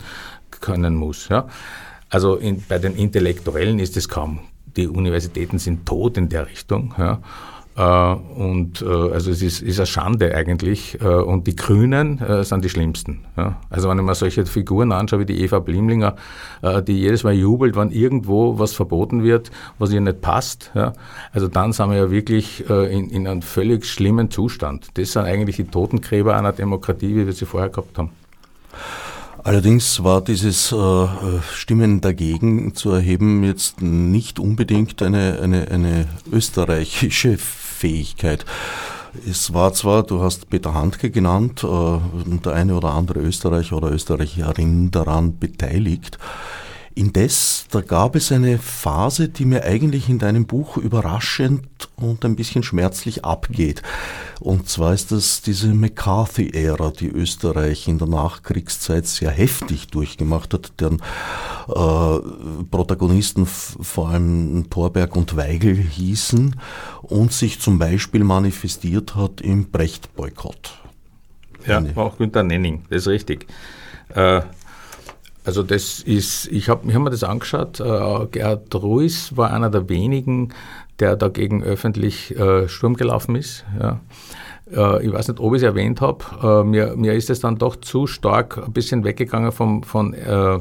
können 0.60 0.94
muss? 0.94 1.28
Ja. 1.28 1.48
Also 2.08 2.36
in, 2.36 2.62
bei 2.68 2.78
den 2.78 2.94
Intellektuellen 2.94 3.80
ist 3.80 3.96
es 3.96 4.08
kaum. 4.08 4.38
Die 4.76 4.86
Universitäten 4.86 5.58
sind 5.58 5.84
tot 5.86 6.16
in 6.16 6.28
der 6.28 6.46
Richtung. 6.46 6.94
Ja. 6.96 7.20
Äh, 7.76 7.82
und 7.82 8.82
äh, 8.82 8.86
also 8.86 9.30
es 9.30 9.40
ist, 9.40 9.62
ist 9.62 9.78
eine 9.78 9.86
Schande 9.86 10.34
eigentlich. 10.34 11.00
Äh, 11.00 11.06
und 11.06 11.46
die 11.46 11.56
Grünen 11.56 12.20
sind 12.42 12.64
die 12.64 12.68
schlimmsten. 12.68 13.24
Also 13.70 13.88
wenn 13.88 13.98
ich 13.98 14.04
mir 14.04 14.14
solche 14.14 14.46
Figuren 14.46 14.92
anschaue 14.92 15.20
wie 15.20 15.24
die 15.24 15.40
Eva 15.40 15.58
Blimlinger, 15.58 16.16
die 16.86 16.98
jedes 16.98 17.24
Mal 17.24 17.34
jubelt, 17.34 17.76
wenn 17.76 17.90
irgendwo 17.90 18.58
was 18.58 18.74
verboten 18.74 19.22
wird, 19.22 19.50
was 19.78 19.92
ihr 19.92 20.00
nicht 20.00 20.20
passt, 20.20 20.72
also 21.32 21.48
dann 21.48 21.72
sind 21.72 21.90
wir 21.90 21.96
ja 21.96 22.10
wirklich 22.10 22.68
in, 22.68 23.10
in 23.10 23.26
einem 23.26 23.42
völlig 23.42 23.86
schlimmen 23.86 24.30
Zustand. 24.30 24.88
Das 24.94 25.12
sind 25.12 25.24
eigentlich 25.24 25.56
die 25.56 25.64
Totengräber 25.64 26.36
einer 26.36 26.52
Demokratie, 26.52 27.14
wie 27.16 27.26
wir 27.26 27.32
sie 27.32 27.46
vorher 27.46 27.70
gehabt 27.70 27.98
haben. 27.98 28.10
Allerdings 29.45 30.05
war 30.05 30.20
dieses 30.20 30.70
äh, 30.70 31.07
Stimmen 31.53 32.01
dagegen 32.01 32.74
zu 32.74 32.93
erheben 32.93 33.43
jetzt 33.43 33.82
nicht 33.82 34.38
unbedingt 34.38 35.03
eine, 35.03 35.40
eine, 35.43 35.68
eine 35.68 36.07
österreichische 36.30 37.38
Fähigkeit. 37.38 38.45
Es 39.28 39.53
war 39.53 39.74
zwar, 39.74 40.05
du 40.05 40.22
hast 40.22 40.49
Peter 40.49 40.74
Handke 40.74 41.11
genannt, 41.11 41.64
äh, 41.64 42.38
der 42.45 42.53
eine 42.53 42.76
oder 42.76 42.95
andere 42.95 43.18
Österreicher 43.20 43.78
oder 43.78 43.90
Österreicherin 43.90 44.93
daran 44.93 45.38
beteiligt. 45.38 46.18
Indes, 46.95 47.66
da 47.70 47.80
gab 47.80 48.16
es 48.16 48.32
eine 48.32 48.59
Phase, 48.59 49.28
die 49.28 49.45
mir 49.45 49.64
eigentlich 49.64 50.09
in 50.09 50.18
deinem 50.18 50.47
Buch 50.47 50.76
überraschend 50.76 51.66
und 51.97 52.24
ein 52.24 52.36
bisschen 52.36 52.62
schmerzlich 52.62 53.24
abgeht. 53.24 53.82
Und 54.40 54.68
zwar 54.68 54.93
ist 54.93 55.12
das 55.12 55.43
diese 55.43 55.68
McCarthy-Ära, 55.68 56.90
die 56.90 57.09
Österreich 57.09 57.88
in 57.88 57.99
der 57.99 58.09
Nachkriegszeit 58.09 59.07
sehr 59.07 59.30
heftig 59.30 59.88
durchgemacht 59.88 60.53
hat, 60.55 60.72
deren 60.80 61.01
äh, 61.68 62.64
Protagonisten 62.70 63.47
vor 63.47 64.09
allem 64.09 64.68
Thorberg 64.68 65.14
und 65.16 65.36
Weigel 65.36 65.76
hießen 65.76 66.57
und 67.03 67.32
sich 67.32 67.61
zum 67.61 67.78
Beispiel 67.78 68.24
manifestiert 68.24 69.14
hat 69.14 69.40
im 69.40 69.70
Brecht-Boykott. 69.70 70.78
Ja, 71.66 71.82
auch 71.97 72.18
Günter 72.18 72.43
Nenning, 72.43 72.84
das 72.90 73.03
ist 73.03 73.09
richtig. 73.09 73.47
Äh, 74.14 74.43
also 75.45 75.62
das 75.62 76.01
ist, 76.01 76.47
ich 76.49 76.68
habe 76.68 76.93
hab 76.93 77.03
mir 77.03 77.11
das 77.11 77.24
angeschaut, 77.24 77.80
äh, 77.80 78.26
Gerhard 78.30 78.74
Ruiz 78.74 79.32
war 79.36 79.53
einer 79.53 79.70
der 79.70 79.88
wenigen, 79.88 80.53
der 81.01 81.16
dagegen 81.16 81.62
öffentlich 81.62 82.36
äh, 82.36 82.68
Sturm 82.68 82.95
gelaufen 82.95 83.34
ist. 83.34 83.64
Ja. 83.80 84.01
Äh, 84.70 85.07
ich 85.07 85.12
weiß 85.12 85.28
nicht, 85.28 85.40
ob 85.40 85.55
ich 85.55 85.59
es 85.59 85.62
erwähnt 85.62 86.01
habe, 86.01 86.64
mir, 86.64 86.95
mir 86.97 87.14
ist 87.14 87.30
es 87.30 87.40
dann 87.40 87.59
doch 87.59 87.76
zu 87.76 88.07
stark 88.07 88.59
ein 88.59 88.72
bisschen 88.72 89.05
weggegangen 89.05 89.53
vom, 89.53 89.82
von 89.82 90.14
äh, 90.14 90.59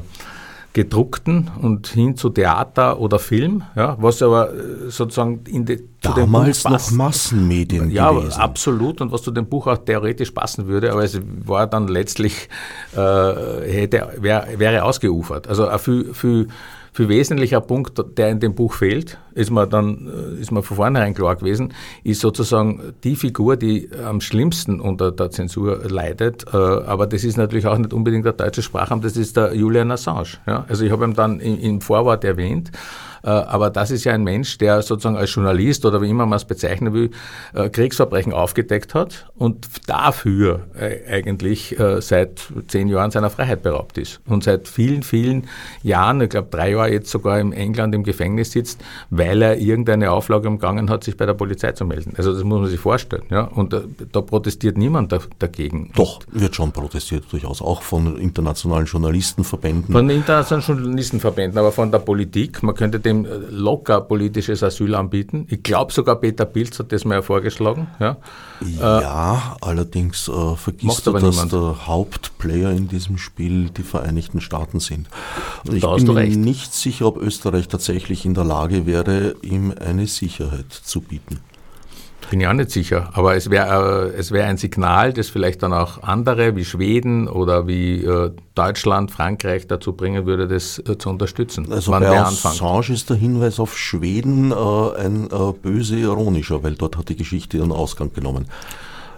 gedruckten 0.72 1.50
und 1.60 1.86
hin 1.88 2.16
zu 2.16 2.30
Theater 2.30 2.98
oder 2.98 3.18
Film, 3.18 3.62
ja, 3.76 3.96
was 4.00 4.22
aber 4.22 4.52
äh, 4.52 4.90
sozusagen 4.90 5.40
in 5.46 5.66
die, 5.66 5.88
Damals 6.00 6.64
noch 6.64 6.90
Massenmedien 6.90 7.90
ja, 7.90 8.10
gewesen. 8.10 8.40
absolut 8.40 9.00
und 9.00 9.12
was 9.12 9.22
zu 9.22 9.30
dem 9.30 9.46
Buch 9.46 9.68
auch 9.68 9.78
theoretisch 9.78 10.32
passen 10.32 10.66
würde, 10.66 10.90
aber 10.90 11.04
es 11.04 11.20
war 11.44 11.66
dann 11.68 11.86
letztlich, 11.86 12.48
äh, 12.96 12.98
hätte, 12.98 14.08
wär, 14.18 14.48
wäre 14.56 14.82
ausgeufert. 14.82 15.46
Also 15.46 15.68
viel, 15.78 16.12
viel 16.12 16.48
viel 16.92 17.08
wesentlicher 17.08 17.60
Punkt, 17.60 18.02
der 18.18 18.28
in 18.28 18.40
dem 18.40 18.54
Buch 18.54 18.74
fehlt, 18.74 19.18
ist 19.34 19.50
mir 19.50 19.66
dann, 19.66 20.08
äh, 20.08 20.40
ist 20.40 20.52
mir 20.52 20.62
von 20.62 20.76
vornherein 20.76 21.14
klar 21.14 21.36
gewesen, 21.36 21.72
ist 22.04 22.20
sozusagen 22.20 22.92
die 23.02 23.16
Figur, 23.16 23.56
die 23.56 23.88
am 24.04 24.20
schlimmsten 24.20 24.80
unter 24.80 25.10
der 25.10 25.30
Zensur 25.30 25.80
leidet. 25.88 26.44
Äh, 26.52 26.56
aber 26.56 27.06
das 27.06 27.24
ist 27.24 27.38
natürlich 27.38 27.66
auch 27.66 27.78
nicht 27.78 27.94
unbedingt 27.94 28.26
der 28.26 28.34
deutsche 28.34 28.62
Sprachraum, 28.62 29.00
das 29.00 29.16
ist 29.16 29.36
der 29.36 29.54
Julian 29.54 29.90
Assange. 29.90 30.38
Also 30.44 30.84
ich 30.84 30.92
habe 30.92 31.04
ihn 31.04 31.14
dann 31.14 31.40
im 31.40 31.80
Vorwort 31.80 32.24
erwähnt. 32.24 32.70
Äh, 33.22 33.30
aber 33.30 33.70
das 33.70 33.90
ist 33.90 34.04
ja 34.04 34.12
ein 34.12 34.24
Mensch, 34.24 34.58
der 34.58 34.82
sozusagen 34.82 35.16
als 35.16 35.34
Journalist 35.34 35.84
oder 35.84 36.00
wie 36.02 36.10
immer 36.10 36.26
man 36.26 36.36
es 36.36 36.44
bezeichnen 36.44 36.92
will, 36.92 37.10
äh, 37.54 37.68
Kriegsverbrechen 37.68 38.32
aufgedeckt 38.32 38.94
hat 38.94 39.26
und 39.36 39.68
dafür 39.86 40.66
äh, 40.78 41.00
eigentlich 41.10 41.76
seit 42.00 42.42
zehn 42.68 42.88
Jahren 42.88 43.10
seiner 43.10 43.30
Freiheit 43.30 43.62
beraubt 43.62 43.98
ist 43.98 44.20
und 44.26 44.44
seit 44.44 44.68
vielen, 44.68 45.02
vielen 45.02 45.48
Jahren, 45.82 46.20
ich 46.20 46.30
glaube 46.30 46.48
drei 46.50 46.70
Jahre 46.70 46.90
jetzt 46.90 47.10
sogar 47.10 47.40
in 47.40 47.52
England 47.52 47.94
im 47.94 48.02
Gefängnis 48.02 48.52
sitzt, 48.52 48.80
weil 49.10 49.42
er 49.42 49.58
irgendeine 49.58 50.10
Auflage 50.10 50.48
umgangen 50.48 50.90
hat, 50.90 51.04
sich 51.04 51.16
bei 51.16 51.26
der 51.26 51.34
Polizei 51.34 51.72
zu 51.72 51.84
melden. 51.84 52.14
Also 52.16 52.32
das 52.32 52.44
muss 52.44 52.60
man 52.60 52.68
sich 52.68 52.80
vorstellen. 52.80 53.24
Ja? 53.30 53.42
Und 53.44 53.74
da, 54.12 54.20
protestiert 54.20 54.76
niemand 54.76 55.12
da, 55.12 55.20
dagegen. 55.38 55.90
Doch, 55.94 56.20
wird 56.30 56.54
schon 56.54 56.72
protestiert 56.72 57.24
durchaus, 57.30 57.62
auch 57.62 57.82
von 57.82 58.18
internationalen 58.18 58.86
Journalistenverbänden. 58.86 59.92
Von 59.92 60.10
internationalen 60.10 60.66
Journalistenverbänden, 60.66 61.58
aber 61.58 61.72
von 61.72 61.90
der 61.90 61.98
Politik. 61.98 62.62
Man 62.62 62.74
könnte 62.74 63.00
den 63.00 63.11
dem 63.12 63.26
locker 63.50 64.00
politisches 64.00 64.62
Asyl 64.62 64.94
anbieten. 64.94 65.46
Ich 65.50 65.62
glaube 65.62 65.92
sogar 65.92 66.16
Peter 66.16 66.44
Pilz 66.44 66.78
hat 66.78 66.92
das 66.92 67.04
mal 67.04 67.22
vorgeschlagen. 67.22 67.88
Ja, 68.00 68.16
ja 68.60 69.56
äh, 69.60 69.64
allerdings 69.64 70.28
äh, 70.28 70.56
vergisst 70.56 71.06
du, 71.06 71.12
dass 71.12 71.22
niemand. 71.22 71.52
der 71.52 71.86
Hauptplayer 71.86 72.70
in 72.70 72.88
diesem 72.88 73.18
Spiel 73.18 73.70
die 73.70 73.82
Vereinigten 73.82 74.40
Staaten 74.40 74.80
sind. 74.80 75.08
Und 75.66 75.76
ich 75.76 75.82
bin 75.82 76.14
mir 76.14 76.26
nicht 76.36 76.74
sicher, 76.74 77.06
ob 77.06 77.16
Österreich 77.16 77.68
tatsächlich 77.68 78.24
in 78.24 78.34
der 78.34 78.44
Lage 78.44 78.86
wäre, 78.86 79.36
ihm 79.42 79.72
eine 79.78 80.06
Sicherheit 80.06 80.72
zu 80.72 81.00
bieten. 81.00 81.40
Bin 82.32 82.40
ich 82.40 82.46
auch 82.46 82.54
nicht 82.54 82.70
sicher, 82.70 83.10
aber 83.12 83.36
es 83.36 83.50
wäre 83.50 84.10
äh, 84.14 84.18
es 84.18 84.32
wär 84.32 84.46
ein 84.46 84.56
Signal, 84.56 85.12
das 85.12 85.28
vielleicht 85.28 85.62
dann 85.62 85.74
auch 85.74 86.02
andere 86.02 86.56
wie 86.56 86.64
Schweden 86.64 87.28
oder 87.28 87.66
wie 87.66 88.02
äh, 88.02 88.30
Deutschland, 88.54 89.10
Frankreich 89.10 89.66
dazu 89.66 89.92
bringen 89.92 90.24
würde, 90.24 90.48
das 90.48 90.78
äh, 90.78 90.96
zu 90.96 91.10
unterstützen. 91.10 91.70
Also 91.70 91.90
bei 91.90 92.08
Assange 92.08 92.88
ist 92.88 93.10
der 93.10 93.18
Hinweis 93.18 93.60
auf 93.60 93.76
Schweden 93.76 94.50
äh, 94.50 94.54
ein 94.54 95.26
äh, 95.30 95.52
böse 95.60 95.98
ironischer, 95.98 96.62
weil 96.62 96.74
dort 96.74 96.96
hat 96.96 97.10
die 97.10 97.16
Geschichte 97.16 97.58
ihren 97.58 97.70
Ausgang 97.70 98.14
genommen. 98.14 98.46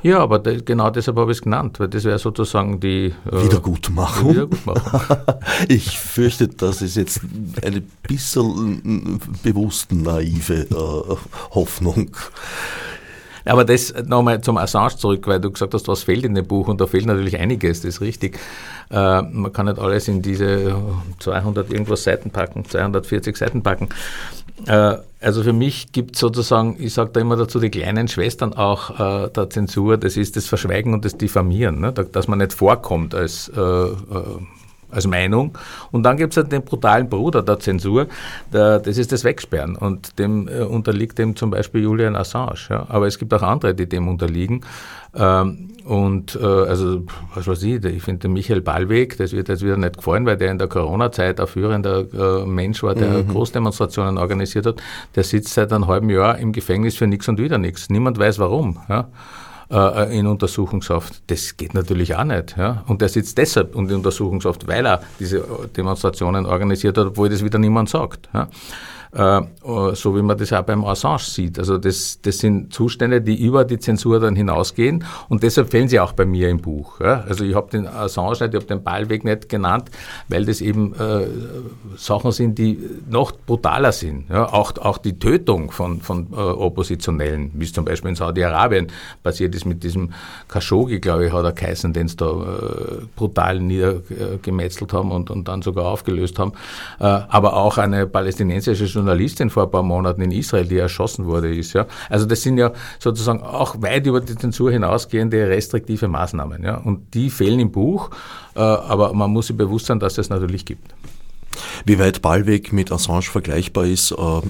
Ja, 0.03 0.19
aber 0.19 0.41
de, 0.41 0.61
genau 0.65 0.91
deshalb 0.91 1.17
habe 1.17 1.31
ich 1.31 1.39
es 1.39 1.43
genannt, 1.43 1.79
weil 1.79 1.87
das 1.87 2.03
wäre 2.03 2.19
sozusagen 2.19 2.81
die 2.81 3.15
äh, 3.31 3.45
Wiedergutmachung. 3.45 4.31
Wiedergutmachung. 4.31 5.01
ich 5.69 6.01
fürchte, 6.01 6.49
das 6.49 6.83
ist 6.83 6.97
jetzt 6.97 7.21
eine 7.63 7.81
bisschen 8.03 9.21
bewusst 9.45 9.93
naive 9.93 10.67
Hoffnung. 11.53 12.11
Aber 13.45 13.65
das 13.65 13.95
nochmal 14.07 14.41
zum 14.41 14.57
Assange 14.57 14.97
zurück, 14.97 15.27
weil 15.27 15.41
du 15.41 15.51
gesagt 15.51 15.75
hast, 15.75 15.89
was 15.89 16.03
fehlt 16.03 16.25
in 16.25 16.35
dem 16.35 16.47
Buch 16.47 16.69
und 16.69 16.81
da 16.81 16.87
fehlt 16.87 17.07
natürlich 17.07 17.39
einiges, 17.39 17.83
das 17.83 17.97
ist 17.97 18.01
richtig. 18.01 18.39
Äh, 18.91 19.23
man 19.23 19.53
kann 19.53 19.67
nicht 19.67 19.79
alles 19.79 20.09
in 20.09 20.23
diese 20.23 20.77
200 21.19 21.71
irgendwas 21.71 22.05
Seiten 22.05 22.31
packen, 22.31 22.65
240 22.65 23.37
Seiten 23.37 23.63
packen. 23.63 23.89
Äh, 24.67 24.97
also 25.21 25.43
für 25.43 25.53
mich 25.53 25.93
gibt 25.93 26.15
es 26.15 26.21
sozusagen, 26.21 26.77
ich 26.79 26.95
sage 26.95 27.11
da 27.13 27.21
immer 27.21 27.37
dazu, 27.37 27.59
die 27.59 27.71
kleinen 27.71 28.09
Schwestern 28.09 28.53
auch 28.55 29.25
äh, 29.25 29.31
der 29.31 29.51
Zensur, 29.51 29.97
das 29.97 30.17
ist 30.17 30.37
das 30.37 30.47
Verschweigen 30.47 30.95
und 30.95 31.05
das 31.05 31.17
Diffamieren, 31.17 31.81
ne? 31.81 31.93
dass 31.93 32.29
man 32.29 32.39
nicht 32.39 32.53
vorkommt 32.53 33.15
als 33.15 33.51
äh, 33.55 33.61
äh, 33.61 33.95
als 34.95 35.07
Meinung. 35.07 35.57
Und 35.91 36.05
dann 36.05 36.17
gibt 36.17 36.33
es 36.33 36.37
halt 36.37 36.53
den 36.53 36.63
brutalen 36.63 37.09
Bruder 37.09 37.43
der 37.43 37.59
Zensur, 37.59 38.07
der, 38.53 38.79
das 38.79 38.99
ist 38.99 39.13
das 39.13 39.25
Wegsperren. 39.25 39.77
Und 39.77 40.19
dem 40.19 40.49
äh, 40.49 40.63
unterliegt 40.63 41.19
dem 41.19 41.37
zum 41.37 41.51
Beispiel 41.51 41.83
Julian 41.83 42.17
Assange. 42.17 42.59
Ja. 42.69 42.87
Aber 42.89 43.07
es 43.07 43.19
gibt 43.19 43.33
auch 43.35 43.43
andere, 43.43 43.75
die 43.75 43.89
dem 43.89 44.09
unterliegen. 44.09 44.63
Ähm, 45.15 45.69
und 45.85 46.37
äh, 46.41 46.45
also, 46.45 47.03
was 47.35 47.47
weiß 47.47 47.63
ich, 47.65 47.85
ich 47.85 48.03
finde 48.03 48.29
Michael 48.29 48.63
Ballweg, 48.63 49.19
das 49.19 49.33
wird 49.33 49.49
jetzt 49.49 49.63
wieder 49.63 49.77
nicht 49.77 49.99
gefallen, 49.99 50.25
weil 50.25 50.37
der 50.37 50.51
in 50.51 50.59
der 50.59 50.69
Corona-Zeit 50.69 51.41
ein 51.41 51.47
führender 51.47 52.43
äh, 52.43 52.47
Mensch 52.47 52.83
war, 52.83 52.95
der 52.95 53.23
mhm. 53.23 53.29
Großdemonstrationen 53.29 54.17
organisiert 54.17 54.67
hat. 54.67 54.83
Der 55.15 55.25
sitzt 55.25 55.53
seit 55.55 55.73
einem 55.73 55.87
halben 55.87 56.09
Jahr 56.09 56.39
im 56.39 56.53
Gefängnis 56.53 56.97
für 56.97 57.07
nichts 57.07 57.29
und 57.29 57.39
wieder 57.39 57.59
nichts. 57.59 57.91
Niemand 57.91 58.19
weiß 58.19 58.39
warum. 58.39 58.79
Ja 58.89 59.09
äh, 59.71 60.19
in 60.19 60.27
Untersuchungshaft. 60.27 61.23
Das 61.29 61.57
geht 61.57 61.75
natürlich 61.75 62.15
auch 62.15 62.25
nicht. 62.25 62.57
Ja? 62.57 62.85
Und 62.87 63.03
er 63.03 63.09
sitzt 63.09 63.39
deshalb 63.39 63.75
in 63.75 63.91
Untersuchungshaft, 63.93 64.67
weil 64.67 64.87
er 64.87 65.01
diese 65.19 65.45
Demonstrationen 65.77 66.47
organisiert 66.47 66.99
hat, 66.99 67.07
obwohl 67.07 67.29
das 67.29 67.45
wieder 67.45 67.59
niemand 67.59 67.89
sagt. 67.89 68.29
Ja? 68.33 68.49
Äh, 69.15 69.43
so 69.95 70.17
wie 70.17 70.23
man 70.23 70.37
das 70.37 70.53
auch 70.53 70.63
beim 70.63 70.85
Assange 70.85 71.21
sieht. 71.21 71.59
Also 71.59 71.79
das, 71.79 72.19
das 72.21 72.39
sind 72.39 72.73
Zustände, 72.73 73.21
die 73.21 73.41
über 73.41 73.65
die 73.65 73.79
Zensur 73.79 74.19
dann 74.19 74.35
hinausgehen 74.35 75.05
und 75.29 75.43
deshalb 75.43 75.71
fällen 75.71 75.89
sie 75.89 76.01
auch 76.01 76.13
bei 76.13 76.25
mir 76.25 76.49
im 76.49 76.59
Buch. 76.59 77.01
Also 77.01 77.45
ich 77.45 77.55
habe 77.55 77.71
den 77.71 77.87
Assange 77.87 78.31
nicht, 78.31 78.43
ich 78.43 78.55
habe 78.55 78.67
den 78.67 78.83
Ballweg 78.83 79.25
nicht 79.25 79.49
genannt, 79.49 79.91
weil 80.29 80.45
das 80.45 80.61
eben 80.61 80.95
äh, 80.95 81.27
Sachen 81.97 82.33
sind, 82.33 82.59
die 82.59 82.79
noch 83.09 83.33
brutaler 83.33 83.93
sind. 83.93 84.29
Ja, 84.31 84.53
auch, 84.53 84.77
auch 84.79 84.99
die 84.99 85.19
Tötung 85.19 85.71
von, 85.71 86.01
von 86.01 86.33
äh, 86.33 86.37
Oppositionellen, 86.37 87.53
wie 87.55 87.65
es 87.65 87.73
zum 87.73 87.85
Beispiel 87.85 88.11
in 88.11 88.17
Saudi-Arabien 88.17 88.89
passiert 89.23 89.55
ist 89.55 89.65
mit 89.65 89.85
diesem 89.85 90.13
Khashoggi, 90.49 90.99
glaube 90.99 91.27
ich, 91.27 91.33
hat 91.33 91.45
er 91.45 91.53
geheißen, 91.53 91.93
den 91.93 92.09
sie 92.09 92.17
da 92.17 92.31
äh, 92.31 93.05
brutal 93.15 93.61
niedergemetzelt 93.61 94.93
haben 94.93 95.13
und, 95.13 95.31
und 95.31 95.47
dann 95.47 95.63
sogar 95.63 95.87
aufgelöst 95.87 96.39
haben. 96.39 96.53
Äh, 96.99 97.05
aber 97.05 97.55
auch 97.55 97.79
eine 97.79 98.07
palästinensische 98.07 98.89
Journalistin 99.05 99.51
vor 99.51 99.65
ein 99.65 99.71
paar 99.71 99.83
Monaten 99.83 100.23
in 100.23 100.31
Israel, 100.31 100.67
die 100.67 100.79
erschossen 100.79 101.27
wurde, 101.27 101.55
ist. 101.55 101.73
Ja. 101.73 101.87
Also 102.09 102.27
das 102.27 102.43
sind 102.43 102.59
ja 102.59 102.73
sozusagen 102.99 103.43
auch 103.43 103.81
weit 103.83 104.07
über 104.07 104.21
die 104.21 104.37
Zensur 104.37 104.73
hinausgehende 104.73 105.49
restriktive 105.49 106.09
Maßnahmen. 106.09 106.65
Ja. 106.65 106.77
Und 106.77 107.15
die 107.15 107.31
fehlen 107.31 107.61
im 107.61 107.71
Buch, 107.71 108.11
äh, 108.57 108.61
aber 108.61 109.13
man 109.13 109.31
muss 109.31 109.49
sich 109.49 109.57
bewusst 109.57 109.87
sein, 109.87 110.01
dass 110.01 110.19
es 110.19 110.31
natürlich 110.31 110.65
gibt. 110.65 110.95
Wie 111.85 111.99
weit 111.99 112.23
Ballweg 112.23 112.73
mit 112.73 112.91
Assange 112.91 113.23
vergleichbar 113.23 113.85
ist? 113.85 114.11
Äh, 114.11 114.17
na, 114.17 114.43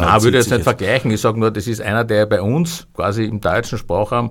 na 0.00 0.22
würde 0.22 0.38
ich 0.38 0.44
jetzt 0.44 0.52
nicht 0.52 0.62
vergleichen. 0.62 1.10
Ich 1.10 1.20
sage 1.20 1.40
nur, 1.40 1.50
das 1.50 1.66
ist 1.66 1.80
einer, 1.80 2.04
der 2.04 2.26
bei 2.26 2.40
uns 2.40 2.86
quasi 2.94 3.24
im 3.24 3.40
deutschen 3.40 3.78
Sprachraum 3.78 4.30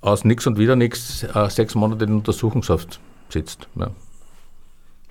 aus 0.00 0.24
nichts 0.24 0.46
und 0.46 0.58
wieder 0.58 0.74
nichts 0.74 1.22
äh, 1.22 1.48
sechs 1.48 1.74
Monate 1.74 2.04
in 2.06 2.14
Untersuchungshaft 2.14 2.98
sitzt. 3.28 3.68
Ja. 3.76 3.90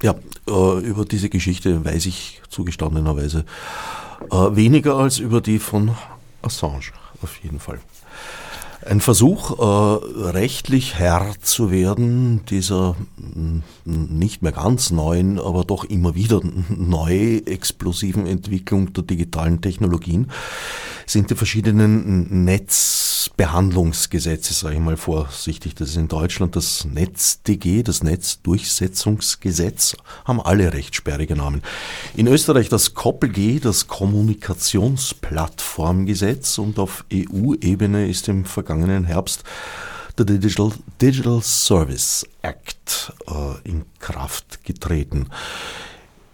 Ja, 0.01 0.15
äh, 0.47 0.79
über 0.79 1.05
diese 1.05 1.29
Geschichte 1.29 1.83
weiß 1.85 2.07
ich 2.07 2.41
zugestandenerweise 2.49 3.45
äh, 4.31 4.35
weniger 4.55 4.95
als 4.95 5.19
über 5.19 5.41
die 5.41 5.59
von 5.59 5.95
Assange, 6.41 6.91
auf 7.21 7.37
jeden 7.43 7.59
Fall. 7.59 7.79
Ein 8.83 8.99
Versuch, 8.99 9.59
äh, 9.59 10.21
rechtlich 10.31 10.95
Herr 10.95 11.35
zu 11.41 11.69
werden, 11.69 12.43
dieser 12.49 12.95
mm, 13.17 13.59
nicht 13.85 14.41
mehr 14.41 14.51
ganz 14.51 14.89
neuen, 14.91 15.39
aber 15.39 15.63
doch 15.63 15.83
immer 15.83 16.15
wieder 16.15 16.41
neu 16.69 17.37
explosiven 17.45 18.25
Entwicklung 18.27 18.93
der 18.93 19.03
digitalen 19.03 19.61
Technologien, 19.61 20.31
sind 21.05 21.29
die 21.29 21.35
verschiedenen 21.35 22.45
Netzbehandlungsgesetze, 22.45 24.53
sage 24.53 24.75
ich 24.75 24.81
mal 24.81 24.95
vorsichtig. 24.97 25.75
Das 25.75 25.89
ist 25.89 25.97
in 25.97 26.07
Deutschland 26.07 26.55
das 26.55 26.85
NetzDG, 26.85 27.83
das 27.83 28.01
Netzdurchsetzungsgesetz, 28.03 29.97
haben 30.25 30.41
alle 30.41 30.73
recht 30.73 30.95
sperrige 30.95 31.35
Namen. 31.35 31.61
In 32.15 32.27
Österreich 32.27 32.69
das 32.69 32.93
KoppelG, 32.93 33.59
das 33.61 33.87
Kommunikationsplattformgesetz 33.87 36.57
und 36.57 36.79
auf 36.79 37.03
EU-Ebene 37.13 38.07
ist 38.07 38.29
im 38.29 38.45
vergangenen 38.45 39.03
Herbst 39.05 39.43
der 40.17 40.25
Digital, 40.25 40.71
Digital 41.01 41.41
Service 41.41 42.25
Act 42.41 43.13
äh, 43.27 43.69
in 43.69 43.85
Kraft 43.99 44.63
getreten. 44.63 45.27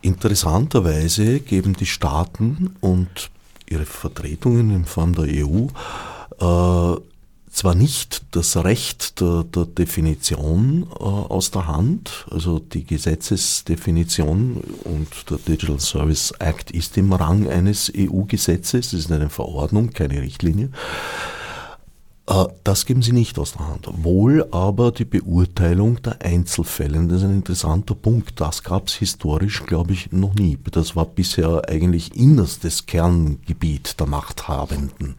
Interessanterweise 0.02 1.40
geben 1.40 1.76
die 1.76 1.86
Staaten 1.86 2.76
und 2.82 3.30
ihre 3.70 3.86
Vertretungen 3.86 4.72
in 4.72 4.86
Form 4.86 5.14
der 5.14 5.26
EU 5.26 5.68
äh, 6.40 7.02
zwar 7.58 7.74
nicht 7.74 8.24
das 8.32 8.56
Recht 8.58 9.20
der, 9.20 9.44
der 9.44 9.66
Definition 9.66 10.88
äh, 10.92 11.04
aus 11.04 11.50
der 11.50 11.68
Hand, 11.68 12.28
also 12.30 12.60
die 12.60 12.86
Gesetzesdefinition 12.86 14.62
und 14.84 15.08
der 15.30 15.38
Digital 15.38 15.80
Service 15.80 16.32
Act 16.38 16.70
ist 16.70 16.98
im 16.98 17.12
Rang 17.12 17.50
eines 17.50 17.92
EU-Gesetzes, 17.98 18.94
es 18.94 19.06
ist 19.06 19.12
eine 19.12 19.30
Verordnung, 19.30 19.90
keine 19.90 20.22
Richtlinie. 20.22 20.70
Äh, 22.28 22.46
das 22.64 22.86
geben 22.86 23.02
sie 23.02 23.14
nicht 23.14 23.40
aus 23.40 23.54
der 23.54 23.68
Hand. 23.68 23.88
Wohl 24.04 24.48
aber 24.52 24.92
die 24.92 25.06
Beurteilung 25.06 26.02
der 26.02 26.22
Einzelfälle. 26.22 27.06
Das 27.08 27.18
ist 27.18 27.24
ein 27.24 27.38
interessanter 27.38 27.96
Punkt. 27.96 28.40
Das 28.40 28.64
gab 28.64 28.88
es 28.88 28.96
historisch, 28.96 29.66
glaube 29.66 29.94
ich, 29.94 30.12
noch 30.12 30.36
nie. 30.36 30.58
Das 30.72 30.96
war 30.96 31.06
bisher 31.06 31.68
eigentlich 31.68 32.16
innerstes 32.16 32.86
Kerngebiet 32.86 34.00
der 34.00 34.08
Machthabenden. 34.08 35.16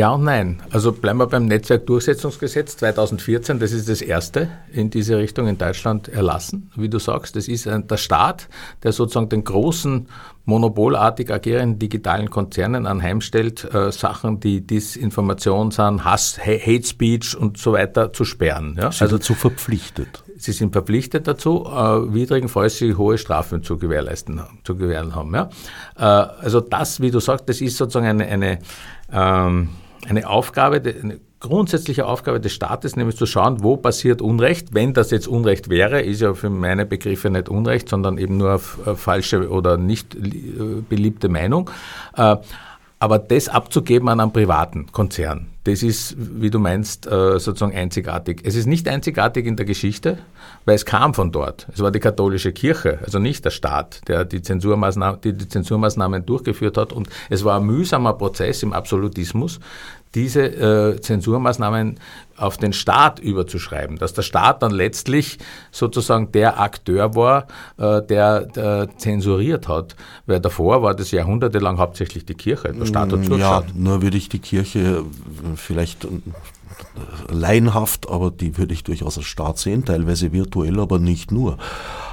Ja 0.00 0.12
und 0.12 0.24
nein. 0.24 0.62
Also 0.70 0.92
bleiben 0.92 1.18
wir 1.18 1.26
beim 1.26 1.44
Netzwerkdurchsetzungsgesetz 1.44 2.78
2014. 2.78 3.58
Das 3.58 3.70
ist 3.70 3.86
das 3.86 4.00
erste 4.00 4.48
in 4.72 4.88
diese 4.88 5.18
Richtung 5.18 5.46
in 5.46 5.58
Deutschland 5.58 6.08
erlassen, 6.08 6.70
wie 6.74 6.88
du 6.88 6.98
sagst. 6.98 7.36
Das 7.36 7.48
ist 7.48 7.66
der 7.66 7.96
Staat, 7.98 8.48
der 8.82 8.92
sozusagen 8.92 9.28
den 9.28 9.44
großen 9.44 10.08
monopolartig 10.46 11.30
agierenden 11.30 11.78
digitalen 11.78 12.30
Konzernen 12.30 12.86
anheimstellt, 12.86 13.68
äh, 13.74 13.92
Sachen, 13.92 14.40
die 14.40 14.66
Disinformation 14.66 15.70
sind, 15.70 16.02
Hass, 16.02 16.38
Hate 16.38 16.82
Speech 16.82 17.36
und 17.36 17.58
so 17.58 17.74
weiter 17.74 18.10
zu 18.10 18.24
sperren. 18.24 18.78
Ja? 18.80 18.90
Sie 18.90 19.02
also 19.02 19.18
dazu 19.18 19.34
verpflichtet. 19.34 20.24
Sie 20.38 20.52
sind 20.52 20.72
verpflichtet 20.72 21.26
dazu, 21.28 21.66
äh, 21.66 22.14
widrigenfalls 22.14 22.78
sie 22.78 22.94
hohe 22.94 23.18
Strafen 23.18 23.62
zu 23.62 23.76
gewährleisten, 23.76 24.40
zu 24.64 24.76
gewähren 24.76 25.14
haben. 25.14 25.34
Ja? 25.34 25.50
Äh, 25.98 26.04
also 26.42 26.62
das, 26.62 27.02
wie 27.02 27.10
du 27.10 27.20
sagst, 27.20 27.46
das 27.50 27.60
ist 27.60 27.76
sozusagen 27.76 28.06
eine, 28.06 28.26
eine 28.26 28.60
ähm, 29.12 29.68
eine 30.08 30.28
Aufgabe, 30.28 30.76
eine 30.76 31.20
grundsätzliche 31.40 32.06
Aufgabe 32.06 32.40
des 32.40 32.52
Staates, 32.52 32.96
nämlich 32.96 33.16
zu 33.16 33.26
schauen, 33.26 33.62
wo 33.62 33.76
passiert 33.76 34.20
Unrecht. 34.20 34.74
Wenn 34.74 34.92
das 34.92 35.10
jetzt 35.10 35.26
Unrecht 35.26 35.70
wäre, 35.70 36.02
ist 36.02 36.20
ja 36.20 36.34
für 36.34 36.50
meine 36.50 36.84
Begriffe 36.84 37.30
nicht 37.30 37.48
Unrecht, 37.48 37.88
sondern 37.88 38.18
eben 38.18 38.36
nur 38.36 38.58
falsche 38.58 39.48
oder 39.50 39.76
nicht 39.76 40.14
äh, 40.14 40.82
beliebte 40.88 41.28
Meinung. 41.28 41.70
Äh, 42.16 42.36
aber 42.98 43.18
das 43.18 43.48
abzugeben 43.48 44.08
an 44.10 44.20
einen 44.20 44.32
privaten 44.32 44.92
Konzern, 44.92 45.49
das 45.64 45.82
ist, 45.82 46.16
wie 46.18 46.50
du 46.50 46.58
meinst, 46.58 47.06
äh, 47.06 47.38
sozusagen 47.38 47.74
einzigartig. 47.74 48.40
Es 48.44 48.54
ist 48.54 48.66
nicht 48.66 48.88
einzigartig 48.88 49.44
in 49.46 49.56
der 49.56 49.66
Geschichte, 49.66 50.18
weil 50.64 50.74
es 50.74 50.86
kam 50.86 51.12
von 51.12 51.32
dort. 51.32 51.66
Es 51.72 51.80
war 51.80 51.90
die 51.90 52.00
katholische 52.00 52.52
Kirche, 52.52 52.98
also 53.04 53.18
nicht 53.18 53.44
der 53.44 53.50
Staat, 53.50 54.00
der 54.08 54.24
die 54.24 54.40
Zensurmaßnahmen, 54.40 55.20
die, 55.20 55.34
die 55.34 55.48
Zensurmaßnahmen 55.48 56.24
durchgeführt 56.24 56.78
hat. 56.78 56.92
Und 56.92 57.08
es 57.28 57.44
war 57.44 57.60
ein 57.60 57.66
mühsamer 57.66 58.14
Prozess 58.14 58.62
im 58.62 58.72
Absolutismus, 58.72 59.60
diese 60.14 60.42
äh, 60.42 61.00
Zensurmaßnahmen 61.00 61.98
auf 62.40 62.56
den 62.56 62.72
Staat 62.72 63.18
überzuschreiben, 63.18 63.98
dass 63.98 64.14
der 64.14 64.22
Staat 64.22 64.62
dann 64.62 64.70
letztlich 64.70 65.38
sozusagen 65.70 66.32
der 66.32 66.60
Akteur 66.60 67.14
war, 67.14 67.46
äh, 67.76 68.02
der, 68.02 68.46
der, 68.46 68.88
zensuriert 68.96 69.68
hat, 69.68 69.96
weil 70.26 70.40
davor 70.40 70.82
war 70.82 70.94
das 70.94 71.10
jahrhundertelang 71.10 71.78
hauptsächlich 71.78 72.24
die 72.24 72.34
Kirche. 72.34 72.72
Der 72.72 72.86
Staat 72.86 73.12
hat 73.12 73.28
Ja, 73.28 73.62
nur 73.74 74.02
würde 74.02 74.16
ich 74.16 74.28
die 74.28 74.38
Kirche 74.38 75.04
vielleicht 75.56 76.06
laienhaft, 77.28 78.08
aber 78.08 78.30
die 78.30 78.56
würde 78.58 78.74
ich 78.74 78.84
durchaus 78.84 79.16
als 79.16 79.26
Staat 79.26 79.58
sehen, 79.58 79.84
teilweise 79.84 80.32
virtuell, 80.32 80.80
aber 80.80 80.98
nicht 80.98 81.32
nur, 81.32 81.58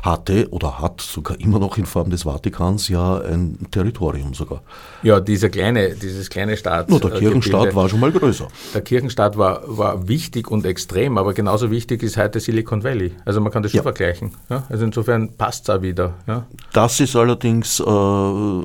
hatte 0.03 0.49
oder 0.51 0.79
hat 0.79 1.01
sogar 1.01 1.39
immer 1.39 1.59
noch 1.59 1.77
in 1.77 1.85
Form 1.85 2.09
des 2.09 2.23
Vatikans 2.23 2.87
ja 2.87 3.19
ein 3.19 3.57
Territorium 3.71 4.33
sogar. 4.33 4.61
Ja, 5.03 5.19
dieser 5.19 5.49
kleine, 5.49 5.95
dieses 5.95 6.29
kleine 6.29 6.57
Staat. 6.57 6.89
Nur 6.89 6.99
der 6.99 7.13
äh, 7.13 7.19
Kirchenstaat 7.19 7.61
Gebilde, 7.61 7.75
war 7.75 7.89
schon 7.89 7.99
mal 7.99 8.11
größer. 8.11 8.47
Der 8.73 8.81
Kirchenstaat 8.81 9.37
war, 9.37 9.61
war 9.65 10.07
wichtig 10.07 10.49
und 10.49 10.65
extrem, 10.65 11.17
aber 11.17 11.33
genauso 11.33 11.71
wichtig 11.71 12.03
ist 12.03 12.17
heute 12.17 12.39
Silicon 12.39 12.83
Valley. 12.83 13.13
Also 13.25 13.41
man 13.41 13.51
kann 13.51 13.63
das 13.63 13.71
schon 13.71 13.79
ja. 13.79 13.83
vergleichen. 13.83 14.33
Ja? 14.49 14.63
Also 14.69 14.85
insofern 14.85 15.33
passt 15.33 15.67
es 15.67 15.75
auch 15.75 15.81
wieder. 15.81 16.13
Ja? 16.27 16.45
Das 16.73 16.99
ist 16.99 17.15
allerdings 17.15 17.79
äh, 17.79 17.83
äh 17.83 18.63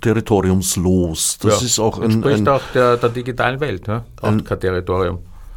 territoriumslos. 0.00 1.38
Das 1.38 1.62
ist 1.62 1.78
auch 1.78 1.98
ein, 1.98 2.04
entspricht 2.04 2.40
ein, 2.40 2.48
auch 2.48 2.62
der, 2.74 2.96
der 2.96 3.08
digitalen 3.08 3.60
Welt. 3.60 3.86
Ja? 3.86 4.04
Auch 4.20 4.28
ein, 4.28 4.44
kein 4.44 4.60
Territorium. 4.60 5.01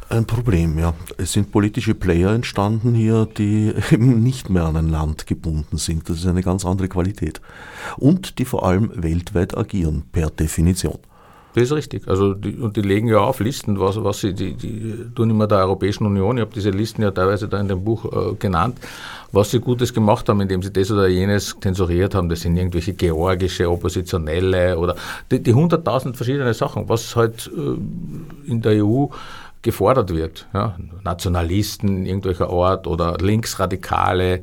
Ein 0.08 0.24
Problem, 0.24 0.78
ja. 0.78 0.94
Es 1.16 1.32
sind 1.32 1.50
politische 1.50 1.94
Player 1.94 2.30
entstanden 2.30 2.94
hier, 2.94 3.26
die 3.26 3.74
eben 3.90 4.22
nicht 4.22 4.50
mehr 4.50 4.64
an 4.64 4.76
ein 4.76 4.88
Land 4.88 5.26
gebunden 5.26 5.78
sind. 5.78 6.08
Das 6.08 6.18
ist 6.18 6.26
eine 6.26 6.42
ganz 6.42 6.64
andere 6.64 6.88
Qualität. 6.88 7.40
Und 7.96 8.38
die 8.38 8.44
vor 8.44 8.64
allem 8.64 8.90
weltweit 8.94 9.56
agieren, 9.56 10.04
per 10.12 10.30
Definition. 10.30 10.98
Das 11.56 11.62
ist 11.62 11.72
richtig. 11.72 12.06
Also 12.06 12.34
die, 12.34 12.54
und 12.56 12.76
die 12.76 12.82
legen 12.82 13.08
ja 13.08 13.20
auf 13.20 13.40
Listen, 13.40 13.80
was, 13.80 13.96
was 14.04 14.20
sie, 14.20 14.34
die, 14.34 14.52
die 14.52 15.06
tun 15.14 15.30
immer 15.30 15.46
der 15.46 15.60
Europäischen 15.60 16.04
Union, 16.04 16.36
ich 16.36 16.42
habe 16.42 16.52
diese 16.54 16.68
Listen 16.68 17.00
ja 17.00 17.10
teilweise 17.12 17.48
da 17.48 17.58
in 17.58 17.66
dem 17.66 17.82
Buch 17.82 18.04
äh, 18.04 18.34
genannt, 18.34 18.76
was 19.32 19.52
sie 19.52 19.60
Gutes 19.60 19.94
gemacht 19.94 20.28
haben, 20.28 20.42
indem 20.42 20.62
sie 20.62 20.70
das 20.70 20.90
oder 20.90 21.08
jenes 21.08 21.56
zensuriert 21.58 22.14
haben. 22.14 22.28
Das 22.28 22.42
sind 22.42 22.58
irgendwelche 22.58 22.92
georgische 22.92 23.70
Oppositionelle 23.70 24.76
oder 24.76 24.96
die 25.30 25.54
hunderttausend 25.54 26.18
verschiedene 26.18 26.52
Sachen, 26.52 26.90
was 26.90 27.16
halt 27.16 27.50
äh, 27.56 28.50
in 28.50 28.60
der 28.60 28.84
EU 28.84 29.06
gefordert 29.62 30.14
wird. 30.14 30.46
Ja? 30.52 30.76
Nationalisten 31.04 32.04
irgendwelcher 32.04 32.50
Art 32.50 32.86
oder 32.86 33.16
Linksradikale, 33.16 34.42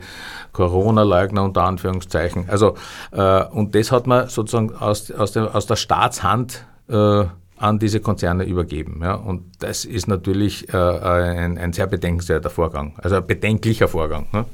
Corona-Leugner 0.51 1.43
unter 1.43 1.61
Anführungszeichen. 1.61 2.49
Also, 2.49 2.73
äh, 3.11 3.43
und 3.43 3.75
das 3.75 3.91
hat 3.91 4.07
man 4.07 4.29
sozusagen 4.29 4.75
aus, 4.75 5.11
aus, 5.11 5.33
der, 5.33 5.55
aus 5.55 5.67
der 5.67 5.75
Staatshand 5.75 6.65
äh, 6.87 7.25
an 7.57 7.79
diese 7.79 7.99
Konzerne 7.99 8.45
übergeben. 8.45 8.99
Ja? 9.01 9.15
Und 9.15 9.43
das 9.59 9.85
ist 9.85 10.07
natürlich 10.07 10.73
äh, 10.73 10.77
ein, 10.77 11.57
ein, 11.57 11.73
sehr 11.73 11.87
bedenkenswerter 11.87 12.49
Vorgang, 12.49 12.93
also 12.97 13.15
ein 13.15 13.27
bedenklicher 13.27 13.87
Vorgang. 13.87 14.27
Ne? 14.33 14.45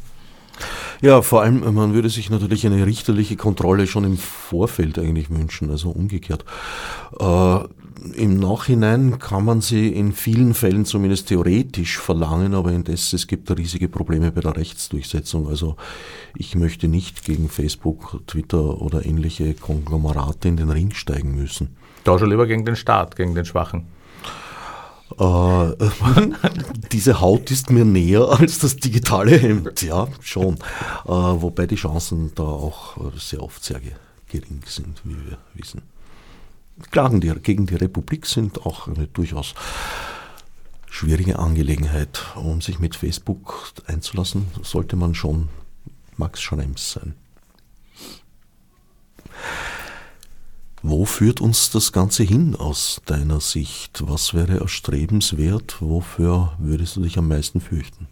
Ja, 1.02 1.22
vor 1.22 1.42
allem, 1.42 1.74
man 1.74 1.94
würde 1.94 2.10
sich 2.10 2.30
natürlich 2.30 2.66
eine 2.66 2.86
richterliche 2.86 3.38
Kontrolle 3.38 3.88
schon 3.88 4.04
im 4.04 4.18
Vorfeld 4.18 5.00
eigentlich 5.00 5.30
wünschen, 5.30 5.72
also 5.72 5.92
umgekehrt. 5.92 6.44
Äh, 7.18 7.60
Im 8.16 8.38
Nachhinein 8.38 9.18
kann 9.18 9.46
man 9.46 9.62
sie 9.62 9.88
in 9.88 10.12
vielen 10.12 10.54
Fällen 10.54 10.84
zumindest 10.84 11.30
theoretisch 11.30 11.98
verlangen, 11.98 12.54
aber 12.54 12.74
indes 12.74 13.14
es 13.14 13.28
gibt 13.28 13.50
riesige 13.58 13.88
Probleme 13.88 14.32
bei 14.34 14.42
der 14.42 14.58
Rechtsdurchsetzung. 14.58 15.48
Also 15.48 15.78
ich 16.36 16.56
möchte 16.56 16.90
nicht 16.90 17.24
gegen 17.24 17.48
Facebook, 17.48 18.22
Twitter 18.28 18.82
oder 18.82 19.06
ähnliche 19.06 19.54
Konglomerate 19.54 20.50
in 20.50 20.58
den 20.58 20.70
Ring 20.70 20.92
steigen 20.92 21.34
müssen. 21.34 21.78
Schon 22.18 22.30
lieber 22.30 22.48
gegen 22.48 22.66
den 22.66 22.76
Staat, 22.76 23.16
gegen 23.16 23.36
den 23.36 23.46
Schwachen. 23.46 23.88
Äh, 25.20 25.74
diese 26.92 27.20
Haut 27.20 27.52
ist 27.52 27.70
mir 27.70 27.86
näher 27.86 28.28
als 28.40 28.60
das 28.60 28.78
digitale 28.78 29.38
Hemd, 29.38 29.82
ja, 29.82 30.08
schon. 30.22 30.56
Äh, 30.56 31.10
wobei 31.10 31.68
die 31.68 31.76
Chancen 31.76 32.32
da 32.36 32.44
auch 32.44 32.98
sehr 33.18 33.44
oft 33.44 33.64
sehr 33.64 33.82
gering 34.28 34.62
sind, 34.66 35.02
wie 35.04 35.16
wir 35.16 35.38
wissen. 35.54 35.82
Klagen 36.92 37.20
die, 37.20 37.30
gegen 37.30 37.66
die 37.66 37.76
Republik 37.76 38.26
sind 38.26 38.66
auch 38.66 38.88
eine 38.88 39.08
durchaus 39.08 39.54
schwierige 40.90 41.38
Angelegenheit. 41.38 42.26
Um 42.36 42.62
sich 42.62 42.80
mit 42.80 42.96
Facebook 42.96 43.74
einzulassen, 43.88 44.48
sollte 44.64 44.96
man 44.96 45.16
schon 45.16 45.50
Max 46.18 46.42
Schrems 46.42 46.94
sein. 46.94 47.16
Wo 50.82 51.06
führt 51.06 51.42
uns 51.42 51.72
das 51.72 51.92
Ganze 51.92 52.24
hin 52.24 52.56
aus 52.56 53.02
deiner 53.06 53.42
Sicht? 53.42 54.02
Was 54.08 54.34
wäre 54.34 54.60
erstrebenswert? 54.60 55.78
Wofür 55.82 56.54
würdest 56.58 56.96
du 56.96 57.02
dich 57.02 57.18
am 57.18 57.28
meisten 57.28 57.60
fürchten? 57.60 58.08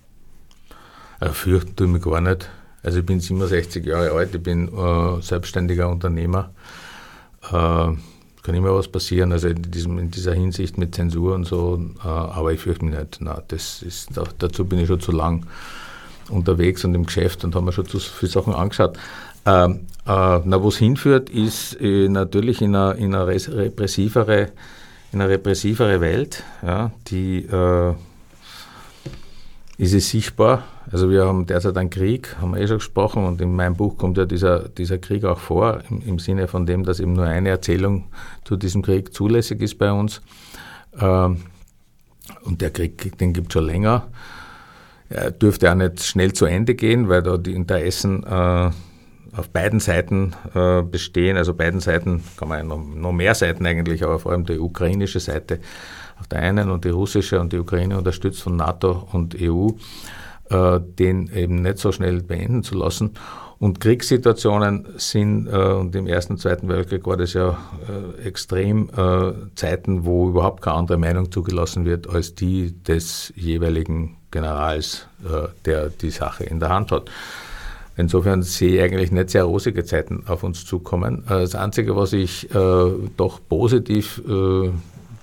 Äh, 1.22 1.30
fürchten 1.30 1.76
tue 1.76 1.88
ich 1.88 1.94
mich 1.94 2.04
gar 2.04 2.20
nicht. 2.20 2.50
Also 2.84 3.00
ich 3.00 3.06
bin 3.06 3.20
67 3.20 3.86
Jahre 3.86 4.12
alt, 4.12 4.36
ich 4.36 4.44
bin 4.44 4.68
äh, 4.68 5.22
selbstständiger 5.22 5.90
Unternehmer. 5.90 6.52
Äh, 7.52 7.94
kann 8.48 8.56
immer 8.56 8.74
was 8.74 8.88
passieren, 8.88 9.34
also 9.34 9.50
in, 9.50 9.62
diesem, 9.62 10.00
in, 10.00 10.10
dieser 10.10 10.34
Hinsicht 10.34 10.78
mit 10.78 10.96
Zensur 10.96 11.36
und 11.36 11.46
so, 11.46 11.82
äh, 12.04 12.08
aber 12.08 12.54
ich 12.54 12.62
fürchte 12.62 12.86
mich 12.86 12.98
nicht. 12.98 13.20
Nein, 13.20 13.42
das 13.50 13.82
ist, 13.82 14.12
dazu 14.40 14.66
bin 14.66 14.80
ich 14.80 14.88
schon 14.88 15.02
zu 15.02 15.12
lang 15.12 15.46
unterwegs 16.30 16.86
und 16.86 16.96
im 16.96 17.06
Geschäft 17.06 17.44
und 17.44 17.56
habe 17.56 17.66
mir 17.66 17.72
schon 17.72 17.88
zu 17.88 18.00
viele 18.00 18.32
Sachen 18.32 18.54
angeschaut. 18.54 18.98
Ähm, 19.48 19.88
äh, 20.06 20.40
na, 20.44 20.62
wo 20.62 20.68
es 20.68 20.78
hinführt, 20.78 21.30
ist 21.30 21.80
äh, 21.80 22.10
natürlich 22.10 22.62
in 22.62 22.76
eine, 22.76 23.00
in 23.00 23.16
repressivere, 23.16 24.50
in 25.14 25.22
eine 25.22 25.30
repressivere 25.30 26.02
Welt. 26.02 26.44
Ja, 26.62 26.92
die 27.08 27.46
äh, 27.46 27.94
ist 29.78 29.94
es 29.94 30.10
sichtbar. 30.10 30.66
Also 30.92 31.10
wir 31.10 31.26
haben 31.26 31.46
derzeit 31.46 31.78
einen 31.78 31.90
Krieg, 31.90 32.36
haben 32.42 32.56
wir 32.56 32.62
eh 32.62 32.68
schon 32.68 32.80
gesprochen, 32.80 33.26
und 33.26 33.40
in 33.40 33.56
meinem 33.56 33.76
Buch 33.76 33.98
kommt 33.98 34.18
ja 34.18 34.26
dieser, 34.26 34.68
dieser 34.68 34.98
Krieg 34.98 35.24
auch 35.24 35.40
vor, 35.40 35.80
im, 35.90 36.02
im 36.06 36.20
Sinne 36.20 36.50
von 36.50 36.66
dem, 36.66 36.84
dass 36.84 37.00
eben 37.00 37.14
nur 37.14 37.26
eine 37.26 37.50
Erzählung 37.50 38.06
zu 38.44 38.58
diesem 38.58 38.82
Krieg 38.82 39.14
zulässig 39.14 39.62
ist 39.62 39.78
bei 39.78 39.92
uns. 39.94 40.22
Ähm, 41.00 41.38
und 42.44 42.62
der 42.62 42.72
Krieg, 42.72 43.18
den 43.18 43.32
gibt 43.32 43.48
es 43.48 43.54
schon 43.54 43.66
länger. 43.66 44.08
Er 45.10 45.32
dürfte 45.32 45.72
auch 45.72 45.76
nicht 45.76 46.04
schnell 46.04 46.34
zu 46.34 46.46
Ende 46.46 46.76
gehen, 46.76 47.08
weil 47.08 47.24
da 47.24 47.38
die 47.38 47.54
Interessen 47.54 48.24
äh, 48.24 48.72
auf 49.38 49.50
beiden 49.50 49.80
Seiten 49.80 50.34
äh, 50.54 50.82
bestehen. 50.82 51.38
Also 51.38 51.54
beiden 51.54 51.80
Seiten 51.80 52.24
kann 52.38 52.50
man 52.50 52.68
noch, 52.68 52.84
noch 52.84 53.12
mehr 53.12 53.36
Seiten 53.36 53.66
eigentlich, 53.66 54.04
aber 54.04 54.20
vor 54.20 54.32
allem 54.32 54.46
die 54.46 54.60
ukrainische 54.60 55.20
Seite 55.20 55.60
auf 56.20 56.28
der 56.28 56.40
einen 56.40 56.70
und 56.70 56.86
die 56.86 56.90
russische 56.90 57.40
und 57.40 57.54
die 57.54 57.60
Ukraine 57.60 57.98
unterstützt 57.98 58.42
von 58.42 58.56
NATO 58.56 59.08
und 59.12 59.36
EU, 59.40 59.70
äh, 60.50 60.80
den 60.82 61.30
eben 61.34 61.62
nicht 61.62 61.78
so 61.78 61.92
schnell 61.92 62.22
beenden 62.24 62.64
zu 62.64 62.76
lassen. 62.76 63.12
Und 63.60 63.80
Kriegssituationen 63.80 64.86
sind, 64.98 65.48
äh, 65.48 65.52
und 65.52 65.96
im 65.96 66.06
Ersten 66.06 66.34
und 66.34 66.40
Zweiten 66.40 66.70
Weltkrieg 66.70 67.06
war 67.08 67.18
das 67.18 67.34
ja 67.34 67.58
äh, 67.88 68.28
extrem 68.28 68.90
äh, 68.96 69.34
Zeiten, 69.56 70.06
wo 70.06 70.30
überhaupt 70.30 70.62
keine 70.62 70.78
andere 70.78 70.98
Meinung 70.98 71.32
zugelassen 71.32 71.86
wird 71.86 72.08
als 72.08 72.36
die 72.36 72.84
des 72.84 73.34
jeweiligen 73.36 74.18
Generals, 74.30 75.08
äh, 75.26 75.48
der 75.66 75.90
die 75.90 76.12
Sache 76.12 76.44
in 76.44 76.60
der 76.60 76.70
Hand 76.70 76.92
hat. 76.92 77.10
Insofern 77.98 78.44
sehe 78.44 78.76
ich 78.76 78.82
eigentlich 78.82 79.12
nicht 79.12 79.32
sehr 79.32 79.44
rosige 79.44 79.84
Zeiten 79.84 80.24
auf 80.28 80.44
uns 80.44 80.66
zukommen. 80.66 81.24
Äh, 81.26 81.42
das 81.42 81.56
Einzige, 81.56 81.96
was 81.96 82.14
ich 82.14 82.50
äh, 82.54 82.92
doch 83.18 83.40
positiv 83.50 84.22
äh, 84.28 84.70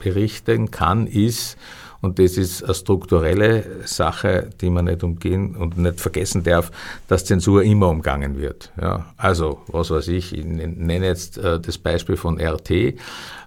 berichten 0.03 0.71
kann, 0.71 1.07
ist, 1.07 1.57
und 2.05 2.19
das 2.19 2.37
ist 2.37 2.63
eine 2.63 2.75
strukturelle 2.75 3.65
Sache, 3.87 4.51
die 4.61 4.69
man 4.69 4.85
nicht 4.85 5.03
umgehen 5.03 5.57
und 5.57 5.79
nicht 5.79 6.01
vergessen 6.01 6.43
darf, 6.43 6.71
dass 7.09 7.25
Zensur 7.25 7.63
immer 7.63 7.89
umgangen 7.89 8.39
wird. 8.39 8.73
Ja, 8.79 9.07
also, 9.17 9.63
was 9.69 9.91
weiß 9.91 10.09
ich, 10.09 10.37
ich 10.37 10.45
nenne 10.45 11.07
jetzt 11.07 11.39
äh, 11.39 11.59
das 11.59 11.79
Beispiel 11.79 12.19
von 12.19 12.39
RT. 12.39 12.71
Äh, 12.71 12.95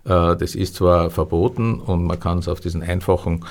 das 0.06 0.56
ist 0.56 0.74
zwar 0.74 1.12
verboten 1.12 1.80
und 1.80 2.06
man 2.06 2.20
kann 2.20 2.40
es 2.40 2.48
auf 2.48 2.60
diesen 2.60 2.82
einfachen 2.82 3.46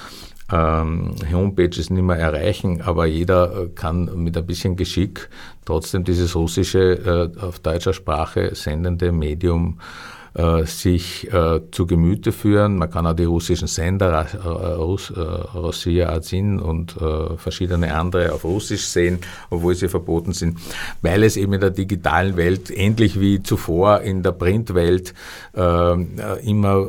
ähm, 0.52 1.14
Homepages 1.32 1.90
nicht 1.90 2.02
mehr 2.02 2.16
erreichen, 2.16 2.82
aber 2.82 3.06
jeder 3.06 3.64
äh, 3.64 3.68
kann 3.68 4.10
mit 4.22 4.36
ein 4.36 4.46
bisschen 4.46 4.76
Geschick 4.76 5.28
trotzdem 5.64 6.04
dieses 6.04 6.36
russische 6.36 7.32
äh, 7.36 7.40
auf 7.40 7.58
deutscher 7.58 7.92
Sprache 7.92 8.54
sendende 8.54 9.10
Medium 9.10 9.80
äh, 10.36 10.64
sich 10.66 11.32
äh, 11.32 11.60
zu 11.70 11.86
Gemüte 11.86 12.30
führen. 12.30 12.76
Man 12.76 12.90
kann 12.90 13.06
auch 13.06 13.14
die 13.14 13.24
russischen 13.24 13.68
Sender, 13.68 14.26
äh, 14.34 14.48
Russ, 14.74 15.10
äh, 15.10 15.20
Rossiya 15.20 16.10
Azin 16.10 16.60
und 16.60 16.96
äh, 16.96 17.36
verschiedene 17.36 17.94
andere 17.94 18.32
auf 18.32 18.44
Russisch 18.44 18.84
sehen, 18.84 19.18
obwohl 19.50 19.74
sie 19.74 19.88
verboten 19.88 20.32
sind, 20.32 20.58
weil 21.02 21.24
es 21.24 21.36
eben 21.36 21.54
in 21.54 21.60
der 21.60 21.70
digitalen 21.70 22.36
Welt, 22.36 22.70
ähnlich 22.70 23.18
wie 23.18 23.42
zuvor 23.42 24.02
in 24.02 24.22
der 24.22 24.32
Printwelt, 24.32 25.14
ähm, 25.54 26.20
immer 26.42 26.86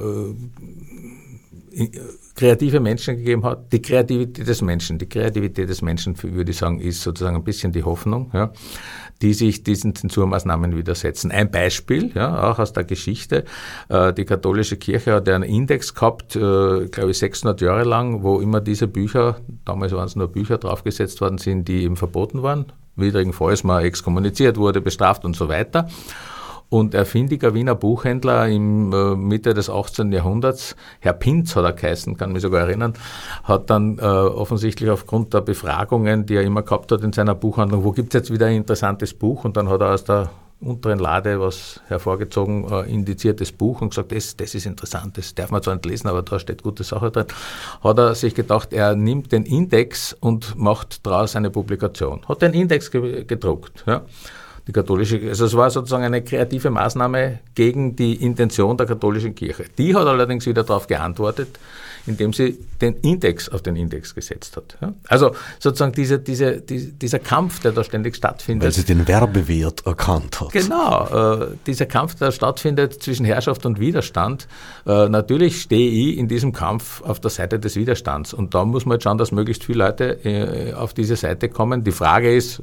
kreative 2.37 2.79
Menschen 2.79 3.17
gegeben 3.17 3.43
hat. 3.43 3.73
Die 3.73 3.81
Kreativität 3.81 4.47
des 4.47 4.61
Menschen, 4.61 4.99
die 4.99 5.09
Kreativität 5.09 5.67
des 5.67 5.81
Menschen, 5.81 6.15
würde 6.21 6.51
ich 6.51 6.57
sagen, 6.57 6.79
ist 6.79 7.01
sozusagen 7.01 7.35
ein 7.35 7.43
bisschen 7.43 7.73
die 7.73 7.83
Hoffnung, 7.83 8.29
ja, 8.33 8.51
die 9.21 9.33
sich 9.33 9.63
diesen 9.63 9.95
Zensurmaßnahmen 9.95 10.77
widersetzen. 10.77 11.31
Ein 11.31 11.49
Beispiel, 11.49 12.11
ja, 12.13 12.49
auch 12.49 12.59
aus 12.59 12.71
der 12.73 12.83
Geschichte. 12.83 13.43
Äh, 13.89 14.13
die 14.13 14.23
katholische 14.23 14.77
Kirche 14.77 15.15
hat 15.15 15.27
einen 15.27 15.43
Index 15.43 15.95
gehabt, 15.95 16.35
äh, 16.35 16.85
glaube 16.85 17.11
ich, 17.11 17.17
600 17.17 17.59
Jahre 17.59 17.83
lang, 17.83 18.21
wo 18.21 18.39
immer 18.39 18.61
diese 18.61 18.87
Bücher, 18.87 19.37
damals 19.65 19.91
waren 19.91 20.05
es 20.05 20.15
nur 20.15 20.27
Bücher 20.27 20.59
draufgesetzt 20.59 21.19
worden 21.19 21.39
sind, 21.39 21.67
die 21.67 21.83
eben 21.83 21.97
verboten 21.97 22.43
waren, 22.43 22.67
widrigenfalls 22.95 23.63
mal 23.63 23.83
exkommuniziert 23.83 24.57
wurde, 24.57 24.79
bestraft 24.79 25.25
und 25.25 25.35
so 25.35 25.49
weiter. 25.49 25.89
Und 26.69 26.93
ein 26.95 27.05
findiger 27.05 27.53
Wiener 27.53 27.75
Buchhändler 27.75 28.47
im 28.47 28.91
äh, 28.91 29.15
Mitte 29.15 29.53
des 29.53 29.69
18. 29.69 30.11
Jahrhunderts, 30.11 30.75
Herr 30.99 31.13
Pinz 31.13 31.55
hat 31.55 31.63
er 31.63 31.73
geheißen, 31.73 32.17
kann 32.17 32.33
mich 32.33 32.41
sogar 32.41 32.61
erinnern, 32.61 32.93
hat 33.43 33.69
dann 33.69 33.99
äh, 33.99 34.01
offensichtlich 34.01 34.89
aufgrund 34.89 35.33
der 35.33 35.41
Befragungen, 35.41 36.25
die 36.25 36.35
er 36.35 36.43
immer 36.43 36.63
gehabt 36.63 36.91
hat 36.91 37.03
in 37.03 37.13
seiner 37.13 37.35
Buchhandlung, 37.35 37.85
wo 37.85 37.91
gibt 37.91 38.13
es 38.13 38.19
jetzt 38.19 38.33
wieder 38.33 38.47
ein 38.47 38.57
interessantes 38.57 39.13
Buch? 39.13 39.45
Und 39.45 39.55
dann 39.55 39.69
hat 39.69 39.79
er 39.79 39.93
aus 39.93 40.03
der 40.03 40.29
unteren 40.59 40.99
Lade 40.99 41.39
was 41.39 41.79
hervorgezogen, 41.87 42.69
äh, 42.69 42.81
indiziertes 42.91 43.51
Buch 43.51 43.81
und 43.81 43.89
gesagt, 43.89 44.11
das, 44.11 44.35
das 44.35 44.55
ist 44.55 44.65
interessant, 44.65 45.17
das 45.17 45.35
darf 45.35 45.51
man 45.51 45.61
zwar 45.61 45.75
nicht 45.75 45.85
lesen, 45.85 46.07
aber 46.07 46.23
da 46.23 46.39
steht 46.39 46.63
gute 46.63 46.83
Sache 46.83 47.11
drin. 47.11 47.27
Hat 47.83 47.97
er 47.97 48.15
sich 48.15 48.33
gedacht, 48.33 48.73
er 48.73 48.95
nimmt 48.95 49.31
den 49.31 49.43
Index 49.43 50.13
und 50.19 50.57
macht 50.57 51.05
daraus 51.05 51.35
eine 51.35 51.49
Publikation. 51.49 52.21
Hat 52.27 52.41
den 52.41 52.53
Index 52.53 52.89
gedruckt. 52.91 53.83
Ja. 53.85 54.03
Die 54.67 54.73
katholische, 54.73 55.21
also 55.29 55.45
es 55.45 55.53
war 55.55 55.69
sozusagen 55.69 56.03
eine 56.03 56.21
kreative 56.21 56.69
Maßnahme 56.69 57.39
gegen 57.55 57.95
die 57.95 58.15
Intention 58.15 58.75
der 58.75 58.85
katholischen 58.85 59.33
Kirche. 59.33 59.65
Die 59.77 59.95
hat 59.95 60.05
allerdings 60.07 60.45
wieder 60.45 60.63
darauf 60.63 60.87
geantwortet, 60.87 61.57
indem 62.05 62.33
sie 62.33 62.57
den 62.81 62.95
Index 62.97 63.47
auf 63.47 63.61
den 63.61 63.77
Index 63.77 64.13
gesetzt 64.13 64.57
hat. 64.57 64.77
Also 65.07 65.31
sozusagen 65.59 65.93
diese, 65.93 66.19
diese, 66.19 66.59
die, 66.59 66.91
dieser 66.91 67.19
Kampf, 67.19 67.61
der 67.61 67.71
da 67.71 67.83
ständig 67.83 68.17
stattfindet. 68.17 68.65
Weil 68.65 68.71
sie 68.73 68.83
den 68.83 69.07
Werbewert 69.07 69.85
erkannt 69.85 70.41
hat. 70.41 70.51
Genau, 70.51 71.41
äh, 71.41 71.47
dieser 71.65 71.85
Kampf, 71.85 72.15
der 72.15 72.31
stattfindet 72.31 73.01
zwischen 73.01 73.25
Herrschaft 73.25 73.65
und 73.65 73.79
Widerstand. 73.79 74.49
Äh, 74.85 75.07
natürlich 75.07 75.61
stehe 75.61 75.89
ich 75.89 76.17
in 76.17 76.27
diesem 76.27 76.51
Kampf 76.51 77.01
auf 77.03 77.21
der 77.21 77.31
Seite 77.31 77.57
des 77.57 77.77
Widerstands. 77.77 78.33
Und 78.33 78.53
da 78.53 78.65
muss 78.65 78.85
man 78.85 78.95
jetzt 78.95 79.03
schauen, 79.03 79.17
dass 79.17 79.31
möglichst 79.31 79.63
viele 79.63 79.85
Leute 79.85 80.25
äh, 80.25 80.73
auf 80.73 80.93
diese 80.93 81.15
Seite 81.15 81.47
kommen. 81.47 81.85
Die 81.85 81.91
Frage 81.91 82.35
ist, 82.35 82.61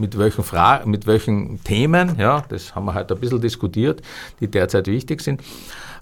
mit 0.00 0.18
welchen, 0.18 0.42
Fra 0.42 0.82
mit 0.84 1.06
welchen 1.06 1.62
Themen, 1.62 2.16
ja, 2.18 2.42
das 2.48 2.74
haben 2.74 2.86
wir 2.86 2.94
heute 2.94 3.14
ein 3.14 3.20
bisschen 3.20 3.40
diskutiert, 3.40 4.02
die 4.40 4.48
derzeit 4.48 4.86
wichtig 4.86 5.20
sind. 5.20 5.42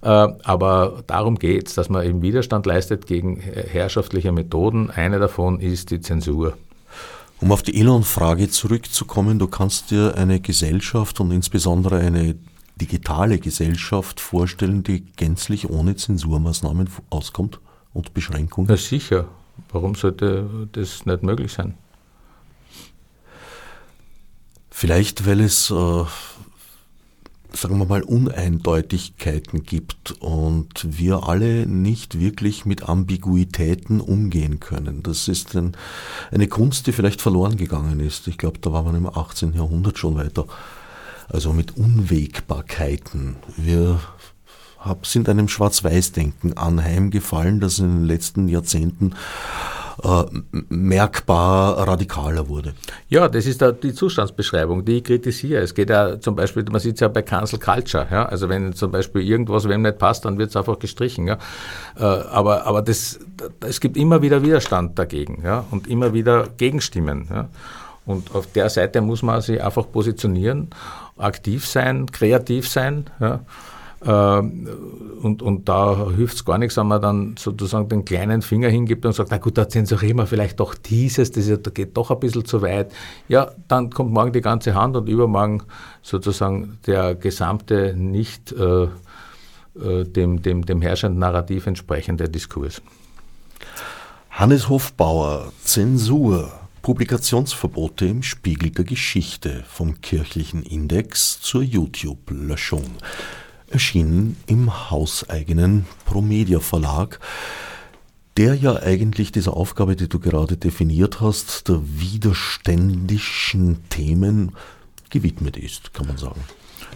Äh, 0.03 0.09
aber 0.09 1.03
darum 1.07 1.39
geht 1.39 1.69
es, 1.69 1.75
dass 1.75 1.89
man 1.89 2.07
eben 2.07 2.23
Widerstand 2.23 2.65
leistet 2.67 3.07
gegen 3.07 3.37
herrschaftliche 3.41 4.33
Methoden. 4.33 4.91
Eine 4.91 5.19
davon 5.19 5.61
ist 5.61 5.91
die 5.91 6.01
Zensur. 6.01 6.57
Um 7.41 7.53
auf 7.53 7.63
die 7.63 7.79
Elon-Frage 7.79 8.49
zurückzukommen, 8.49 9.39
du 9.39 9.47
kannst 9.47 9.91
dir 9.91 10.15
eine 10.17 10.41
Gesellschaft 10.41 11.21
und 11.21 11.31
insbesondere 11.31 11.99
eine 11.99 12.37
digitale 12.81 13.39
Gesellschaft 13.39 14.21
vorstellen, 14.21 14.83
die 14.83 15.05
gänzlich 15.17 15.69
ohne 15.71 15.97
Zensurmaßnahmen 15.97 16.89
auskommt 17.11 17.61
und 17.93 18.15
Beschränkungen? 18.15 18.69
Na 18.71 18.77
sicher. 18.77 19.27
Warum 19.73 19.95
sollte 19.95 20.69
das 20.73 21.05
nicht 21.05 21.23
möglich 21.23 21.53
sein? 21.53 21.75
Vielleicht, 24.81 25.27
weil 25.27 25.41
es, 25.41 25.73
äh, 25.73 26.05
sagen 27.53 27.79
wir 27.79 27.87
mal, 27.87 28.05
Uneindeutigkeiten 28.05 29.65
gibt 29.65 30.13
und 30.21 30.87
wir 30.97 31.29
alle 31.29 31.67
nicht 31.67 32.21
wirklich 32.21 32.65
mit 32.65 32.89
Ambiguitäten 32.89 34.01
umgehen 34.01 34.61
können. 34.61 35.03
Das 35.03 35.27
ist 35.27 35.57
ein, 35.57 35.77
eine 36.31 36.47
Kunst, 36.47 36.87
die 36.87 36.93
vielleicht 36.93 37.21
verloren 37.21 37.57
gegangen 37.57 37.99
ist. 37.99 38.29
Ich 38.29 38.39
glaube, 38.39 38.61
da 38.61 38.73
war 38.73 38.85
man 38.85 38.95
im 38.95 39.09
18. 39.09 39.55
Jahrhundert 39.55 39.99
schon 39.99 40.15
weiter. 40.15 40.47
Also 41.27 41.53
mit 41.53 41.77
Unwägbarkeiten. 41.77 43.35
Wir 43.57 43.99
sind 45.03 45.29
einem 45.29 45.49
Schwarz-Weiß-Denken 45.49 46.57
anheimgefallen, 46.57 47.59
das 47.59 47.81
in 47.81 47.97
den 47.97 48.05
letzten 48.05 48.47
Jahrzehnten 48.47 49.17
äh, 50.03 50.25
merkbar 50.69 51.87
radikaler 51.89 52.49
wurde. 52.49 52.75
Ja, 53.09 53.29
das 53.29 53.47
ist 53.47 53.65
die 53.83 53.93
Zustandsbeschreibung, 53.93 54.85
die 54.85 54.99
ich 54.99 55.05
kritisiere. 55.05 55.63
Es 55.63 55.75
geht 55.75 55.91
ja 55.91 56.21
zum 56.21 56.37
Beispiel, 56.37 56.65
man 56.71 56.81
sieht 56.81 56.95
es 56.95 57.01
ja 57.01 57.09
bei 57.09 57.23
Cancel 57.23 57.59
Culture, 57.59 58.07
ja? 58.11 58.25
also 58.27 58.49
wenn 58.49 58.73
zum 58.75 58.93
Beispiel 58.93 59.23
irgendwas 59.23 59.69
wem 59.69 59.83
nicht 59.83 59.99
passt, 59.99 60.25
dann 60.25 60.39
wird 60.39 60.51
es 60.51 60.57
einfach 60.57 60.79
gestrichen. 60.79 61.27
Ja? 61.27 61.39
Äh, 61.99 62.05
aber 62.05 62.67
aber 62.67 62.83
das, 62.83 63.19
es 63.61 63.81
gibt 63.81 63.97
immer 63.97 64.23
wieder 64.23 64.43
Widerstand 64.43 64.99
dagegen 64.99 65.43
ja? 65.45 65.65
und 65.71 65.89
immer 65.89 66.13
wieder 66.13 66.49
Gegenstimmen. 66.57 67.27
Ja? 67.31 67.49
Und 68.07 68.35
auf 68.35 68.47
der 68.53 68.71
Seite 68.71 69.01
muss 69.01 69.23
man 69.23 69.41
sich 69.41 69.63
einfach 69.63 69.91
positionieren, 69.91 70.71
aktiv 71.17 71.67
sein, 71.67 72.07
kreativ 72.07 72.69
sein. 72.69 73.07
Ja? 73.21 73.41
Ähm, 74.05 74.69
und, 75.23 75.43
und 75.43 75.69
da 75.69 76.11
hilft 76.15 76.37
es 76.37 76.45
gar 76.45 76.59
nichts, 76.59 76.77
wenn 76.77 76.87
man 76.87 77.03
dann 77.03 77.35
sozusagen 77.37 77.89
den 77.89 78.05
kleinen 78.05 78.43
Finger 78.43 78.69
hingibt 78.69 79.05
und 79.05 79.13
sagt, 79.13 79.31
na 79.31 79.39
gut, 79.39 79.59
da 79.59 79.69
zensurieren 79.69 80.19
wir 80.19 80.27
vielleicht 80.27 80.61
doch 80.61 80.75
dieses, 80.75 81.33
das 81.33 81.49
geht 81.75 81.97
doch 81.97 82.11
ein 82.11 82.21
bisschen 82.21 82.45
zu 82.45 82.63
weit. 82.63 82.93
Ja, 83.29 83.51
dann 83.67 83.91
kommt 83.91 84.13
morgen 84.13 84.33
die 84.33 84.41
ganze 84.41 84.75
Hand 84.75 84.97
und 84.97 85.09
übermorgen 85.09 85.63
sozusagen 86.03 86.79
der 86.87 87.17
gesamte 87.17 87.95
nicht 87.97 88.53
äh, 88.53 88.85
äh, 88.85 90.05
dem, 90.05 90.43
dem, 90.43 90.65
dem 90.65 90.83
herrschenden 90.83 91.19
Narrativ 91.19 91.67
entsprechende 91.67 92.29
Diskurs. 92.29 92.81
Hannes 94.31 94.69
Hofbauer, 94.69 95.53
Zensur, 95.65 96.53
Publikationsverbote 96.83 98.07
im 98.07 98.23
Spiegel 98.23 98.71
der 98.71 98.85
Geschichte 98.85 99.65
vom 99.67 100.01
kirchlichen 100.01 100.63
Index 100.63 101.41
zur 101.41 101.63
YouTube-Löschung 101.63 102.85
erschienen 103.71 104.37
im 104.47 104.91
hauseigenen 104.91 105.87
Promedia 106.05 106.61
Verlag, 106.61 107.19
der 108.37 108.55
ja 108.55 108.77
eigentlich 108.77 109.33
dieser 109.33 109.57
Aufgabe, 109.57 109.97
die 109.97 110.09
du 110.09 110.21
gerade 110.21 110.57
definiert 110.57 111.21
hast, 111.21 111.69
der 111.69 111.81
widerständischen 111.83 113.89
Themen 113.89 114.53
gewidmet 115.11 115.57
ist, 115.57 115.93
kann 115.93 116.07
man 116.07 116.19
sagen. 116.19 116.41